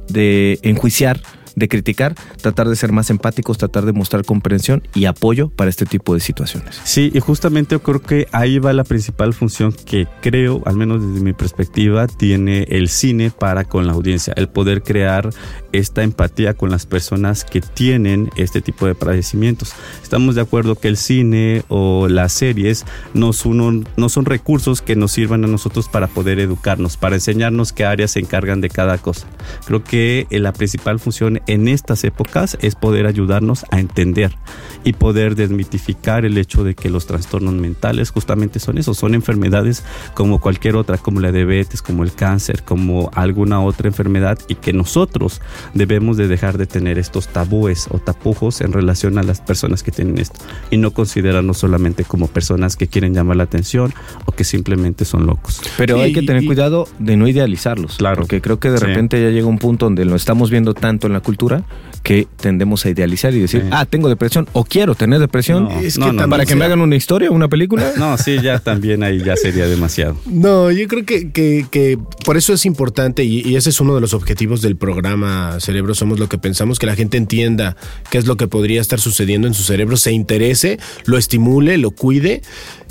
de 0.09 0.59
enjuiciar, 0.63 1.21
de 1.55 1.67
criticar, 1.67 2.15
tratar 2.41 2.67
de 2.69 2.75
ser 2.75 2.91
más 2.91 3.09
empáticos, 3.09 3.57
tratar 3.57 3.85
de 3.85 3.93
mostrar 3.93 4.25
comprensión 4.25 4.83
y 4.93 5.05
apoyo 5.05 5.49
para 5.49 5.69
este 5.69 5.85
tipo 5.85 6.13
de 6.13 6.19
situaciones. 6.19 6.79
Sí, 6.83 7.11
y 7.13 7.19
justamente 7.19 7.75
yo 7.75 7.83
creo 7.83 8.01
que 8.01 8.27
ahí 8.31 8.59
va 8.59 8.73
la 8.73 8.83
principal 8.83 9.33
función 9.33 9.73
que 9.73 10.07
creo, 10.21 10.61
al 10.65 10.75
menos 10.75 11.05
desde 11.05 11.23
mi 11.23 11.33
perspectiva, 11.33 12.07
tiene 12.07 12.63
el 12.69 12.89
cine 12.89 13.31
para 13.31 13.65
con 13.65 13.87
la 13.87 13.93
audiencia, 13.93 14.33
el 14.35 14.49
poder 14.49 14.83
crear 14.83 15.29
esta 15.71 16.03
empatía 16.03 16.53
con 16.53 16.69
las 16.69 16.85
personas 16.85 17.45
que 17.45 17.61
tienen 17.61 18.29
este 18.35 18.61
tipo 18.61 18.85
de 18.85 18.95
padecimientos. 18.95 19.73
Estamos 20.03 20.35
de 20.35 20.41
acuerdo 20.41 20.75
que 20.75 20.87
el 20.87 20.97
cine 20.97 21.63
o 21.69 22.07
las 22.07 22.33
series 22.33 22.85
no 23.13 23.33
son, 23.33 23.85
recursos 24.25 24.81
que 24.81 24.95
nos 24.95 25.11
sirvan 25.11 25.43
a 25.43 25.47
nosotros 25.47 25.87
para 25.89 26.07
poder 26.07 26.39
educarnos, 26.39 26.97
para 26.97 27.15
enseñarnos 27.15 27.73
qué 27.73 27.85
áreas 27.85 28.11
se 28.11 28.19
encargan 28.19 28.61
de 28.61 28.69
cada 28.69 28.97
cosa. 28.97 29.27
Creo 29.65 29.83
que 29.83 30.27
la 30.29 30.53
principal 30.53 30.99
función 30.99 31.40
en 31.47 31.67
estas 31.67 32.03
épocas 32.03 32.57
es 32.61 32.75
poder 32.75 33.05
ayudarnos 33.05 33.65
a 33.71 33.79
entender 33.79 34.35
y 34.83 34.93
poder 34.93 35.35
desmitificar 35.35 36.25
el 36.25 36.37
hecho 36.37 36.63
de 36.63 36.75
que 36.75 36.89
los 36.89 37.05
trastornos 37.05 37.53
mentales 37.53 38.09
justamente 38.09 38.59
son 38.59 38.77
eso, 38.77 38.93
son 38.93 39.13
enfermedades 39.13 39.83
como 40.13 40.39
cualquier 40.39 40.75
otra, 40.75 40.97
como 40.97 41.19
la 41.19 41.31
diabetes, 41.31 41.81
como 41.81 42.03
el 42.03 42.13
cáncer, 42.13 42.63
como 42.63 43.11
alguna 43.13 43.61
otra 43.61 43.87
enfermedad 43.87 44.39
y 44.47 44.55
que 44.55 44.73
nosotros 44.73 45.41
debemos 45.73 46.17
de 46.17 46.27
dejar 46.27 46.57
de 46.57 46.65
tener 46.65 46.97
estos 46.97 47.27
tabúes 47.27 47.87
o 47.91 47.99
tapujos 47.99 48.61
en 48.61 48.73
relación 48.73 49.17
a 49.17 49.23
las 49.23 49.41
personas 49.41 49.83
que 49.83 49.91
tienen 49.91 50.17
esto 50.17 50.39
y 50.69 50.77
no 50.77 50.91
considerarnos 50.91 51.57
solamente 51.57 52.03
como 52.03 52.27
personas 52.27 52.75
que 52.75 52.87
quieren 52.87 53.13
llamar 53.13 53.37
la 53.37 53.43
atención 53.43 53.93
o 54.25 54.31
que 54.31 54.43
simplemente 54.43 55.05
son 55.05 55.25
locos. 55.25 55.61
Pero 55.77 55.99
hay 55.99 56.13
que 56.13 56.21
tener 56.21 56.45
cuidado 56.45 56.87
de 56.99 57.17
no 57.17 57.27
idealizarlos, 57.27 57.97
claro, 57.97 58.21
porque 58.21 58.41
creo 58.41 58.59
que 58.59 58.69
de 58.69 58.79
repente 58.79 59.21
ya 59.21 59.29
llega 59.29 59.47
un 59.47 59.59
punto 59.59 59.85
donde 59.85 60.05
lo 60.05 60.15
estamos 60.15 60.49
viendo 60.49 60.73
tanto 60.73 61.07
en 61.07 61.13
la 61.13 61.21
cultura 61.31 61.63
que 62.03 62.27
tendemos 62.41 62.85
a 62.85 62.89
idealizar 62.89 63.33
y 63.33 63.39
decir, 63.39 63.65
ah, 63.71 63.85
tengo 63.85 64.09
depresión 64.09 64.47
o 64.53 64.63
quiero 64.63 64.95
tener 64.95 65.19
depresión. 65.19 65.69
es 65.71 65.97
que 65.97 66.13
para 66.27 66.45
que 66.45 66.55
me 66.55 66.65
hagan 66.65 66.81
una 66.81 66.95
historia, 66.95 67.31
una 67.31 67.47
película. 67.47 67.91
No, 68.01 68.17
sí, 68.17 68.39
ya 68.41 68.57
también 68.57 69.03
ahí 69.03 69.21
ya 69.23 69.35
sería 69.35 69.67
demasiado. 69.67 70.17
No, 70.25 70.71
yo 70.71 70.87
creo 70.87 71.05
que, 71.05 71.29
que, 71.31 71.99
por 72.25 72.35
eso 72.35 72.53
es 72.53 72.65
importante 72.65 73.23
y, 73.23 73.47
y, 73.47 73.55
ese 73.55 73.69
es 73.69 73.79
uno 73.79 73.93
de 73.93 74.01
los 74.01 74.15
objetivos 74.15 74.61
del 74.61 74.75
programa 74.75 75.59
Cerebro 75.59 75.93
Somos 75.93 76.19
lo 76.19 76.27
que 76.27 76.39
pensamos, 76.39 76.79
que 76.79 76.87
la 76.87 76.95
gente 76.95 77.17
entienda 77.17 77.77
qué 78.09 78.17
es 78.17 78.25
lo 78.25 78.37
que 78.37 78.47
podría 78.47 78.81
estar 78.81 78.99
sucediendo 78.99 79.47
en 79.47 79.53
su 79.53 79.61
cerebro, 79.61 79.97
se 79.97 80.11
interese, 80.11 80.79
lo 81.05 81.17
estimule, 81.17 81.77
lo 81.77 81.91
cuide 81.91 82.41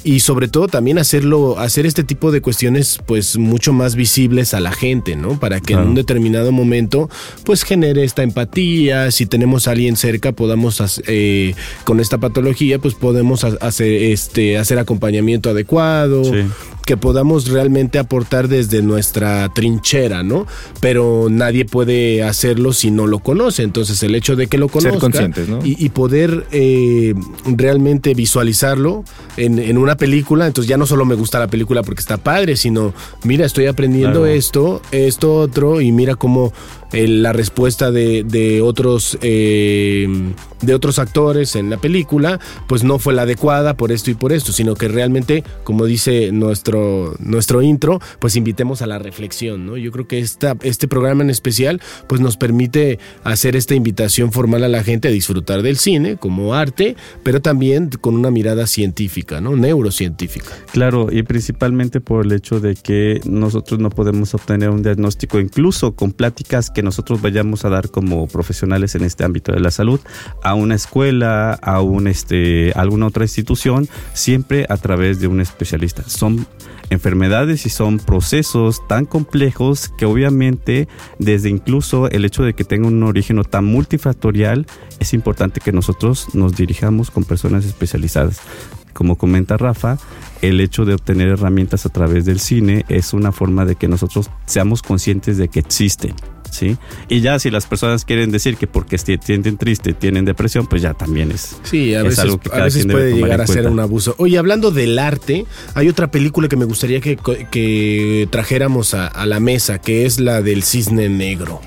y 0.05 0.21
sobre 0.21 0.49
todo 0.49 0.69
también 0.69 0.99
hacerlo, 0.99 1.59
hacer 1.59 1.87
este 1.87 2.05
tipo 2.05 2.33
de 2.33 2.41
cuestiones 2.41 2.99
pues 3.05 3.37
mucho 3.37 3.73
más 3.73 3.97
visibles 3.97 4.55
a 4.55 4.61
la 4.61 4.73
gente, 4.73 5.17
¿no? 5.17 5.39
Para 5.39 5.61
que 5.61 5.75
en 5.75 5.81
un 5.81 5.95
determinado 5.95 6.53
momento 6.53 7.11
pues 7.45 7.63
genere 7.63 8.05
esta 8.05 8.23
empatía, 8.23 9.11
si 9.11 9.27
tenemos 9.27 9.69
a 9.69 9.73
alguien 9.73 9.97
cerca 9.97 10.33
podamos 10.33 11.03
eh, 11.07 11.55
con 11.85 12.01
esta 12.01 12.19
patología 12.19 12.79
pues 12.79 12.95
podemos 12.95 13.45
hacer 13.45 13.93
este 13.93 14.59
hacer 14.59 14.79
acompañamiento 14.79 15.51
adecuado, 15.51 16.23
que 16.91 16.97
podamos 16.97 17.47
realmente 17.47 18.01
aportar 18.01 18.49
desde 18.49 18.83
nuestra 18.83 19.49
trinchera, 19.55 20.25
¿no? 20.25 20.49
Pero 20.81 21.29
nadie 21.31 21.65
puede 21.65 22.25
hacerlo 22.25 22.73
si 22.73 22.91
no 22.91 23.07
lo 23.07 23.21
conoce, 23.21 23.63
entonces 23.63 24.03
el 24.03 24.17
hecho 24.17 24.35
de 24.35 24.49
que 24.49 24.59
lo 24.59 24.69
conozca 24.69 25.09
y, 25.63 25.89
poder 25.91 26.49
eh, 26.51 27.15
realmente 27.47 28.13
visualizarlo 28.15 29.05
en, 29.37 29.61
en 29.61 29.79
una 29.79 29.97
película, 29.97 30.49
entonces 30.49 30.69
ya 30.69 30.79
no 30.79 30.85
solo 30.85 31.05
me 31.05 31.15
gusta 31.15 31.39
la 31.39 31.47
película 31.47 31.85
porque 31.85 32.01
está 32.01 32.17
padre, 32.17 32.57
sino 32.57 32.93
mira, 33.23 33.47
estoy 33.47 33.67
aprendiendo 33.67 34.27
esto, 34.27 34.83
esto 34.91 35.37
otro, 35.37 35.81
y 35.81 35.93
mira 35.93 36.17
cómo 36.17 36.53
la 36.93 37.33
respuesta 37.33 37.91
de, 37.91 38.61
otros 38.63 39.19
eh, 39.23 40.09
de 40.61 40.75
otros 40.75 40.99
actores 40.99 41.57
en 41.57 41.71
la 41.71 41.79
película 41.79 42.41
pues 42.67 42.85
no 42.85 42.99
fue 42.99 43.15
la 43.15 43.23
adecuada 43.23 43.77
por 43.77 43.93
esto 43.93 44.11
y 44.11 44.15
por 44.15 44.33
esto 44.33 44.53
sino 44.53 44.75
que 44.75 44.89
realmente 44.89 45.45
como 45.65 45.85
dice 45.85 46.33
nuestro 46.33 47.15
nuestro 47.19 47.63
intro 47.63 48.01
pues 48.19 48.37
invitemos 48.37 48.83
a 48.83 48.87
la 48.87 48.99
reflexión 48.99 49.67
no 49.67 49.77
yo 49.77 49.93
creo 49.93 50.07
que 50.07 50.19
esta, 50.19 50.57
este 50.63 50.89
programa 50.89 51.23
en 51.23 51.31
especial 51.31 51.81
pues 52.09 52.21
nos 52.21 52.37
permite 52.37 52.99
hacer 53.25 53.57
esta 53.57 53.75
invitación 53.75 54.33
formal 54.33 54.65
a 54.65 54.69
la 54.69 54.83
gente 54.83 55.09
a 55.09 55.11
disfrutar 55.11 55.63
del 55.63 55.79
cine 55.79 56.17
como 56.17 56.55
arte 56.55 56.97
pero 57.23 57.41
también 57.41 57.91
con 58.01 58.15
una 58.15 58.31
mirada 58.31 58.67
científica 58.67 59.41
no 59.41 59.57
neurocientífica. 59.57 60.51
Claro 60.73 61.09
y 61.11 61.23
principalmente 61.23 62.01
por 62.01 62.25
el 62.25 62.33
hecho 62.33 62.61
de 62.61 62.75
que 62.75 63.21
nosotros 63.25 63.81
no 63.81 63.91
podemos 63.91 64.35
obtener 64.35 64.71
un 64.71 64.83
diagnóstico 64.83 65.39
incluso 65.41 65.93
con 65.93 66.13
pláticas 66.13 66.71
que 66.71 66.80
nosotros 66.83 67.23
vayamos 67.23 67.65
a 67.65 67.69
dar 67.69 67.91
como 67.91 68.27
profesionales 68.27 68.95
en 68.95 69.05
este 69.05 69.25
ámbito 69.25 69.53
de 69.53 69.61
la 69.61 69.71
salud 69.71 70.01
a 70.43 70.55
una 70.55 70.75
escuela, 70.75 71.53
a 71.55 71.81
un 71.81 72.07
este, 72.07 72.73
alguna 72.75 73.07
otra 73.07 73.25
institución, 73.25 73.89
siempre 74.13 74.67
a 74.69 74.77
través 74.77 75.21
de 75.21 75.27
un 75.27 75.41
especialista. 75.41 76.03
Son 76.07 76.47
enfermedades 76.91 77.67
y 77.67 77.71
son 77.71 77.99
procesos 77.99 78.87
tan 78.89 79.07
complejos 79.07 79.89
que 79.97 80.05
obviamente 80.07 80.89
desde 81.19 81.49
incluso 81.49 82.11
el 82.11 82.25
hecho 82.25 82.43
de 82.43 82.55
que 82.55 82.65
tengan 82.65 82.95
un 82.95 83.03
origen 83.05 83.41
tan 83.49 83.65
multifactorial 83.65 84.67
es 84.99 85.15
importante 85.15 85.61
que 85.61 85.73
nosotros 85.73 86.35
nos 86.35 86.57
dirijamos 86.57 87.11
con 87.11 87.25
personas 87.25 87.65
especializadas. 87.65 88.41
Como 88.93 89.17
comenta 89.17 89.57
Rafa, 89.57 89.99
el 90.43 90.61
hecho 90.61 90.85
de 90.85 90.95
obtener 90.95 91.29
herramientas 91.29 91.87
a 91.87 91.91
través 91.91 92.25
del 92.25 92.41
cine 92.41 92.85
es 92.89 93.13
una 93.13 93.31
forma 93.31 93.65
de 93.65 93.77
que 93.77 93.89
nosotros 93.89 94.31
seamos 94.47 94.83
conscientes 94.83 95.39
de 95.39 95.49
que 95.49 95.61
existen 95.61 96.15
¿sí? 96.51 96.77
Y 97.09 97.21
ya 97.21 97.39
si 97.39 97.51
las 97.51 97.67
personas 97.67 98.05
quieren 98.05 98.31
decir 98.31 98.57
que 98.57 98.67
porque 98.67 98.99
se 98.99 99.19
sienten 99.23 99.57
triste 99.57 99.93
tienen 99.93 100.25
depresión, 100.25 100.67
pues 100.67 100.83
ya 100.83 100.95
también 100.95 101.31
es, 101.31 101.57
sí, 101.63 101.95
a 101.95 102.03
veces, 102.03 102.19
algo 102.21 102.39
que 102.39 102.51
a 102.53 102.65
veces 102.65 102.87
puede 102.87 103.15
llegar 103.15 103.41
a 103.41 103.47
ser 103.47 103.69
un 103.69 103.81
abuso. 103.81 104.15
Oye, 104.19 104.39
hablando 104.39 104.71
del 104.71 104.99
arte, 104.99 105.47
hay 105.75 105.89
otra 105.89 106.11
película 106.11 106.49
que 106.49 106.57
me 106.57 106.65
gustaría 106.65 107.01
que, 107.01 107.17
que 107.51 108.29
trajéramos 108.31 108.95
a, 108.95 109.27
la 109.27 109.41
mesa, 109.41 109.81
que 109.81 110.07
es 110.07 110.21
la 110.21 110.43
del 110.43 110.63
cisne 110.63 111.09
negro. 111.09 111.61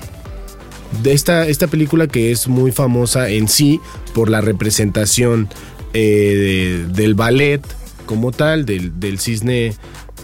De 1.02 1.12
esta, 1.12 1.48
esta 1.48 1.66
película 1.66 2.06
que 2.06 2.30
es 2.30 2.46
muy 2.46 2.70
famosa 2.70 3.28
en 3.28 3.48
sí 3.48 3.80
por 4.14 4.30
la 4.30 4.40
representación 4.40 5.48
eh, 5.92 6.86
del 6.88 7.14
ballet 7.14 7.62
como 8.06 8.32
tal, 8.32 8.64
del, 8.66 9.00
del 9.00 9.18
cisne 9.18 9.74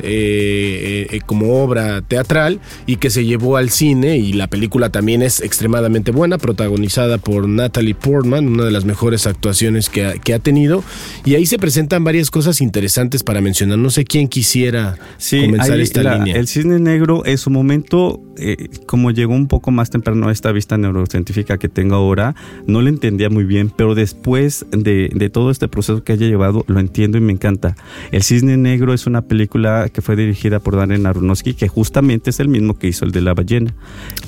eh, 0.03 1.07
eh, 1.11 1.21
como 1.27 1.63
obra 1.63 2.03
teatral 2.03 2.61
y 2.87 2.97
que 2.97 3.11
se 3.11 3.25
llevó 3.25 3.57
al 3.57 3.71
cine 3.71 4.19
y 4.19 4.33
la 4.33 4.47
película 4.47 4.91
también 4.91 5.23
es 5.23 5.41
extremadamente 5.41 6.11
buena, 6.11 6.39
protagonizada 6.39 7.19
por 7.19 7.49
Natalie 7.49 7.95
Portman, 7.95 8.47
una 8.49 8.65
de 8.65 8.71
las 8.71 8.85
mejores 8.85 9.27
actuaciones 9.27 9.89
que 9.89 10.05
ha, 10.05 10.39
tenido 10.41 10.83
y 11.25 11.35
ahí 11.35 11.45
se 11.45 11.59
presentan 11.59 12.03
varias 12.03 12.31
cosas 12.31 12.61
interesantes 12.61 13.23
para 13.23 13.41
mencionar. 13.41 13.79
No 13.79 13.91
sé 13.91 14.05
quién 14.05 14.29
quisiera 14.29 14.97
comenzar 15.31 15.79
esta 15.81 16.17
línea. 16.17 16.37
El 16.37 16.49
Cisne 16.49 16.79
Negro 16.79 17.27
en 17.27 17.37
su 17.37 17.51
momento, 17.51 18.23
eh, 18.39 18.69
como 18.87 19.11
llegó 19.11 19.35
un 19.35 19.49
poco 19.49 19.71
más 19.71 19.91
temprano 19.91 20.29
a 20.29 20.33
esta 20.33 20.51
vista 20.53 20.79
neurocientífica 20.79 21.59
que 21.59 21.69
tengo 21.69 21.95
ahora, 21.95 22.35
no 22.67 22.81
lo 22.81 22.89
entendía 22.89 23.29
muy 23.29 23.45
bien, 23.45 23.71
pero 23.75 23.95
después 23.95 24.65
de, 24.71 25.11
de 25.13 25.31
todo 25.31 25.51
este 25.51 25.69
proceso 25.69 26.03
que 26.03 26.13
haya 26.13 26.27
llevado, 26.27 26.65
lo 26.69 26.81
entiendo 26.81 27.19
y 27.19 27.21
me 27.21 27.33
encanta. 27.33 27.77
El 28.13 28.23
Cisne 28.23 28.57
Negro 28.57 28.95
es 28.95 29.07
una 29.07 29.23
película 29.23 29.90
que 29.91 30.03
fue 30.03 30.17
dirigida 30.17 30.61
por 30.61 30.77
Darren 30.77 31.07
Aronofsky, 31.07 31.55
que 31.55 31.69
justamente 31.69 32.31
es 32.31 32.41
el 32.41 32.49
mismo 32.49 32.79
que 32.79 32.89
hizo 32.89 33.05
el 33.05 33.13
de 33.13 33.21
la 33.21 33.35
ballena. 33.35 33.75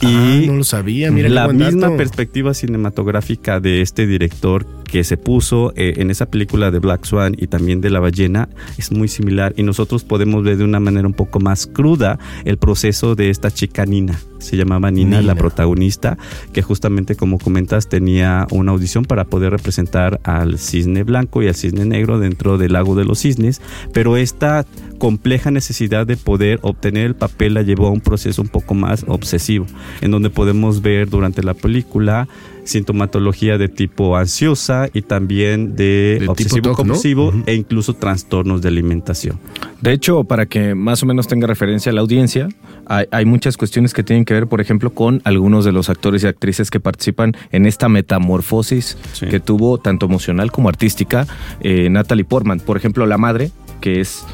Ah, 0.03 0.09
y 0.09 0.47
no 0.47 0.55
lo 0.55 0.65
sabía, 0.65 1.11
mira 1.11 1.29
la 1.29 1.49
misma 1.49 1.97
perspectiva 1.97 2.55
cinematográfica 2.55 3.61
de 3.61 3.81
este 3.81 4.07
director 4.07 4.67
que 4.93 5.05
se 5.05 5.17
puso 5.17 5.73
eh, 5.75 5.95
en 5.97 6.11
esa 6.11 6.27
película 6.27 6.71
de 6.71 6.79
Black 6.79 7.07
Swan 7.07 7.35
y 7.39 7.47
también 7.47 7.81
de 7.81 7.89
la 7.89 7.99
ballena 7.99 8.51
es 8.77 8.93
muy 8.93 9.09
similar 9.09 9.55
y 9.57 9.63
nosotros 9.63 10.05
podemos 10.05 10.45
ver 10.45 10.59
de 10.59 10.65
una 10.65 10.81
manera 10.81 11.07
un 11.07 11.15
poco 11.15 11.41
más 11.41 11.67
cruda 11.67 12.19
el 12.45 12.59
proceso 12.59 13.15
de 13.15 13.31
esta 13.31 13.51
chica 13.51 13.87
Nina. 13.87 14.21
Se 14.39 14.57
llamaba 14.57 14.91
Nina, 14.91 15.23
la 15.23 15.35
protagonista, 15.35 16.19
que 16.53 16.61
justamente 16.61 17.15
como 17.15 17.39
comentas 17.39 17.89
tenía 17.89 18.47
una 18.51 18.73
audición 18.73 19.05
para 19.05 19.25
poder 19.25 19.53
representar 19.53 20.21
al 20.25 20.59
cisne 20.59 21.05
blanco 21.05 21.43
y 21.43 21.49
al 21.49 21.55
cisne 21.55 21.87
negro 21.87 22.19
dentro 22.19 22.59
del 22.59 22.75
lago 22.75 22.95
de 22.95 23.07
los 23.07 23.21
cisnes, 23.21 23.63
pero 23.95 24.19
esta 24.19 24.67
compleja 24.99 25.51
necesidad 25.51 26.07
de 26.07 26.19
poder 26.19 26.59
obtener 26.63 27.07
el 27.07 27.15
papel 27.15 27.55
la 27.55 27.63
llevó 27.63 27.87
a 27.87 27.91
un 27.91 28.01
proceso 28.01 28.43
un 28.43 28.49
poco 28.49 28.75
más 28.75 29.05
obsesivo, 29.09 29.65
en 30.03 30.11
donde 30.11 30.29
podemos 30.29 30.83
ver 30.83 31.09
durante 31.09 31.43
la 31.43 31.55
película 31.55 32.29
sintomatología 32.65 33.59
de 33.59 33.69
tipo 33.69 34.17
ansiosa 34.17 34.89
y 34.93 35.03
también 35.03 35.77
de, 35.77 36.25
obsesivo 36.29 36.73
compulsivo 36.73 37.33
e 37.47 37.55
incluso 37.55 37.95
trastornos 37.95 38.63
de 38.63 38.69
alimentación. 38.69 39.39
De 39.81 39.93
hecho, 39.93 40.25
para 40.25 40.47
que 40.47 40.75
más 40.75 41.03
o 41.03 41.07
menos 41.07 41.27
tenga 41.27 41.47
referencia 41.47 41.91
a 41.91 41.95
la 41.95 42.01
audiencia, 42.01 42.49
hay, 42.87 43.25
muchas 43.25 43.57
cuestiones 43.57 43.95
que 43.95 44.03
tienen 44.03 44.25
que 44.25 44.35
ver, 44.35 44.47
por 44.47 44.61
ejemplo, 44.61 44.91
con 44.91 45.23
algunos 45.25 45.65
de 45.65 45.73
los 45.73 45.89
actores 45.89 46.25
y 46.25 46.27
actrices 46.27 46.71
que 46.71 46.81
participan 46.81 47.35
en 47.51 47.67
esta 47.67 47.89
metamorfosis 47.89 48.97
que 49.19 49.41
tuvo 49.41 49.79
tanto 49.79 50.07
emocional 50.07 50.53
como 50.53 50.69
artística 50.69 51.27
eh, 51.61 51.89
Natalie 51.91 52.25
Portman. 52.25 52.61
Por 52.61 52.77
ejemplo, 52.77 53.07
la 53.07 53.19
madre, 53.19 53.51
que 53.81 54.01
es 54.01 54.25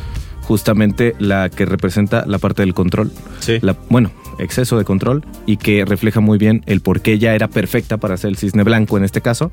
justamente 0.42 1.14
la 1.18 1.50
que 1.50 1.66
representa 1.66 2.24
la 2.26 2.38
parte 2.38 2.62
del 2.62 2.72
control. 2.72 3.12
La, 3.60 3.76
bueno, 3.90 4.10
exceso 4.38 4.78
de 4.78 4.84
control 4.84 5.24
y 5.46 5.56
que 5.56 5.84
refleja 5.84 6.20
muy 6.20 6.38
bien 6.38 6.62
el 6.66 6.80
por 6.80 7.00
qué 7.00 7.12
ella 7.12 7.34
era 7.34 7.48
perfecta 7.48 7.96
para 7.96 8.16
ser 8.16 8.30
el 8.30 8.36
cisne 8.36 8.62
blanco 8.62 8.96
en 8.96 9.04
este 9.04 9.20
caso 9.20 9.52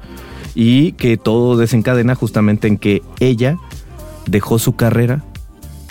y 0.53 0.93
que 0.93 1.17
todo 1.17 1.57
desencadena 1.57 2.15
justamente 2.15 2.67
en 2.67 2.77
que 2.77 3.01
ella 3.19 3.57
dejó 4.25 4.59
su 4.59 4.75
carrera 4.75 5.23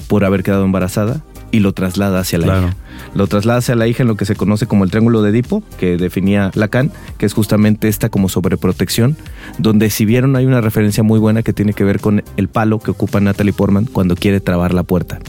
por 0.08 0.24
haber 0.24 0.42
quedado 0.42 0.64
embarazada 0.64 1.22
y 1.54 1.60
lo 1.60 1.72
traslada 1.72 2.18
hacia 2.18 2.40
la 2.40 2.46
hija. 2.46 2.76
Lo 3.14 3.28
traslada 3.28 3.60
hacia 3.60 3.76
la 3.76 3.86
hija 3.86 4.02
en 4.02 4.08
lo 4.08 4.16
que 4.16 4.24
se 4.24 4.34
conoce 4.34 4.66
como 4.66 4.82
el 4.82 4.90
triángulo 4.90 5.22
de 5.22 5.30
Edipo, 5.30 5.62
que 5.78 5.96
definía 5.96 6.50
Lacan, 6.54 6.90
que 7.16 7.26
es 7.26 7.32
justamente 7.32 7.86
esta 7.86 8.08
como 8.08 8.28
sobreprotección, 8.28 9.16
donde 9.58 9.88
si 9.90 10.04
vieron 10.04 10.34
hay 10.34 10.46
una 10.46 10.60
referencia 10.60 11.04
muy 11.04 11.20
buena 11.20 11.44
que 11.44 11.52
tiene 11.52 11.72
que 11.72 11.84
ver 11.84 12.00
con 12.00 12.24
el 12.36 12.48
palo 12.48 12.80
que 12.80 12.90
ocupa 12.90 13.20
Natalie 13.20 13.52
Portman 13.52 13.84
cuando 13.84 14.16
quiere 14.16 14.40
trabar 14.40 14.74
la 14.74 14.82
puerta. 14.82 15.20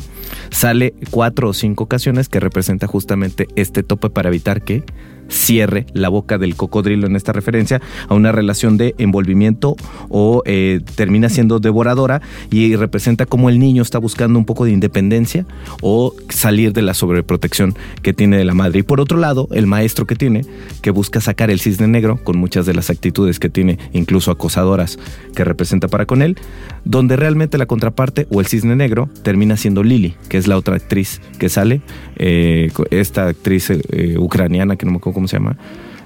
Sale 0.49 0.93
cuatro 1.09 1.49
o 1.49 1.53
cinco 1.53 1.85
ocasiones 1.85 2.29
que 2.29 2.39
representa 2.39 2.87
justamente 2.87 3.47
este 3.55 3.83
tope 3.83 4.09
para 4.09 4.29
evitar 4.29 4.61
que 4.61 4.83
cierre 5.29 5.85
la 5.93 6.09
boca 6.09 6.37
del 6.37 6.55
cocodrilo 6.55 7.07
en 7.07 7.15
esta 7.15 7.33
referencia 7.33 7.81
a 8.07 8.13
una 8.13 8.31
relación 8.31 8.77
de 8.77 8.95
envolvimiento 8.97 9.75
o 10.09 10.43
eh, 10.45 10.81
termina 10.95 11.29
siendo 11.29 11.59
devoradora 11.59 12.21
y 12.51 12.75
representa 12.75 13.25
como 13.25 13.49
el 13.49 13.59
niño 13.59 13.81
está 13.81 13.99
buscando 13.99 14.39
un 14.39 14.45
poco 14.45 14.65
de 14.65 14.71
independencia 14.71 15.45
o 15.81 16.13
salir 16.29 16.73
de 16.73 16.81
la 16.81 16.93
sobreprotección 16.93 17.75
que 18.01 18.13
tiene 18.13 18.37
de 18.37 18.45
la 18.45 18.53
madre. 18.53 18.79
Y 18.79 18.83
por 18.83 18.99
otro 18.99 19.17
lado, 19.17 19.47
el 19.51 19.67
maestro 19.67 20.05
que 20.05 20.15
tiene, 20.15 20.41
que 20.81 20.91
busca 20.91 21.21
sacar 21.21 21.49
el 21.49 21.59
cisne 21.59 21.87
negro 21.87 22.19
con 22.23 22.37
muchas 22.37 22.65
de 22.65 22.73
las 22.73 22.89
actitudes 22.89 23.39
que 23.39 23.49
tiene, 23.49 23.79
incluso 23.93 24.31
acosadoras, 24.31 24.97
que 25.35 25.43
representa 25.43 25.87
para 25.87 26.05
con 26.05 26.21
él, 26.21 26.37
donde 26.83 27.15
realmente 27.15 27.57
la 27.57 27.65
contraparte 27.65 28.27
o 28.29 28.39
el 28.39 28.47
cisne 28.47 28.75
negro 28.75 29.09
termina 29.23 29.57
siendo 29.57 29.83
Lily, 29.83 30.15
que 30.29 30.37
es 30.37 30.47
la 30.47 30.57
otra 30.57 30.75
actriz 30.75 31.21
que 31.39 31.49
sale, 31.49 31.81
eh, 32.17 32.71
esta 32.91 33.27
actriz 33.27 33.69
eh, 33.69 34.15
ucraniana 34.17 34.75
que 34.75 34.85
no 34.85 34.93
me 34.93 34.97
acuerdo 34.97 35.14
cómo 35.15 35.27
se 35.27 35.37
llama, 35.37 35.57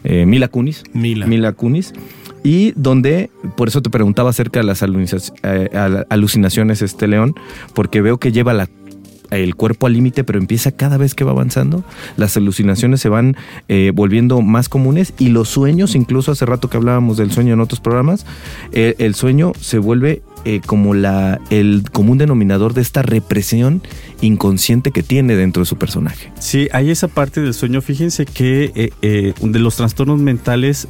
eh, 0.06 0.26
Mila 0.26 0.48
Kunis. 0.48 0.86
Mila. 0.94 1.28
Mila 1.28 1.52
Kunis. 1.52 1.94
Y 2.42 2.72
donde, 2.78 3.30
por 3.58 3.68
eso 3.68 3.82
te 3.82 3.90
preguntaba 3.90 4.30
acerca 4.30 4.62
de 4.62 4.66
las 4.66 4.82
alucinaciones, 4.82 6.82
este 6.82 7.10
león, 7.10 7.36
porque 7.74 8.02
veo 8.02 8.18
que 8.18 8.32
lleva 8.32 8.54
la 8.54 8.70
el 9.32 9.56
cuerpo 9.56 9.88
al 9.88 9.94
límite, 9.94 10.24
pero 10.24 10.40
empieza 10.40 10.72
cada 10.72 10.98
vez 10.98 11.16
que 11.16 11.24
va 11.24 11.32
avanzando, 11.32 11.84
las 12.18 12.36
alucinaciones 12.38 13.02
se 13.02 13.10
van 13.10 13.36
eh, 13.68 13.92
volviendo 13.94 14.42
más 14.42 14.70
comunes 14.70 15.14
y 15.18 15.30
los 15.30 15.50
sueños, 15.50 15.96
incluso 15.96 16.32
hace 16.32 16.46
rato 16.46 16.70
que 16.70 16.78
hablábamos 16.78 17.18
del 17.18 17.32
sueño 17.32 17.54
en 17.54 17.60
otros 17.60 17.80
programas, 17.80 18.26
eh, 18.72 18.96
el 18.98 19.16
sueño 19.16 19.54
se 19.60 19.78
vuelve 19.78 20.22
eh, 20.46 20.62
como 20.66 20.94
la, 20.94 21.40
el 21.50 21.84
común 21.92 22.18
denominador 22.18 22.74
de 22.74 22.82
esta 22.82 23.02
represión 23.02 23.82
inconsciente 24.22 24.92
que 24.92 25.04
tiene 25.04 25.36
dentro 25.36 25.62
de 25.62 25.66
su 25.66 25.78
personaje. 25.78 26.32
Sí, 26.40 26.68
hay 26.72 26.92
esa 26.92 27.08
parte 27.08 27.42
del 27.42 27.54
sueño. 27.54 27.82
Fíjense 27.82 28.26
que 28.26 28.72
eh, 28.76 28.92
eh, 29.02 29.34
de 29.42 29.60
los 29.60 29.76
trastornos 29.78 30.20
mentales, 30.20 30.88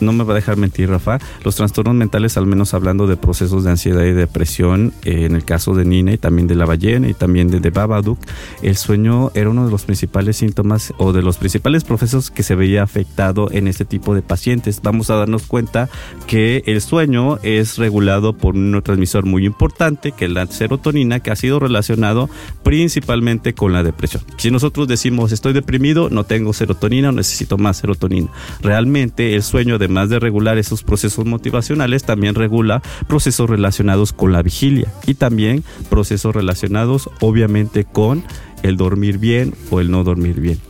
no 0.00 0.12
me 0.12 0.24
va 0.24 0.32
a 0.32 0.36
dejar 0.36 0.56
mentir 0.56 0.88
Rafa, 0.90 1.18
los 1.44 1.56
trastornos 1.56 1.94
mentales, 1.94 2.36
al 2.36 2.46
menos 2.46 2.74
hablando 2.74 3.06
de 3.06 3.16
procesos 3.16 3.64
de 3.64 3.70
ansiedad 3.70 4.04
y 4.04 4.12
depresión, 4.12 4.92
en 5.04 5.34
el 5.34 5.44
caso 5.44 5.74
de 5.74 5.84
Nina 5.84 6.12
y 6.12 6.18
también 6.18 6.46
de 6.46 6.54
la 6.54 6.64
ballena 6.64 7.08
y 7.08 7.14
también 7.14 7.48
de, 7.48 7.60
de 7.60 7.70
Babadook, 7.70 8.18
el 8.62 8.76
sueño 8.76 9.30
era 9.34 9.50
uno 9.50 9.64
de 9.64 9.70
los 9.70 9.84
principales 9.84 10.36
síntomas 10.36 10.92
o 10.98 11.12
de 11.12 11.22
los 11.22 11.38
principales 11.38 11.84
procesos 11.84 12.30
que 12.30 12.42
se 12.42 12.54
veía 12.54 12.82
afectado 12.82 13.50
en 13.50 13.68
este 13.68 13.84
tipo 13.84 14.14
de 14.14 14.22
pacientes. 14.22 14.80
Vamos 14.82 15.10
a 15.10 15.16
darnos 15.16 15.44
cuenta 15.44 15.88
que 16.26 16.62
el 16.66 16.80
sueño 16.80 17.38
es 17.42 17.78
regulado 17.78 18.36
por 18.36 18.54
un 18.54 18.74
transmisor 18.86 19.26
muy 19.26 19.44
importante, 19.44 20.12
que 20.12 20.26
es 20.26 20.30
la 20.30 20.46
serotonina, 20.46 21.18
que 21.18 21.32
ha 21.32 21.36
sido 21.36 21.58
relacionado 21.58 22.30
principalmente 22.62 23.52
con 23.52 23.72
la 23.72 23.82
depresión. 23.82 24.22
Si 24.36 24.52
nosotros 24.52 24.86
decimos 24.86 25.32
estoy 25.32 25.52
deprimido, 25.52 26.08
no 26.08 26.24
tengo 26.24 26.52
serotonina, 26.52 27.10
necesito 27.10 27.58
más 27.58 27.78
serotonina. 27.78 28.28
Realmente 28.62 29.34
el 29.34 29.42
sueño, 29.42 29.74
además 29.74 30.08
de 30.08 30.20
regular 30.20 30.56
esos 30.56 30.84
procesos 30.84 31.26
motivacionales, 31.26 32.04
también 32.04 32.36
regula 32.36 32.80
procesos 33.08 33.50
relacionados 33.50 34.12
con 34.12 34.32
la 34.32 34.42
vigilia 34.42 34.92
y 35.04 35.14
también 35.14 35.64
procesos 35.90 36.34
relacionados 36.34 37.10
obviamente 37.20 37.84
con 37.84 38.22
el 38.62 38.76
dormir 38.76 39.18
bien 39.18 39.52
o 39.70 39.80
el 39.80 39.90
no 39.90 40.04
dormir 40.04 40.40
bien. 40.40 40.60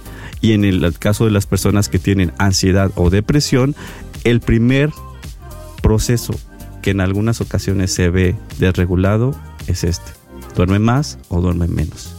Y 0.41 0.53
en 0.53 0.65
el 0.65 0.99
caso 0.99 1.27
de 1.27 1.31
las 1.33 1.45
personas 1.45 1.91
que 1.91 1.99
tienen 1.99 2.33
ansiedad 2.39 2.91
o 2.95 3.11
depresión, 3.11 3.75
el 4.25 4.41
primer 4.41 4.91
proceso 5.83 6.35
que 6.87 6.93
en 6.93 7.01
algunas 7.01 7.41
ocasiones 7.41 7.91
se 7.91 8.11
ve 8.11 8.37
desregulado 8.61 9.37
es 9.67 9.83
este. 9.83 10.13
Duerme 10.55 10.79
más 10.79 11.19
o 11.29 11.41
duerme 11.41 11.67
menos. 11.67 12.15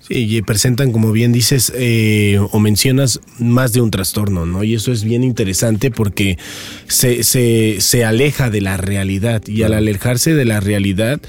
Sí, 0.00 0.36
y 0.36 0.42
presentan, 0.42 0.90
como 0.90 1.12
bien 1.12 1.30
dices, 1.30 1.72
eh, 1.76 2.40
o 2.50 2.58
mencionas, 2.58 3.20
más 3.38 3.72
de 3.72 3.82
un 3.82 3.92
trastorno, 3.92 4.46
¿no? 4.46 4.64
Y 4.64 4.74
eso 4.74 4.90
es 4.90 5.04
bien 5.04 5.22
interesante 5.22 5.92
porque 5.92 6.38
se, 6.88 7.22
se, 7.22 7.76
se 7.78 8.04
aleja 8.04 8.50
de 8.50 8.62
la 8.62 8.78
realidad. 8.78 9.46
Y 9.46 9.62
al 9.62 9.74
alejarse 9.74 10.34
de 10.34 10.44
la 10.44 10.58
realidad, 10.58 11.20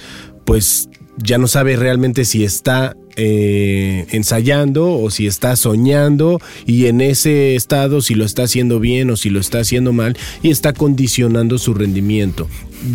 pues 0.44 0.90
ya 1.18 1.38
no 1.38 1.48
sabe 1.48 1.76
realmente 1.76 2.26
si 2.26 2.44
está 2.44 2.98
eh, 3.20 4.06
ensayando 4.12 4.94
o 4.94 5.10
si 5.10 5.26
está 5.26 5.56
soñando 5.56 6.40
y 6.68 6.86
en 6.86 7.02
ese 7.02 7.56
estado 7.56 8.02
si 8.02 8.14
lo 8.14 8.24
está 8.24 8.44
haciendo 8.44 8.80
bien 8.80 9.10
o 9.10 9.18
si 9.18 9.32
lo 9.32 9.40
está 9.40 9.60
haciendo 9.60 9.92
mal 9.92 10.16
y 10.44 10.52
está 10.52 10.72
condicionando 10.72 11.58
su 11.58 11.74
rendimiento. 11.74 12.48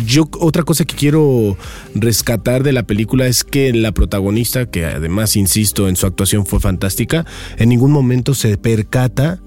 Yo 0.05 0.29
otra 0.39 0.63
cosa 0.63 0.85
que 0.85 0.95
quiero 0.95 1.57
rescatar 1.93 2.63
de 2.63 2.71
la 2.71 2.83
película 2.83 3.27
es 3.27 3.43
que 3.43 3.73
la 3.73 3.91
protagonista, 3.91 4.65
que 4.65 4.85
además 4.85 5.35
insisto 5.35 5.89
en 5.89 5.97
su 5.97 6.05
actuación 6.05 6.45
fue 6.45 6.61
fantástica, 6.61 7.25
en 7.57 7.67
ningún 7.67 7.91
momento 7.91 8.33
se 8.33 8.57
percata 8.57 9.41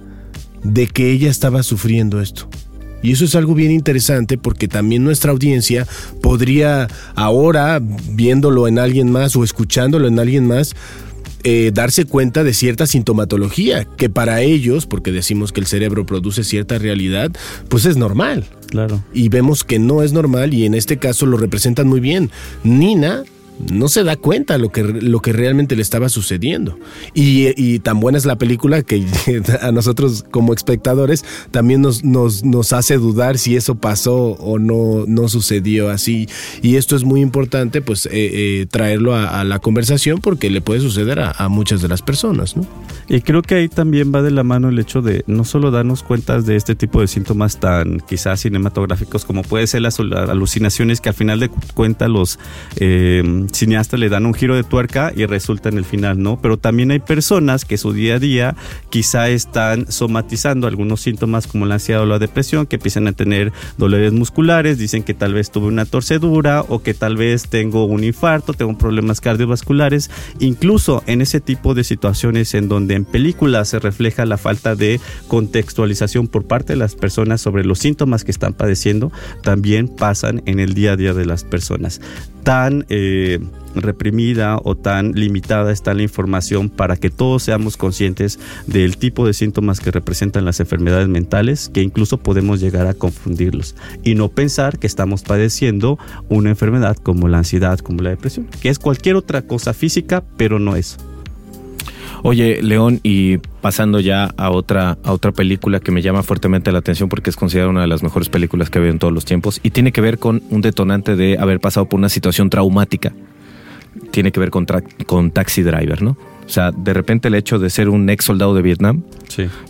de 0.62 0.89
que 0.89 1.11
ella 1.11 1.31
estaba 1.31 1.62
sufriendo 1.62 2.20
esto. 2.20 2.51
Y 3.07 3.13
eso 3.13 3.25
es 3.25 3.37
algo 3.37 3.55
bien 3.55 3.71
interesante 3.71 4.37
porque 4.37 4.67
también 4.67 5.05
nuestra 5.05 5.31
audiencia 5.31 5.87
podría 6.23 6.89
ahora, 7.15 7.81
viéndolo 7.81 8.67
en 8.67 8.81
alguien 8.81 9.13
más 9.13 9.37
o 9.37 9.45
escuchándolo 9.45 10.09
en 10.09 10.19
alguien 10.19 10.45
más, 10.49 10.75
eh, 11.45 11.71
darse 11.73 12.07
cuenta 12.07 12.43
de 12.43 12.53
cierta 12.53 12.85
sintomatología, 12.85 13.85
que 13.85 14.11
para 14.11 14.41
ellos, 14.41 14.87
porque 14.87 15.13
decimos 15.13 15.53
que 15.53 15.61
el 15.61 15.69
cerebro 15.69 16.05
produce 16.05 16.43
cierta 16.43 16.79
realidad, 16.79 17.31
pues 17.69 17.85
es 17.85 17.97
normal. 17.97 18.45
Claro. 18.71 19.05
Y 19.15 19.29
vemos 19.29 19.63
que 19.63 19.79
no 19.79 20.03
es 20.03 20.13
normal 20.13 20.53
y 20.53 20.67
en 20.67 20.75
este 20.75 20.97
caso 20.97 21.27
lo 21.27 21.37
representan 21.37 21.87
muy 21.87 22.01
bien. 22.01 22.33
Nina 22.65 23.23
no 23.59 23.89
se 23.89 24.05
da 24.05 24.17
cuenta 24.17 24.59
lo 24.59 24.71
que, 24.71 24.83
lo 24.83 25.21
que 25.21 25.33
realmente 25.33 25.77
le 25.77 25.83
estaba 25.83 26.09
sucediendo. 26.09 26.79
Y, 27.15 27.79
tan 27.81 28.01
buena 28.01 28.19
es 28.19 28.27
la 28.27 28.37
película 28.37 28.83
que 28.83 29.05
a 29.63 29.73
nosotros 29.73 30.25
como 30.31 30.53
espectadores 30.53 31.25
también 31.51 31.83
nos, 31.83 32.05
nos, 32.05 32.45
nos 32.45 32.73
hace 32.73 32.97
dudar 32.97 33.39
si 33.39 33.57
eso 33.57 33.77
pasó 33.77 34.33
o 34.33 34.59
no, 34.59 35.05
no 35.07 35.29
sucedió 35.29 35.91
así. 35.91 36.29
Y 36.63 36.77
esto 36.77 36.97
es 36.97 37.05
muy 37.05 37.21
importante, 37.21 37.83
pues, 37.83 38.07
eh, 38.07 38.11
eh, 38.13 38.67
traerlo 38.71 39.15
a, 39.15 39.45
la 39.45 39.59
conversación 39.59 40.21
porque 40.21 40.51
le 40.51 40.61
puede 40.61 40.81
suceder 40.81 41.21
a, 41.21 41.49
muchas 41.49 41.81
de 41.81 41.89
las 41.89 42.03
personas, 42.03 42.57
¿no? 42.57 42.67
Y 43.09 43.21
creo 43.21 43.43
que 43.43 43.55
ahí 43.55 43.69
también 43.69 44.13
va 44.13 44.23
de 44.23 44.33
la 44.33 44.43
mano 44.43 44.69
el 44.69 44.79
hecho 44.79 45.01
de 45.01 45.23
no 45.27 45.45
solo 45.45 45.71
darnos 45.71 46.03
cuenta 46.03 46.41
de 46.41 46.57
este 46.57 46.75
tipo 46.75 47.01
de 47.01 47.07
síntomas 47.07 47.61
tan 47.61 48.01
quizás 48.01 48.41
cinematográficos 48.41 49.25
como 49.25 49.43
puede 49.43 49.67
ser 49.69 49.83
las 49.83 50.01
alucinaciones 50.01 51.01
que 51.01 51.11
al 51.11 51.15
final 51.15 51.41
de 51.41 51.49
cuentas 51.75 52.11
los... 52.11 52.39
Eh, 52.77 53.46
cineastas 53.53 53.99
le 54.01 54.09
dan 54.09 54.27
un 54.27 54.35
giro 54.35 54.55
de 54.55 54.65
tuerca 54.65 55.13
y 55.15 55.27
resulta 55.27 55.69
en 55.69 55.79
el 55.79 55.85
final, 55.85 56.23
¿no? 56.23 56.41
Pero 56.41 56.59
también 56.59 56.91
hay 56.91 57.01
personas 57.01 57.65
que 57.65 57.79
su 57.79 57.93
día 57.93 58.17
a 58.17 58.19
día 58.19 58.57
quizá 58.91 59.29
están 59.29 59.91
somatizando 59.91 60.67
algunos 60.67 61.01
síntomas 61.01 61.47
como 61.47 61.67
la 61.67 61.75
ansiedad 61.75 62.03
o 62.03 62.07
la 62.07 62.19
depresión, 62.19 62.67
que 62.67 62.77
empiezan 62.77 63.07
a 63.09 63.13
tener 63.13 63.53
dolores 63.79 64.13
musculares, 64.13 64.79
dicen 64.79 65.03
que 65.03 65.15
tal 65.15 65.35
vez 65.35 65.51
tuve 65.51 65.67
una 65.67 65.85
torcedura 65.85 66.63
o 66.69 66.83
que 66.83 66.95
tal 66.95 67.17
vez 67.17 67.49
tengo 67.49 67.85
un 67.85 68.05
infarto, 68.05 68.53
tengo 68.53 68.77
problemas 68.79 69.21
cardiovasculares, 69.21 70.11
incluso 70.39 71.03
en 71.07 71.21
ese 71.21 71.41
tipo 71.41 71.75
de 71.75 71.85
situaciones 71.85 72.55
en 72.55 72.69
donde 72.69 72.95
en 72.95 73.05
películas 73.05 73.69
se 73.69 73.79
refleja 73.79 74.25
la 74.25 74.39
falta 74.39 74.75
de 74.75 75.01
contextualización 75.29 76.29
por 76.29 76.47
parte 76.47 76.73
de 76.73 76.79
las 76.79 76.95
personas 76.95 77.41
sobre 77.41 77.65
los 77.65 77.79
síntomas 77.79 78.25
que 78.25 78.31
están 78.31 78.55
padeciendo, 78.55 79.13
también 79.43 79.89
pasan 79.89 80.43
en 80.47 80.61
el 80.61 80.75
día 80.75 80.93
a 80.93 80.97
día 80.97 81.15
de 81.15 81.27
las 81.27 81.45
personas 81.45 82.01
tan 82.47 82.87
eh, 82.91 83.41
reprimida 83.75 84.61
o 84.63 84.77
tan 84.77 85.11
limitada 85.15 85.73
está 85.73 85.95
la 85.95 86.05
información 86.05 86.69
para 86.69 86.97
que 86.97 87.11
todos 87.11 87.43
seamos 87.43 87.77
conscientes 87.77 88.39
del 88.69 88.99
tipo 88.99 89.27
de 89.27 89.35
síntomas 89.35 89.81
que 89.81 89.91
representan 89.91 90.45
las 90.45 90.61
enfermedades 90.61 91.09
mentales, 91.09 91.69
que 91.69 91.83
incluso 91.83 92.19
podemos 92.19 92.61
llegar 92.61 92.87
a 92.87 92.95
confundirlos 92.95 93.75
y 94.05 94.15
no 94.15 94.29
pensar 94.29 94.79
que 94.79 94.87
estamos 94.87 95.25
padeciendo 95.25 95.99
una 96.29 96.51
enfermedad 96.51 96.97
como 96.97 97.27
la 97.27 97.39
ansiedad, 97.39 97.81
como 97.81 98.01
la 98.01 98.11
depresión, 98.11 98.47
que 98.63 98.69
es 98.69 98.79
cualquier 98.79 99.17
otra 99.17 99.43
cosa 99.43 99.75
física, 99.75 100.23
pero 100.37 100.61
no 100.61 100.77
es. 100.77 100.99
Oye, 102.29 102.61
León, 102.61 102.99
y 103.05 103.39
pasando 103.39 104.01
ya 104.01 104.35
a 104.37 104.51
otra, 104.51 104.99
a 105.05 105.12
otra 105.12 105.31
película 105.31 105.79
que 105.79 105.93
me 105.93 106.03
llama 106.03 106.24
fuertemente 106.24 106.72
la 106.72 106.79
atención 106.79 107.09
porque 107.09 107.31
es 107.31 107.37
considerada 107.37 107.70
una 107.70 107.83
de 107.83 107.87
las 107.87 108.03
mejores 108.03 108.29
películas 108.29 108.68
que 108.68 108.79
ha 108.79 108.81
habido 108.81 108.93
en 108.93 108.99
todos 108.99 109.12
los 109.12 109.24
tiempos 109.24 109.61
y 109.62 109.70
tiene 109.70 109.93
que 109.93 110.01
ver 110.01 110.18
con 110.18 110.43
un 110.51 110.61
detonante 110.61 111.14
de 111.14 111.39
haber 111.39 111.61
pasado 111.61 111.89
por 111.89 112.01
una 112.01 112.09
situación 112.09 112.51
traumática. 112.51 113.12
Tiene 114.11 114.33
que 114.33 114.41
ver 114.41 114.51
con, 114.51 114.66
con 115.07 115.31
Taxi 115.31 115.62
Driver, 115.62 116.03
¿no? 116.03 116.16
O 116.45 116.49
sea, 116.49 116.72
de 116.72 116.93
repente 116.95 117.29
el 117.29 117.37
hecho 117.37 117.61
de 117.61 117.70
ser 117.70 117.89
un 117.89 118.11
ex 118.11 118.24
soldado 118.24 118.57
de 118.57 118.62
Vietnam, 118.62 119.05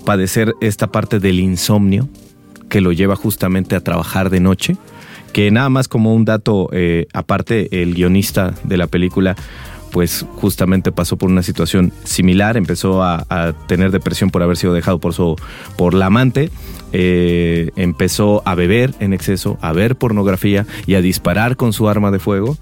padecer 0.06 0.54
esta 0.62 0.86
parte 0.86 1.20
del 1.20 1.40
insomnio 1.40 2.08
que 2.70 2.80
lo 2.80 2.92
lleva 2.92 3.16
justamente 3.16 3.76
a 3.76 3.80
trabajar 3.80 4.30
de 4.30 4.40
noche, 4.40 4.78
que 5.34 5.50
nada 5.50 5.68
más 5.68 5.88
como 5.88 6.14
un 6.14 6.24
dato 6.24 6.70
eh, 6.72 7.06
aparte, 7.12 7.82
el 7.82 7.94
guionista 7.94 8.54
de 8.64 8.78
la 8.78 8.86
película 8.86 9.36
pues 9.92 10.26
justamente 10.36 10.92
pasó 10.92 11.16
por 11.16 11.30
una 11.30 11.42
situación 11.42 11.92
similar, 12.04 12.56
empezó 12.56 13.02
a, 13.02 13.24
tener 13.66 13.90
depresión 13.90 14.30
por 14.30 14.42
haber 14.42 14.56
sido 14.56 14.72
dejado 14.72 14.98
por 14.98 15.14
su 15.14 15.36
por 15.76 15.94
la 15.94 16.06
amante, 16.06 16.50
eh, 16.92 17.70
empezó 17.76 18.42
a 18.44 18.54
beber 18.54 18.94
en 19.00 19.12
exceso, 19.12 19.58
a 19.60 19.72
ver 19.72 19.96
pornografía 19.96 20.66
y 20.86 20.94
a 20.94 21.00
disparar 21.00 21.56
con 21.56 21.72
su 21.72 21.88
arma 21.88 22.10
de 22.10 22.18
fuego. 22.18 22.56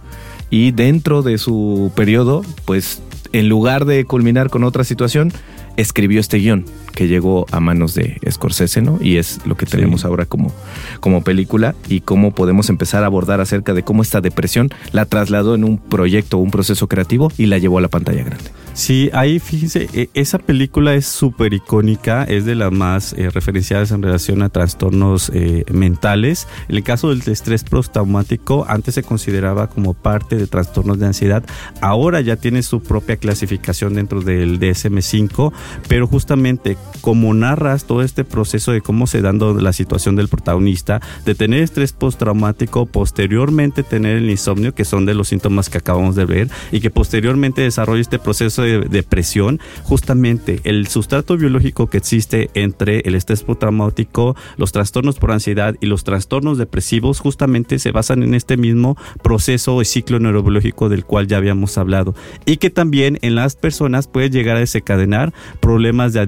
Y 0.50 0.70
dentro 0.70 1.22
de 1.22 1.38
su 1.38 1.90
periodo, 1.96 2.42
pues 2.64 3.02
en 3.32 3.48
lugar 3.48 3.84
de 3.84 4.04
culminar 4.04 4.50
con 4.50 4.62
otra 4.62 4.84
situación, 4.84 5.32
escribió 5.76 6.20
este 6.20 6.38
guion 6.38 6.64
que 6.94 7.08
llegó 7.08 7.46
a 7.50 7.60
manos 7.60 7.94
de 7.94 8.18
Scorsese, 8.30 8.82
¿no? 8.82 8.98
Y 9.00 9.16
es 9.16 9.40
lo 9.44 9.56
que 9.56 9.66
tenemos 9.66 10.04
ahora 10.04 10.26
como, 10.26 10.52
como 11.00 11.22
película 11.22 11.74
y 11.88 12.00
cómo 12.00 12.34
podemos 12.34 12.70
empezar 12.70 13.02
a 13.02 13.06
abordar 13.06 13.40
acerca 13.40 13.74
de 13.74 13.82
cómo 13.82 14.02
esta 14.02 14.20
depresión 14.20 14.70
la 14.92 15.06
trasladó 15.06 15.54
en 15.54 15.64
un 15.64 15.78
proyecto, 15.78 16.38
un 16.38 16.50
proceso 16.50 16.88
creativo 16.88 17.32
y 17.36 17.46
la 17.46 17.58
llevó 17.58 17.78
a 17.78 17.82
la 17.82 17.88
pantalla 17.88 18.22
grande. 18.22 18.50
Sí, 18.74 19.08
ahí 19.12 19.38
fíjense, 19.38 19.88
e, 19.92 20.10
esa 20.14 20.38
película 20.38 20.94
es 20.94 21.06
súper 21.06 21.54
icónica, 21.54 22.24
es 22.24 22.44
de 22.44 22.56
las 22.56 22.72
más 22.72 23.12
eh, 23.12 23.30
referenciadas 23.30 23.92
en 23.92 24.02
relación 24.02 24.42
a 24.42 24.48
trastornos 24.48 25.30
eh, 25.32 25.64
mentales. 25.72 26.48
En 26.68 26.76
el 26.76 26.82
caso 26.82 27.10
del 27.10 27.22
estrés 27.24 27.62
postraumático, 27.62 28.66
antes 28.68 28.96
se 28.96 29.04
consideraba 29.04 29.68
como 29.68 29.94
parte 29.94 30.36
de 30.36 30.48
trastornos 30.48 30.98
de 30.98 31.06
ansiedad, 31.06 31.44
ahora 31.80 32.20
ya 32.20 32.34
tiene 32.34 32.64
su 32.64 32.82
propia 32.82 33.16
clasificación 33.16 33.94
dentro 33.94 34.22
del 34.22 34.58
DSM5, 34.58 35.52
pero 35.86 36.08
justamente 36.08 36.76
como 37.00 37.34
narras 37.34 37.84
todo 37.84 38.02
este 38.02 38.24
proceso 38.24 38.72
de 38.72 38.80
cómo 38.80 39.06
se 39.06 39.20
dando 39.20 39.54
la 39.54 39.72
situación 39.72 40.16
del 40.16 40.28
protagonista, 40.28 41.00
de 41.24 41.34
tener 41.34 41.62
estrés 41.62 41.92
postraumático, 41.92 42.86
posteriormente 42.86 43.82
tener 43.82 44.16
el 44.16 44.30
insomnio, 44.30 44.74
que 44.74 44.84
son 44.84 45.06
de 45.06 45.14
los 45.14 45.28
síntomas 45.28 45.68
que 45.68 45.78
acabamos 45.78 46.16
de 46.16 46.24
ver, 46.24 46.48
y 46.72 46.80
que 46.80 46.90
posteriormente 46.90 47.62
desarrolla 47.62 48.00
este 48.00 48.18
proceso 48.18 48.62
de 48.62 48.80
depresión, 48.80 49.60
justamente 49.82 50.60
el 50.64 50.86
sustrato 50.86 51.36
biológico 51.36 51.88
que 51.88 51.98
existe 51.98 52.50
entre 52.54 53.00
el 53.00 53.14
estrés 53.14 53.42
postraumático, 53.42 54.36
los 54.56 54.72
trastornos 54.72 55.18
por 55.18 55.32
ansiedad 55.32 55.76
y 55.80 55.86
los 55.86 56.04
trastornos 56.04 56.58
depresivos, 56.58 57.20
justamente 57.20 57.78
se 57.78 57.92
basan 57.92 58.22
en 58.22 58.34
este 58.34 58.56
mismo 58.56 58.96
proceso 59.22 59.76
o 59.76 59.84
ciclo 59.84 60.18
neurobiológico 60.18 60.88
del 60.88 61.04
cual 61.04 61.26
ya 61.26 61.36
habíamos 61.36 61.78
hablado 61.78 62.14
y 62.46 62.56
que 62.56 62.70
también 62.70 63.18
en 63.22 63.34
las 63.34 63.56
personas 63.56 64.08
puede 64.08 64.30
llegar 64.30 64.56
a 64.56 64.60
desencadenar 64.60 65.32
problemas 65.60 66.12
de 66.12 66.20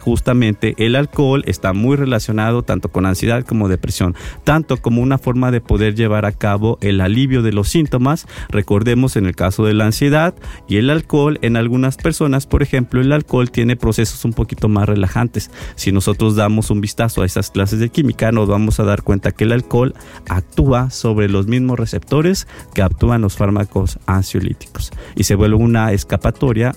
Justamente 0.00 0.74
el 0.78 0.96
alcohol 0.96 1.42
está 1.46 1.72
muy 1.72 1.96
relacionado 1.96 2.62
tanto 2.62 2.88
con 2.88 3.06
ansiedad 3.06 3.44
como 3.44 3.68
depresión, 3.68 4.14
tanto 4.44 4.76
como 4.78 5.02
una 5.02 5.18
forma 5.18 5.50
de 5.50 5.60
poder 5.60 5.94
llevar 5.94 6.24
a 6.24 6.32
cabo 6.32 6.78
el 6.80 7.00
alivio 7.00 7.42
de 7.42 7.52
los 7.52 7.68
síntomas. 7.68 8.26
Recordemos 8.48 9.16
en 9.16 9.26
el 9.26 9.36
caso 9.36 9.64
de 9.64 9.74
la 9.74 9.86
ansiedad 9.86 10.34
y 10.68 10.76
el 10.76 10.90
alcohol 10.90 11.38
en 11.42 11.56
algunas 11.56 11.96
personas, 11.96 12.46
por 12.46 12.62
ejemplo, 12.62 13.00
el 13.00 13.12
alcohol 13.12 13.50
tiene 13.50 13.76
procesos 13.76 14.24
un 14.24 14.32
poquito 14.32 14.68
más 14.68 14.88
relajantes. 14.88 15.50
Si 15.74 15.92
nosotros 15.92 16.36
damos 16.36 16.70
un 16.70 16.80
vistazo 16.80 17.22
a 17.22 17.26
esas 17.26 17.50
clases 17.50 17.78
de 17.78 17.90
química, 17.90 18.32
nos 18.32 18.48
vamos 18.48 18.80
a 18.80 18.84
dar 18.84 19.02
cuenta 19.02 19.32
que 19.32 19.44
el 19.44 19.52
alcohol 19.52 19.94
actúa 20.28 20.90
sobre 20.90 21.28
los 21.28 21.46
mismos 21.46 21.78
receptores 21.78 22.46
que 22.74 22.82
actúan 22.82 23.22
los 23.22 23.36
fármacos 23.36 23.98
ansiolíticos 24.06 24.92
y 25.14 25.24
se 25.24 25.34
vuelve 25.34 25.56
una 25.56 25.92
escapatoria 25.92 26.74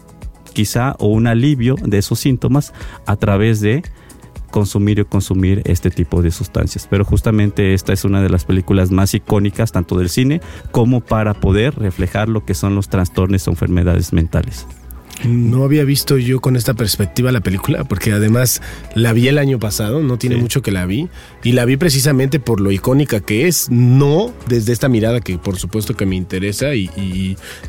quizá 0.60 0.98
o 1.00 1.08
un 1.08 1.26
alivio 1.26 1.76
de 1.82 2.00
esos 2.00 2.20
síntomas 2.20 2.74
a 3.06 3.16
través 3.16 3.62
de 3.62 3.82
consumir 4.52 5.00
o 5.00 5.08
consumir 5.08 5.62
este 5.64 5.90
tipo 5.90 6.22
de 6.22 6.32
sustancias. 6.32 6.86
Pero 6.90 7.06
justamente 7.06 7.74
esta 7.74 7.94
es 7.94 8.04
una 8.04 8.22
de 8.22 8.30
las 8.30 8.44
películas 8.44 8.92
más 8.92 9.14
icónicas 9.14 9.72
tanto 9.72 9.98
del 9.98 10.10
cine 10.10 10.42
como 10.72 11.00
para 11.00 11.34
poder 11.34 11.80
reflejar 11.80 12.28
lo 12.28 12.44
que 12.44 12.56
son 12.56 12.76
los 12.76 12.90
trastornos 12.90 13.48
o 13.48 13.52
enfermedades 13.52 14.12
mentales. 14.12 14.68
No 15.26 15.66
había 15.66 15.84
visto 15.84 16.18
yo 16.18 16.40
con 16.40 16.56
esta 16.56 16.74
perspectiva 16.74 17.32
la 17.32 17.42
película, 17.42 17.84
porque 17.84 18.14
además 18.14 18.62
la 18.96 19.12
vi 19.12 19.28
el 19.28 19.38
año 19.38 19.60
pasado, 19.60 20.02
no 20.02 20.18
tiene 20.18 20.38
mucho 20.38 20.62
que 20.62 20.72
la 20.72 20.86
vi, 20.86 21.10
y 21.44 21.52
la 21.52 21.66
vi 21.66 21.76
precisamente 21.76 22.40
por 22.40 22.62
lo 22.62 22.72
icónica 22.72 23.20
que 23.20 23.48
es, 23.48 23.70
no 23.70 24.34
desde 24.48 24.72
esta 24.72 24.88
mirada 24.88 25.20
que 25.20 25.38
por 25.38 25.58
supuesto 25.58 25.96
que 25.96 26.06
me 26.06 26.16
interesa, 26.16 26.74
y, 26.74 26.90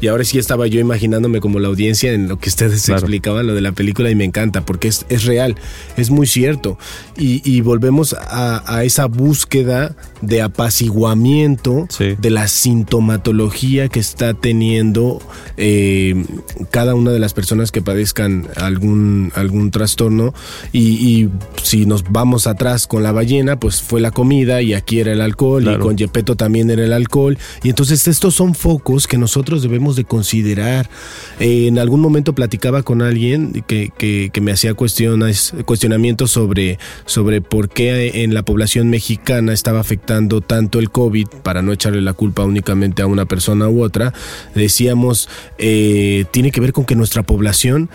y, 0.01 0.07
ahora 0.07 0.25
sí 0.25 0.39
estaba 0.39 0.69
yo 0.69 0.81
imaginándome 0.81 1.41
como 1.41 1.59
la 1.59 1.69
audiencia 1.69 2.13
en 2.13 2.29
lo 2.29 2.39
que 2.39 2.49
ustedes 2.49 2.89
explicaban, 2.89 3.47
lo 3.47 3.55
de 3.55 3.61
la 3.61 3.73
película, 3.73 4.11
y 4.11 4.15
me 4.15 4.25
encanta, 4.25 4.65
porque 4.65 4.89
es, 4.89 5.05
es 5.09 5.25
real, 5.25 5.57
es 5.97 6.11
muy 6.11 6.29
cierto, 6.29 6.79
y, 7.17 7.61
volvemos 7.61 8.15
a, 8.19 8.85
esa 8.85 9.07
búsqueda 9.07 9.95
de 10.23 10.41
apaciguamiento 10.41 11.87
de 11.99 12.31
la 12.31 12.49
sintomatología 12.49 13.89
que 13.89 14.01
está 14.01 14.35
teniendo 14.35 15.21
eh, 15.57 16.25
cada 16.71 16.95
una 16.95 17.11
de 17.11 17.19
las 17.19 17.35
personas 17.35 17.40
personas 17.41 17.73
que 17.73 17.81
padezcan 17.81 18.49
algún, 18.57 19.33
algún 19.35 19.71
trastorno 19.71 20.35
y, 20.75 21.31
si 21.63 21.87
nos 21.87 22.05
vamos 22.11 22.47
atrás 22.47 22.87
con 22.87 23.03
la 23.03 23.13
ballena, 23.13 23.59
pues 23.59 23.81
fue 23.81 24.03
la 24.03 24.11
comida 24.11 24.61
y 24.61 24.75
aquí 24.75 25.01
era 25.01 25.13
el 25.13 25.23
alcohol 25.23 25.67
y 25.67 25.79
con 25.79 25.97
Yepeto 25.97 26.37
también 26.37 26.69
era 26.69 26.85
el 26.85 26.93
alcohol 26.93 27.39
y 27.63 27.71
entonces 27.71 28.07
estos 28.09 28.35
son 28.35 28.55
focos 28.55 29.07
que 29.07 29.17
nosotros 29.17 29.63
debemos 29.63 29.97
de 29.97 30.05
considerar. 30.05 30.91
Eh, 31.39 31.67
en 31.67 31.79
algún 31.79 32.01
momento 32.01 32.35
platicaba 32.35 32.83
con 32.83 33.01
alguien 33.01 33.65
que, 33.67 33.91
que, 33.97 34.41
me 34.43 34.53
hacía 34.53 34.75
cuestiones, 34.75 35.55
cuestionamientos 35.65 36.31
sobre, 36.31 36.79
sobre 37.07 37.41
por 37.41 37.71
qué 37.71 38.23
en 38.23 38.35
la 38.35 38.43
población 38.43 38.91
mexicana 38.91 39.55
estaba 39.55 39.81
afectando 39.81 40.43
tanto 40.43 40.79
el 40.79 40.91
COVID, 40.91 41.27
para 41.43 41.63
no 41.63 41.73
echarle 41.73 42.03
la 42.03 42.13
culpa 42.13 42.45
únicamente 42.45 43.01
a 43.01 43.07
una 43.07 43.25
persona 43.25 43.71
u 43.71 43.83
otra, 43.83 44.13
decíamos, 44.55 45.31
eh, 45.57 46.27
tiene 46.33 46.51
que 46.51 46.61
ver 46.61 46.73
con 46.73 46.85
que 46.85 46.97
nuestra 46.97 47.23
población 47.31 47.89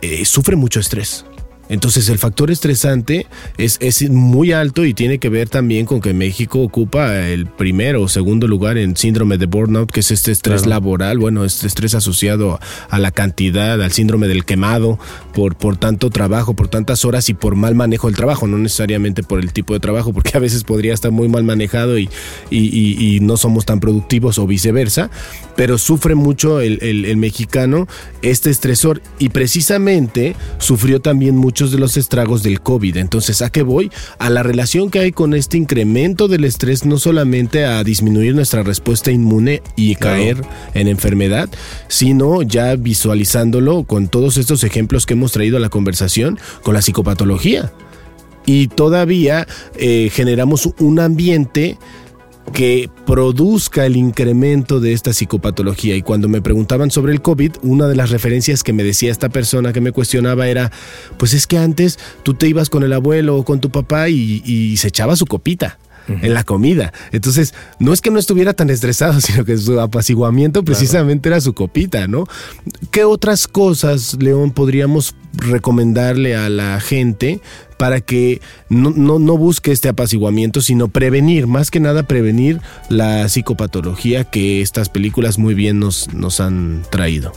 eh, 0.00 0.24
sufre 0.24 0.56
mucho 0.56 0.80
estrés. 0.80 1.26
Entonces 1.68 2.08
el 2.08 2.18
factor 2.18 2.50
estresante 2.50 3.26
es, 3.58 3.78
es, 3.80 4.08
muy 4.08 4.52
alto 4.52 4.84
y 4.84 4.94
tiene 4.94 5.18
que 5.18 5.28
ver 5.28 5.48
también 5.48 5.86
con 5.86 6.00
que 6.00 6.14
México 6.14 6.60
ocupa 6.60 7.18
el 7.28 7.46
primero 7.46 8.02
o 8.02 8.08
segundo 8.08 8.46
lugar 8.46 8.78
en 8.78 8.96
síndrome 8.96 9.36
de 9.38 9.46
burnout, 9.46 9.90
que 9.90 10.00
es 10.00 10.10
este 10.10 10.30
estrés 10.30 10.66
laboral, 10.66 11.18
bueno, 11.18 11.44
este 11.44 11.66
estrés 11.66 11.94
asociado 11.94 12.60
a 12.88 12.98
la 12.98 13.10
cantidad, 13.10 13.82
al 13.82 13.92
síndrome 13.92 14.28
del 14.28 14.44
quemado, 14.44 14.98
por, 15.34 15.56
por 15.56 15.76
tanto 15.76 16.10
trabajo, 16.10 16.54
por 16.54 16.68
tantas 16.68 17.04
horas 17.04 17.28
y 17.28 17.34
por 17.34 17.56
mal 17.56 17.74
manejo 17.74 18.06
del 18.06 18.16
trabajo, 18.16 18.46
no 18.46 18.58
necesariamente 18.58 19.22
por 19.22 19.40
el 19.40 19.52
tipo 19.52 19.74
de 19.74 19.80
trabajo, 19.80 20.12
porque 20.12 20.36
a 20.36 20.40
veces 20.40 20.62
podría 20.62 20.94
estar 20.94 21.10
muy 21.10 21.28
mal 21.28 21.44
manejado 21.44 21.98
y, 21.98 22.08
y, 22.50 23.18
no 23.22 23.36
somos 23.36 23.64
tan 23.64 23.80
productivos 23.80 24.38
o 24.38 24.46
viceversa, 24.46 25.10
pero 25.56 25.78
sufre 25.78 26.14
mucho 26.14 26.60
el, 26.60 26.78
el 26.82 27.16
mexicano 27.16 27.88
este 28.22 28.50
estresor 28.50 29.02
y 29.18 29.30
precisamente 29.30 30.36
sufrió 30.58 31.00
también 31.00 31.36
mucho 31.36 31.55
muchos 31.56 31.72
de 31.72 31.78
los 31.78 31.96
estragos 31.96 32.42
del 32.42 32.60
COVID. 32.60 32.98
Entonces, 32.98 33.40
¿a 33.40 33.48
qué 33.48 33.62
voy? 33.62 33.90
A 34.18 34.28
la 34.28 34.42
relación 34.42 34.90
que 34.90 34.98
hay 34.98 35.10
con 35.10 35.32
este 35.32 35.56
incremento 35.56 36.28
del 36.28 36.44
estrés, 36.44 36.84
no 36.84 36.98
solamente 36.98 37.64
a 37.64 37.82
disminuir 37.82 38.34
nuestra 38.34 38.62
respuesta 38.62 39.10
inmune 39.10 39.62
y 39.74 39.94
caer 39.94 40.36
en 40.74 40.86
enfermedad, 40.86 41.48
sino 41.88 42.42
ya 42.42 42.76
visualizándolo 42.76 43.84
con 43.84 44.08
todos 44.08 44.36
estos 44.36 44.64
ejemplos 44.64 45.06
que 45.06 45.14
hemos 45.14 45.32
traído 45.32 45.56
a 45.56 45.60
la 45.60 45.70
conversación 45.70 46.38
con 46.62 46.74
la 46.74 46.82
psicopatología. 46.82 47.72
Y 48.44 48.68
todavía 48.68 49.46
eh, 49.76 50.10
generamos 50.12 50.68
un 50.78 51.00
ambiente 51.00 51.78
que 52.52 52.90
produzca 53.04 53.86
el 53.86 53.96
incremento 53.96 54.80
de 54.80 54.92
esta 54.92 55.12
psicopatología. 55.12 55.96
Y 55.96 56.02
cuando 56.02 56.28
me 56.28 56.42
preguntaban 56.42 56.90
sobre 56.90 57.12
el 57.12 57.22
COVID, 57.22 57.52
una 57.62 57.86
de 57.88 57.96
las 57.96 58.10
referencias 58.10 58.62
que 58.62 58.72
me 58.72 58.84
decía 58.84 59.10
esta 59.10 59.28
persona 59.28 59.72
que 59.72 59.80
me 59.80 59.92
cuestionaba 59.92 60.48
era, 60.48 60.70
pues 61.18 61.34
es 61.34 61.46
que 61.46 61.58
antes 61.58 61.98
tú 62.22 62.34
te 62.34 62.48
ibas 62.48 62.70
con 62.70 62.82
el 62.82 62.92
abuelo 62.92 63.36
o 63.36 63.44
con 63.44 63.60
tu 63.60 63.70
papá 63.70 64.08
y, 64.08 64.76
se 64.76 64.88
echaba 64.88 65.16
su 65.16 65.26
copita. 65.26 65.78
en 66.08 66.34
la 66.34 66.44
comida. 66.44 66.92
Entonces, 67.10 67.52
no 67.80 67.92
es 67.92 68.00
que 68.00 68.12
no 68.12 68.20
estuviera 68.20 68.52
tan 68.52 68.70
estresado, 68.70 69.20
sino 69.20 69.44
que 69.44 69.58
su 69.58 69.80
apaciguamiento 69.80 70.62
precisamente 70.62 71.28
era 71.28 71.40
su 71.40 71.52
copita, 71.52 72.06
¿no? 72.06 72.28
¿Qué 72.92 73.02
otras 73.02 73.48
cosas, 73.48 74.16
León, 74.20 74.52
podríamos 74.52 75.16
recomendarle 75.32 76.36
a 76.36 76.48
la 76.48 76.78
gente 76.78 77.40
para 77.76 78.00
que 78.00 78.40
no, 78.68 78.90
no, 78.90 79.36
busque 79.36 79.72
este 79.72 79.88
apaciguamiento, 79.88 80.60
sino 80.60 80.88
prevenir, 80.88 81.46
más 81.46 81.70
que 81.70 81.80
nada 81.80 82.04
prevenir 82.04 82.60
la 82.88 83.28
psicopatología 83.28 84.24
que 84.24 84.62
estas 84.62 84.88
películas 84.88 85.38
muy 85.38 85.54
bien 85.54 85.78
nos, 85.78 86.12
nos 86.12 86.40
han 86.40 86.82
traído. 86.90 87.32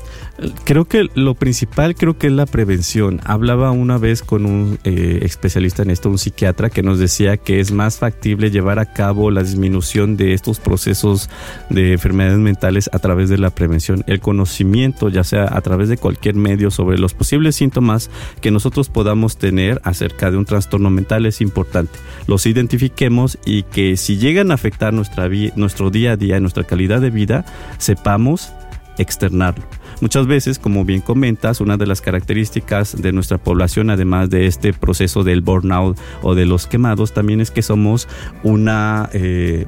Creo 0.63 0.85
que 0.85 1.07
lo 1.15 1.35
principal 1.35 1.95
creo 1.95 2.17
que 2.17 2.27
es 2.27 2.33
la 2.33 2.45
prevención. 2.45 3.19
Hablaba 3.25 3.71
una 3.71 3.97
vez 3.97 4.21
con 4.21 4.45
un 4.45 4.79
eh, 4.83 5.19
especialista 5.23 5.83
en 5.83 5.89
esto, 5.89 6.09
un 6.09 6.17
psiquiatra, 6.17 6.69
que 6.69 6.83
nos 6.83 6.99
decía 6.99 7.37
que 7.37 7.59
es 7.59 7.71
más 7.71 7.97
factible 7.97 8.49
llevar 8.51 8.79
a 8.79 8.93
cabo 8.93 9.31
la 9.31 9.43
disminución 9.43 10.15
de 10.15 10.33
estos 10.33 10.59
procesos 10.59 11.29
de 11.69 11.93
enfermedades 11.93 12.39
mentales 12.39 12.89
a 12.93 12.99
través 12.99 13.29
de 13.29 13.37
la 13.37 13.49
prevención. 13.49 14.03
El 14.07 14.21
conocimiento, 14.21 15.09
ya 15.09 15.23
sea 15.23 15.45
a 15.45 15.61
través 15.61 15.89
de 15.89 15.97
cualquier 15.97 16.35
medio 16.35 16.71
sobre 16.71 16.97
los 16.97 17.13
posibles 17.13 17.55
síntomas 17.55 18.09
que 18.41 18.51
nosotros 18.51 18.89
podamos 18.89 19.37
tener 19.37 19.81
acerca 19.83 20.31
de 20.31 20.37
un 20.37 20.45
trastorno 20.45 20.89
mental 20.89 21.25
es 21.25 21.41
importante. 21.41 21.99
Los 22.27 22.45
identifiquemos 22.45 23.37
y 23.45 23.63
que 23.63 23.97
si 23.97 24.17
llegan 24.17 24.51
a 24.51 24.53
afectar 24.53 24.93
nuestra 24.93 25.29
nuestro 25.55 25.89
día 25.89 26.13
a 26.13 26.17
día, 26.17 26.39
nuestra 26.39 26.63
calidad 26.63 27.01
de 27.01 27.09
vida, 27.09 27.45
sepamos 27.77 28.53
externarlo. 28.97 29.78
Muchas 30.01 30.27
veces, 30.27 30.59
como 30.59 30.85
bien 30.85 31.01
comentas, 31.01 31.59
una 31.59 31.77
de 31.77 31.85
las 31.85 32.01
características 32.01 33.01
de 33.01 33.11
nuestra 33.11 33.37
población, 33.37 33.89
además 33.89 34.29
de 34.29 34.45
este 34.45 34.73
proceso 34.73 35.23
del 35.23 35.41
burnout 35.41 35.97
o 36.21 36.35
de 36.35 36.45
los 36.45 36.67
quemados, 36.67 37.13
también 37.13 37.41
es 37.41 37.51
que 37.51 37.61
somos 37.61 38.07
una... 38.43 39.09
Eh, 39.13 39.65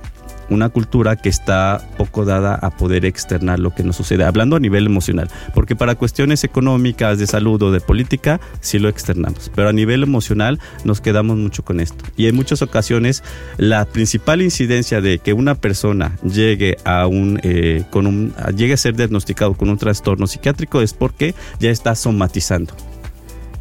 una 0.52 0.70
cultura 0.70 1.16
que 1.16 1.30
está 1.30 1.82
poco 1.98 2.26
dada 2.26 2.56
a 2.56 2.72
poder 2.72 3.06
externar 3.06 3.58
lo 3.60 3.74
que 3.74 3.84
nos 3.84 3.96
sucede, 3.96 4.26
hablando 4.26 4.58
a 4.58 4.60
nivel 4.60 4.86
emocional, 4.86 5.30
porque 5.56 5.76
para 5.76 5.96
cuestiones 5.96 6.44
económicas, 6.44 7.18
de 7.18 7.26
salud 7.26 7.62
o 7.64 7.72
de 7.72 7.80
política, 7.80 8.40
sí 8.60 8.78
lo 8.78 8.90
externamos, 8.90 9.50
pero 9.56 9.70
a 9.70 9.74
nivel 9.74 10.04
emocional 10.04 10.60
nos 10.84 11.00
quedamos 11.00 11.38
mucho 11.38 11.64
con 11.64 11.80
esto. 11.80 12.04
Y 12.18 12.28
en 12.28 12.36
muchas 12.36 12.62
ocasiones 12.62 13.24
la 13.58 13.86
principal 13.86 14.42
incidencia 14.42 15.02
de 15.02 15.20
que 15.20 15.34
una 15.34 15.56
persona 15.56 16.18
llegue 16.24 16.78
a 16.84 17.08
un, 17.08 17.40
eh, 17.44 17.84
con 17.90 18.06
un, 18.06 18.34
llegue 18.56 18.74
a 18.74 18.78
ser 18.78 18.96
diagnosticado 18.96 19.54
con 19.54 19.70
un 19.70 19.78
trastorno 19.78 20.28
psiquiátrico 20.28 20.82
es 20.82 20.94
porque 20.94 21.34
ya 21.60 21.72
está 21.72 21.96
somatizando. 21.96 22.74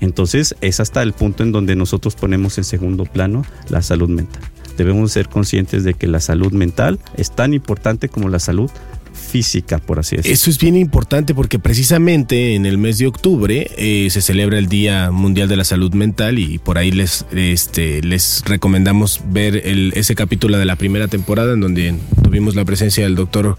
Entonces 0.01 0.57
es 0.61 0.81
hasta 0.81 1.03
el 1.03 1.13
punto 1.13 1.45
en 1.45 1.53
donde 1.53 1.77
nosotros 1.77 2.17
ponemos 2.17 2.59
en 2.59 2.65
segundo 2.65 3.05
plano 3.05 3.45
la 3.69 3.83
salud 3.83 4.09
mental 4.09 4.43
debemos 4.81 5.13
ser 5.13 5.29
conscientes 5.29 5.85
de 5.85 5.93
que 5.93 6.07
la 6.07 6.21
salud 6.21 6.53
mental 6.53 6.99
es 7.17 7.31
tan 7.31 7.53
importante 7.53 8.09
como 8.09 8.31
la 8.31 8.39
salud 8.39 8.71
física, 9.13 9.79
por 9.79 9.99
así 9.99 10.17
decirlo. 10.17 10.33
Eso 10.33 10.51
es 10.51 10.59
bien 10.59 10.77
importante 10.77 11.35
porque 11.35 11.59
precisamente 11.59 12.55
en 12.55 12.65
el 12.65 12.79
mes 12.79 12.99
de 12.99 13.07
octubre 13.07 13.71
eh, 13.77 14.09
se 14.11 14.23
celebra 14.23 14.59
el 14.59 14.67
Día 14.67 15.11
Mundial 15.11 15.49
de 15.49 15.57
la 15.57 15.65
Salud 15.65 15.93
Mental 15.93 16.39
y 16.39 16.59
por 16.59 16.79
ahí 16.79 16.91
les, 16.91 17.27
este, 17.33 18.03
les 18.03 18.43
recomendamos 18.47 19.21
ver 19.27 19.61
el, 19.67 19.93
ese 19.95 20.15
capítulo 20.15 20.59
de 20.59 20.65
la 20.65 20.77
primera 20.77 21.09
temporada 21.09 21.53
en 21.53 21.61
donde 21.61 21.95
tuvimos 22.23 22.55
la 22.55 22.65
presencia 22.65 23.05
del 23.05 23.15
doctor 23.15 23.57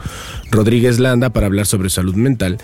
Rodríguez 0.49 0.99
Landa 0.99 1.29
para 1.29 1.47
hablar 1.47 1.67
sobre 1.67 1.89
salud 1.89 2.15
mental. 2.15 2.57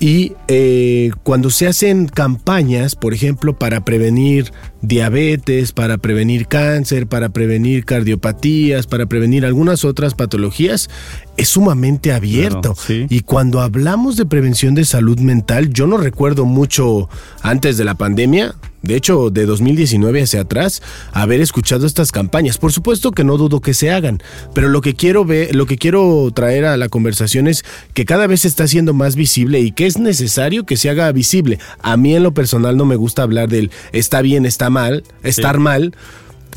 Y 0.00 0.32
eh, 0.48 1.10
cuando 1.22 1.50
se 1.50 1.66
hacen 1.66 2.06
campañas, 2.06 2.96
por 2.96 3.12
ejemplo, 3.12 3.58
para 3.58 3.84
prevenir 3.84 4.50
diabetes, 4.80 5.72
para 5.72 5.98
prevenir 5.98 6.46
cáncer, 6.46 7.06
para 7.06 7.28
prevenir 7.28 7.84
cardiopatías, 7.84 8.86
para 8.86 9.04
prevenir 9.04 9.44
algunas 9.44 9.84
otras 9.84 10.14
patologías, 10.14 10.88
es 11.36 11.50
sumamente 11.50 12.12
abierto. 12.12 12.74
Y 12.88 13.20
cuando 13.20 13.60
hablamos 13.60 14.16
de 14.16 14.24
prevención 14.24 14.74
de 14.74 14.86
salud 14.86 15.20
mental, 15.20 15.68
yo 15.70 15.86
no 15.86 15.98
recuerdo 15.98 16.46
mucho 16.46 17.10
antes 17.42 17.76
de 17.76 17.84
la 17.84 17.94
pandemia, 17.94 18.54
de 18.82 18.96
hecho, 18.96 19.30
de 19.30 19.46
2019 19.46 20.22
hacia 20.22 20.42
atrás, 20.42 20.82
haber 21.12 21.40
escuchado 21.40 21.86
estas 21.86 22.12
campañas. 22.12 22.58
Por 22.58 22.72
supuesto 22.72 23.12
que 23.12 23.24
no 23.24 23.36
dudo 23.36 23.60
que 23.60 23.74
se 23.74 23.90
hagan, 23.90 24.22
pero 24.54 24.68
lo 24.68 24.80
que 24.80 24.94
quiero 24.94 25.24
ver, 25.24 25.54
lo 25.54 25.66
que 25.66 25.76
quiero 25.76 26.30
traer 26.34 26.64
a 26.64 26.76
la 26.76 26.88
conversación 26.88 27.46
es 27.46 27.64
que 27.94 28.04
cada 28.04 28.26
vez 28.26 28.42
se 28.42 28.48
está 28.48 28.64
haciendo 28.64 28.94
más 28.94 29.16
visible 29.16 29.60
y 29.60 29.72
que 29.72 29.86
es 29.86 29.98
necesario 29.98 30.64
que 30.64 30.76
se 30.76 30.88
haga 30.88 31.12
visible. 31.12 31.58
A 31.82 31.96
mí 31.96 32.14
en 32.14 32.22
lo 32.22 32.32
personal 32.32 32.76
no 32.76 32.86
me 32.86 32.96
gusta 32.96 33.22
hablar 33.22 33.48
del 33.48 33.70
está 33.92 34.22
bien, 34.22 34.46
está 34.46 34.70
mal, 34.70 35.04
estar 35.22 35.58
mal, 35.58 35.94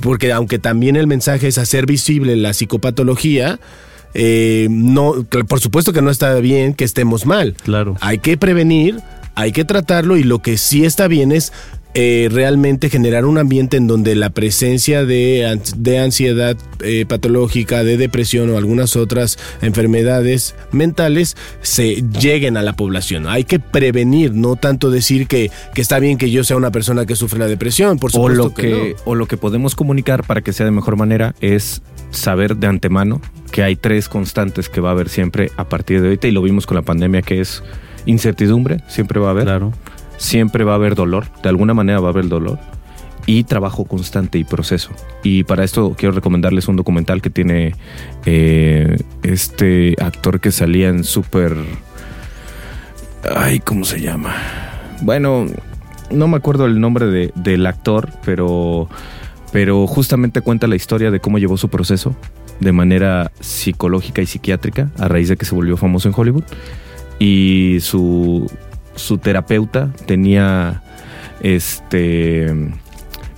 porque 0.01 0.32
aunque 0.32 0.59
también 0.59 0.95
el 0.95 1.07
mensaje 1.07 1.47
es 1.47 1.57
hacer 1.57 1.86
visible 1.86 2.36
la 2.38 2.53
psicopatología, 2.53 3.59
eh, 4.13 4.67
no, 4.69 5.26
por 5.47 5.59
supuesto 5.59 5.91
que 5.91 6.01
no 6.01 6.09
está 6.09 6.36
bien 6.36 6.74
que 6.74 6.86
estemos 6.86 7.26
mal. 7.26 7.55
Claro. 7.63 7.97
Hay 7.99 8.19
que 8.19 8.38
prevenir, 8.38 8.99
hay 9.36 9.51
que 9.51 9.65
tratarlo 9.65 10.17
y 10.17 10.24
lo 10.24 10.39
que 10.39 10.57
sí 10.57 10.86
está 10.86 11.07
bien 11.07 11.32
es 11.32 11.51
eh, 11.96 12.28
realmente 12.32 12.89
generar 12.89 13.26
un 13.26 13.38
ambiente 13.38 13.78
en 13.78 13.86
donde 13.86 14.16
la 14.16 14.32
presencia 14.32 15.06
de, 15.06 15.60
de 15.78 16.00
ansiedad 16.00 16.58
eh, 16.82 17.06
patológica, 17.06 17.84
de 17.84 17.98
depresión 17.98 18.50
o 18.50 18.58
algunas 18.58 18.96
otras 18.96 19.38
enfermedades 19.62 20.56
mentales 20.72 21.38
se 21.62 22.04
lleguen 22.20 22.58
a 22.58 22.64
la 22.64 22.74
población. 22.74 23.28
Hay 23.28 23.44
que 23.44 23.60
prevenir, 23.60 24.34
no 24.34 24.56
tanto 24.56 24.89
decir 24.89 25.28
que, 25.28 25.52
que 25.76 25.82
está 25.82 26.00
bien 26.00 26.18
que 26.18 26.32
yo 26.32 26.44
sea 26.44 26.58
una 26.58 26.72
persona 26.72 27.06
que 27.06 27.16
sufre 27.16 27.38
la 27.38 27.48
depresión, 27.48 28.00
por 28.00 28.12
supuesto. 28.12 28.41
O 28.41 28.46
lo 28.48 28.54
que, 28.56 28.96
o 29.06 29.14
lo 29.14 29.28
que 29.28 29.38
podemos 29.38 29.76
comunicar 29.76 30.24
para 30.24 30.41
que 30.41 30.52
sea 30.52 30.66
de 30.66 30.72
mejor 30.72 30.96
manera 30.96 31.36
es 31.41 31.84
saber 32.10 32.58
de 32.58 32.68
antemano 32.68 33.22
que 33.52 33.62
hay 33.62 33.76
tres 33.76 34.10
constantes 34.10 34.68
que 34.68 34.82
va 34.82 34.89
a 34.89 34.91
haber 34.94 35.10
siempre 35.10 35.52
a 35.58 35.70
partir 35.70 36.02
de 36.02 36.08
ahorita 36.08 36.28
y 36.28 36.32
lo 36.32 36.41
vimos 36.41 36.66
con 36.66 36.76
la 36.76 36.82
pandemia 36.82 37.22
que 37.22 37.39
es 37.39 37.62
incertidumbre, 38.08 38.80
siempre 38.88 39.20
va 39.20 39.28
a 39.28 39.32
haber. 39.32 39.44
Claro 39.44 39.74
siempre 40.24 40.63
va 40.63 40.71
a 40.71 40.76
haber 40.76 40.95
dolor, 40.95 41.26
de 41.43 41.49
alguna 41.49 41.74
manera 41.74 41.99
va 41.99 42.07
a 42.07 42.11
haber 42.11 42.30
dolor, 42.30 42.57
y 43.26 43.43
trabajo 43.43 43.86
constante 43.86 44.38
y 44.38 44.43
proceso. 44.43 44.89
Y 45.21 45.43
para 45.43 45.63
esto 45.63 45.95
quiero 45.97 46.15
recomendarles 46.15 46.67
un 46.67 46.78
documental 46.78 47.21
que 47.21 47.30
tiene 47.30 47.76
eh, 48.26 48.97
este 49.21 49.95
actor 50.01 50.39
que 50.39 50.51
salía 50.51 50.89
en 50.89 51.03
Super... 51.03 51.55
Ay, 53.36 53.59
¿cómo 53.59 53.86
se 53.86 54.01
llama? 54.01 54.36
Bueno, 55.01 55.45
no 56.09 56.28
me 56.28 56.38
acuerdo 56.38 56.65
el 56.65 56.80
nombre 56.80 57.05
de, 57.07 57.32
del 57.36 57.65
actor, 57.65 58.09
pero, 58.26 58.89
pero 59.51 59.88
justamente 59.88 60.41
cuenta 60.41 60.67
la 60.67 60.76
historia 60.76 61.11
de 61.11 61.19
cómo 61.19 61.38
llevó 61.38 61.57
su 61.57 61.69
proceso 61.69 62.15
de 62.59 62.71
manera 62.71 63.32
psicológica 63.39 64.21
y 64.21 64.26
psiquiátrica 64.26 64.89
a 64.97 65.07
raíz 65.07 65.30
de 65.30 65.38
que 65.38 65.45
se 65.45 65.55
volvió 65.55 65.78
famoso 65.78 66.07
en 66.09 66.15
Hollywood. 66.17 66.43
Y 67.19 67.78
su, 67.80 68.51
su 68.96 69.18
terapeuta 69.18 69.91
tenía 70.06 70.82
este 71.41 72.72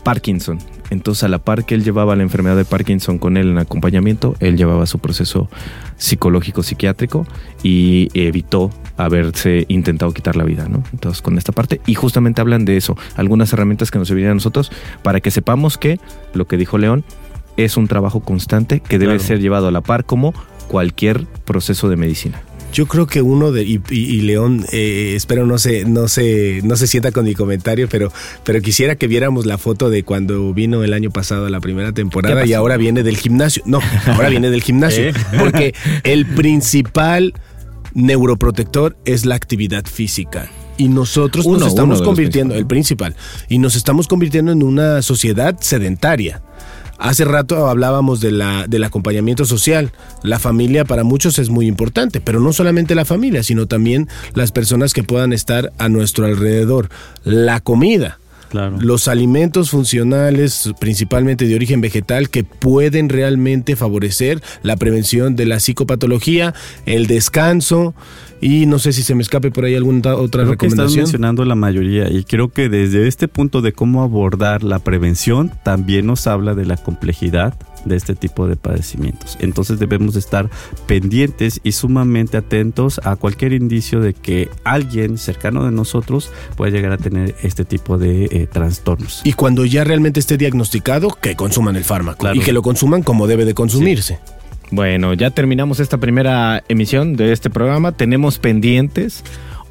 Parkinson. 0.03 0.59
Entonces, 0.91 1.23
a 1.23 1.27
la 1.27 1.39
par 1.39 1.65
que 1.65 1.73
él 1.73 1.83
llevaba 1.83 2.15
la 2.15 2.23
enfermedad 2.23 2.55
de 2.55 2.65
Parkinson 2.65 3.17
con 3.17 3.37
él 3.37 3.49
en 3.49 3.57
acompañamiento, 3.57 4.35
él 4.39 4.55
llevaba 4.55 4.85
su 4.85 4.99
proceso 4.99 5.49
psicológico 5.97 6.61
psiquiátrico 6.61 7.25
y 7.63 8.09
evitó 8.13 8.69
haberse 8.95 9.65
intentado 9.67 10.13
quitar 10.13 10.35
la 10.35 10.43
vida, 10.43 10.67
¿no? 10.69 10.83
Entonces, 10.93 11.21
con 11.21 11.37
esta 11.37 11.51
parte 11.51 11.81
y 11.87 11.95
justamente 11.95 12.41
hablan 12.41 12.65
de 12.65 12.77
eso, 12.77 12.95
algunas 13.15 13.51
herramientas 13.51 13.89
que 13.89 13.97
nos 13.97 14.07
servirían 14.07 14.31
a 14.31 14.35
nosotros 14.35 14.71
para 15.01 15.21
que 15.21 15.31
sepamos 15.31 15.77
que 15.77 15.99
lo 16.33 16.45
que 16.45 16.57
dijo 16.57 16.77
León 16.77 17.03
es 17.57 17.77
un 17.77 17.87
trabajo 17.87 18.19
constante 18.19 18.79
que 18.79 18.99
debe 18.99 19.17
ser 19.19 19.39
llevado 19.39 19.67
a 19.67 19.71
la 19.71 19.81
par 19.81 20.05
como 20.05 20.33
cualquier 20.67 21.25
proceso 21.45 21.89
de 21.89 21.95
medicina. 21.95 22.41
Yo 22.75 22.87
creo 22.87 23.07
que 23.07 23.21
uno 23.21 23.53
de 23.53 23.63
y, 23.63 24.19
León, 24.19 24.65
eh, 24.73 25.13
espero 25.15 25.45
no 25.45 25.57
se 25.57 25.85
no 25.85 26.09
se 26.09 26.59
no 26.65 26.75
se 26.75 26.87
sienta 26.87 27.13
con 27.13 27.23
mi 27.23 27.33
comentario, 27.33 27.87
pero 27.89 28.11
pero 28.43 28.59
quisiera 28.59 28.97
que 28.97 29.07
viéramos 29.07 29.45
la 29.45 29.57
foto 29.57 29.89
de 29.89 30.03
cuando 30.03 30.53
vino 30.53 30.83
el 30.83 30.91
año 30.91 31.09
pasado 31.09 31.47
la 31.47 31.61
primera 31.61 31.93
temporada 31.93 32.45
y 32.45 32.51
ahora 32.51 32.75
viene 32.75 33.01
del 33.03 33.15
gimnasio. 33.15 33.63
No, 33.65 33.79
ahora 34.07 34.27
viene 34.27 34.49
del 34.49 34.61
gimnasio, 34.61 35.03
¿Eh? 35.07 35.13
porque 35.39 35.73
el 36.03 36.25
principal 36.25 37.33
neuroprotector 37.93 38.97
es 39.05 39.25
la 39.25 39.35
actividad 39.35 39.85
física 39.85 40.51
y 40.77 40.89
nosotros 40.89 41.47
nos 41.47 41.65
estamos 41.65 42.01
convirtiendo, 42.01 42.55
el 42.55 42.65
principal, 42.65 43.15
y 43.47 43.57
nos 43.57 43.77
estamos 43.77 44.09
convirtiendo 44.09 44.51
en 44.51 44.63
una 44.63 45.01
sociedad 45.01 45.55
sedentaria. 45.61 46.41
Hace 46.97 47.25
rato 47.25 47.67
hablábamos 47.67 48.21
de 48.21 48.31
la, 48.31 48.67
del 48.67 48.83
acompañamiento 48.83 49.45
social. 49.45 49.91
La 50.23 50.39
familia 50.39 50.85
para 50.85 51.03
muchos 51.03 51.39
es 51.39 51.49
muy 51.49 51.67
importante, 51.67 52.21
pero 52.21 52.39
no 52.39 52.53
solamente 52.53 52.95
la 52.95 53.05
familia, 53.05 53.43
sino 53.43 53.67
también 53.67 54.07
las 54.33 54.51
personas 54.51 54.93
que 54.93 55.03
puedan 55.03 55.33
estar 55.33 55.73
a 55.77 55.89
nuestro 55.89 56.25
alrededor. 56.25 56.89
La 57.23 57.59
comida. 57.59 58.19
Los 58.79 59.07
alimentos 59.07 59.69
funcionales, 59.69 60.71
principalmente 60.79 61.47
de 61.47 61.55
origen 61.55 61.81
vegetal, 61.81 62.29
que 62.29 62.43
pueden 62.43 63.09
realmente 63.09 63.75
favorecer 63.75 64.41
la 64.63 64.77
prevención 64.77 65.35
de 65.35 65.45
la 65.45 65.59
psicopatología, 65.59 66.53
el 66.85 67.07
descanso, 67.07 67.93
y 68.41 68.65
no 68.65 68.79
sé 68.79 68.93
si 68.93 69.01
se 69.01 69.15
me 69.15 69.21
escape 69.21 69.51
por 69.51 69.65
ahí 69.65 69.75
alguna 69.75 70.15
otra 70.15 70.43
creo 70.43 70.51
recomendación. 70.51 70.87
estás 70.87 70.97
mencionando 70.97 71.45
la 71.45 71.55
mayoría 71.55 72.09
y 72.09 72.23
creo 72.23 72.49
que 72.49 72.69
desde 72.69 73.07
este 73.07 73.27
punto 73.27 73.61
de 73.61 73.73
cómo 73.73 74.03
abordar 74.03 74.63
la 74.63 74.79
prevención 74.79 75.51
también 75.63 76.05
nos 76.05 76.27
habla 76.27 76.53
de 76.53 76.65
la 76.65 76.77
complejidad 76.77 77.55
de 77.85 77.95
este 77.95 78.15
tipo 78.15 78.47
de 78.47 78.55
padecimientos. 78.55 79.37
Entonces 79.39 79.79
debemos 79.79 80.15
estar 80.15 80.49
pendientes 80.87 81.61
y 81.63 81.71
sumamente 81.71 82.37
atentos 82.37 82.99
a 83.03 83.15
cualquier 83.15 83.53
indicio 83.53 83.99
de 83.99 84.13
que 84.13 84.49
alguien 84.63 85.17
cercano 85.17 85.65
de 85.65 85.71
nosotros 85.71 86.31
pueda 86.55 86.71
llegar 86.71 86.91
a 86.91 86.97
tener 86.97 87.35
este 87.43 87.65
tipo 87.65 87.97
de 87.97 88.25
eh, 88.25 88.47
trastornos. 88.51 89.21
Y 89.23 89.33
cuando 89.33 89.65
ya 89.65 89.83
realmente 89.83 90.19
esté 90.19 90.37
diagnosticado, 90.37 91.09
que 91.21 91.35
consuman 91.35 91.75
el 91.75 91.83
fármaco 91.83 92.33
y 92.33 92.39
que 92.39 92.53
lo 92.53 92.61
consuman 92.61 93.03
como 93.03 93.27
debe 93.27 93.45
de 93.45 93.53
consumirse. 93.53 94.19
Bueno, 94.71 95.13
ya 95.13 95.29
terminamos 95.29 95.79
esta 95.79 95.97
primera 95.97 96.63
emisión 96.67 97.15
de 97.15 97.31
este 97.31 97.49
programa. 97.49 97.91
Tenemos 97.91 98.39
pendientes 98.39 99.23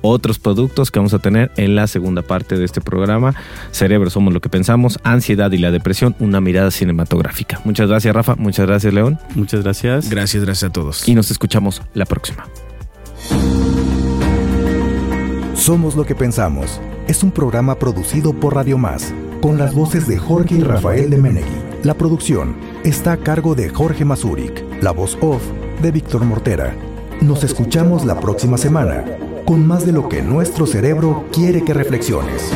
otros 0.05 0.39
productos 0.39 0.91
que 0.91 0.99
vamos 0.99 1.15
a 1.15 1.19
tener 1.19 1.51
en 1.57 1.75
la 1.75 1.87
segunda 1.87 2.21
parte 2.21 2.59
de 2.59 2.65
este 2.67 2.83
programa. 2.83 3.35
Cerebro 3.71 4.11
somos 4.11 4.35
lo 4.35 4.41
que 4.41 4.51
pensamos, 4.51 5.01
ansiedad 5.03 5.51
y 5.51 5.59
la 5.59 5.71
depresión, 5.71 6.15
una 6.19 6.43
mirada 6.43 6.71
cinematográfica. 6.71 7.61
Muchas 7.65 7.89
gracias 7.89 8.15
Rafa, 8.15 8.37
muchas 8.37 8.67
gracias 8.67 8.93
León. 8.93 9.19
Muchas 9.35 9.63
gracias. 9.63 10.11
Gracias, 10.11 10.45
gracias 10.45 10.71
a 10.71 10.73
todos. 10.73 11.09
Y 11.09 11.15
nos 11.15 11.31
escuchamos 11.31 11.81
la 11.95 12.05
próxima. 12.05 12.47
Somos 15.55 15.97
lo 15.97 16.05
que 16.05 16.15
pensamos. 16.15 16.81
Es 17.09 17.23
un 17.23 17.31
programa 17.31 17.79
producido 17.79 18.35
por 18.35 18.55
Radio 18.55 18.77
Más, 18.77 19.15
con 19.41 19.57
las 19.57 19.75
voces 19.75 20.07
de 20.07 20.19
Jorge 20.19 20.57
y 20.57 20.61
Rafael 20.61 21.09
de 21.09 21.17
Menegui. 21.17 21.47
La 21.83 21.95
producción 21.95 22.57
está 22.85 23.13
a 23.13 23.17
cargo 23.17 23.55
de 23.55 23.71
Jorge 23.71 24.05
Mazuric, 24.05 24.65
la 24.83 24.91
voz 24.91 25.17
off 25.23 25.43
de 25.81 25.91
Víctor 25.91 26.25
Mortera. 26.25 26.75
Nos 27.23 27.43
escuchamos 27.43 28.05
la 28.05 28.21
próxima 28.21 28.59
semana 28.59 29.05
con 29.45 29.67
más 29.67 29.85
de 29.85 29.93
lo 29.93 30.09
que 30.09 30.23
nuestro 30.23 30.67
cerebro 30.67 31.27
quiere 31.33 31.65
que 31.65 31.75
reflexiones. 31.75 32.53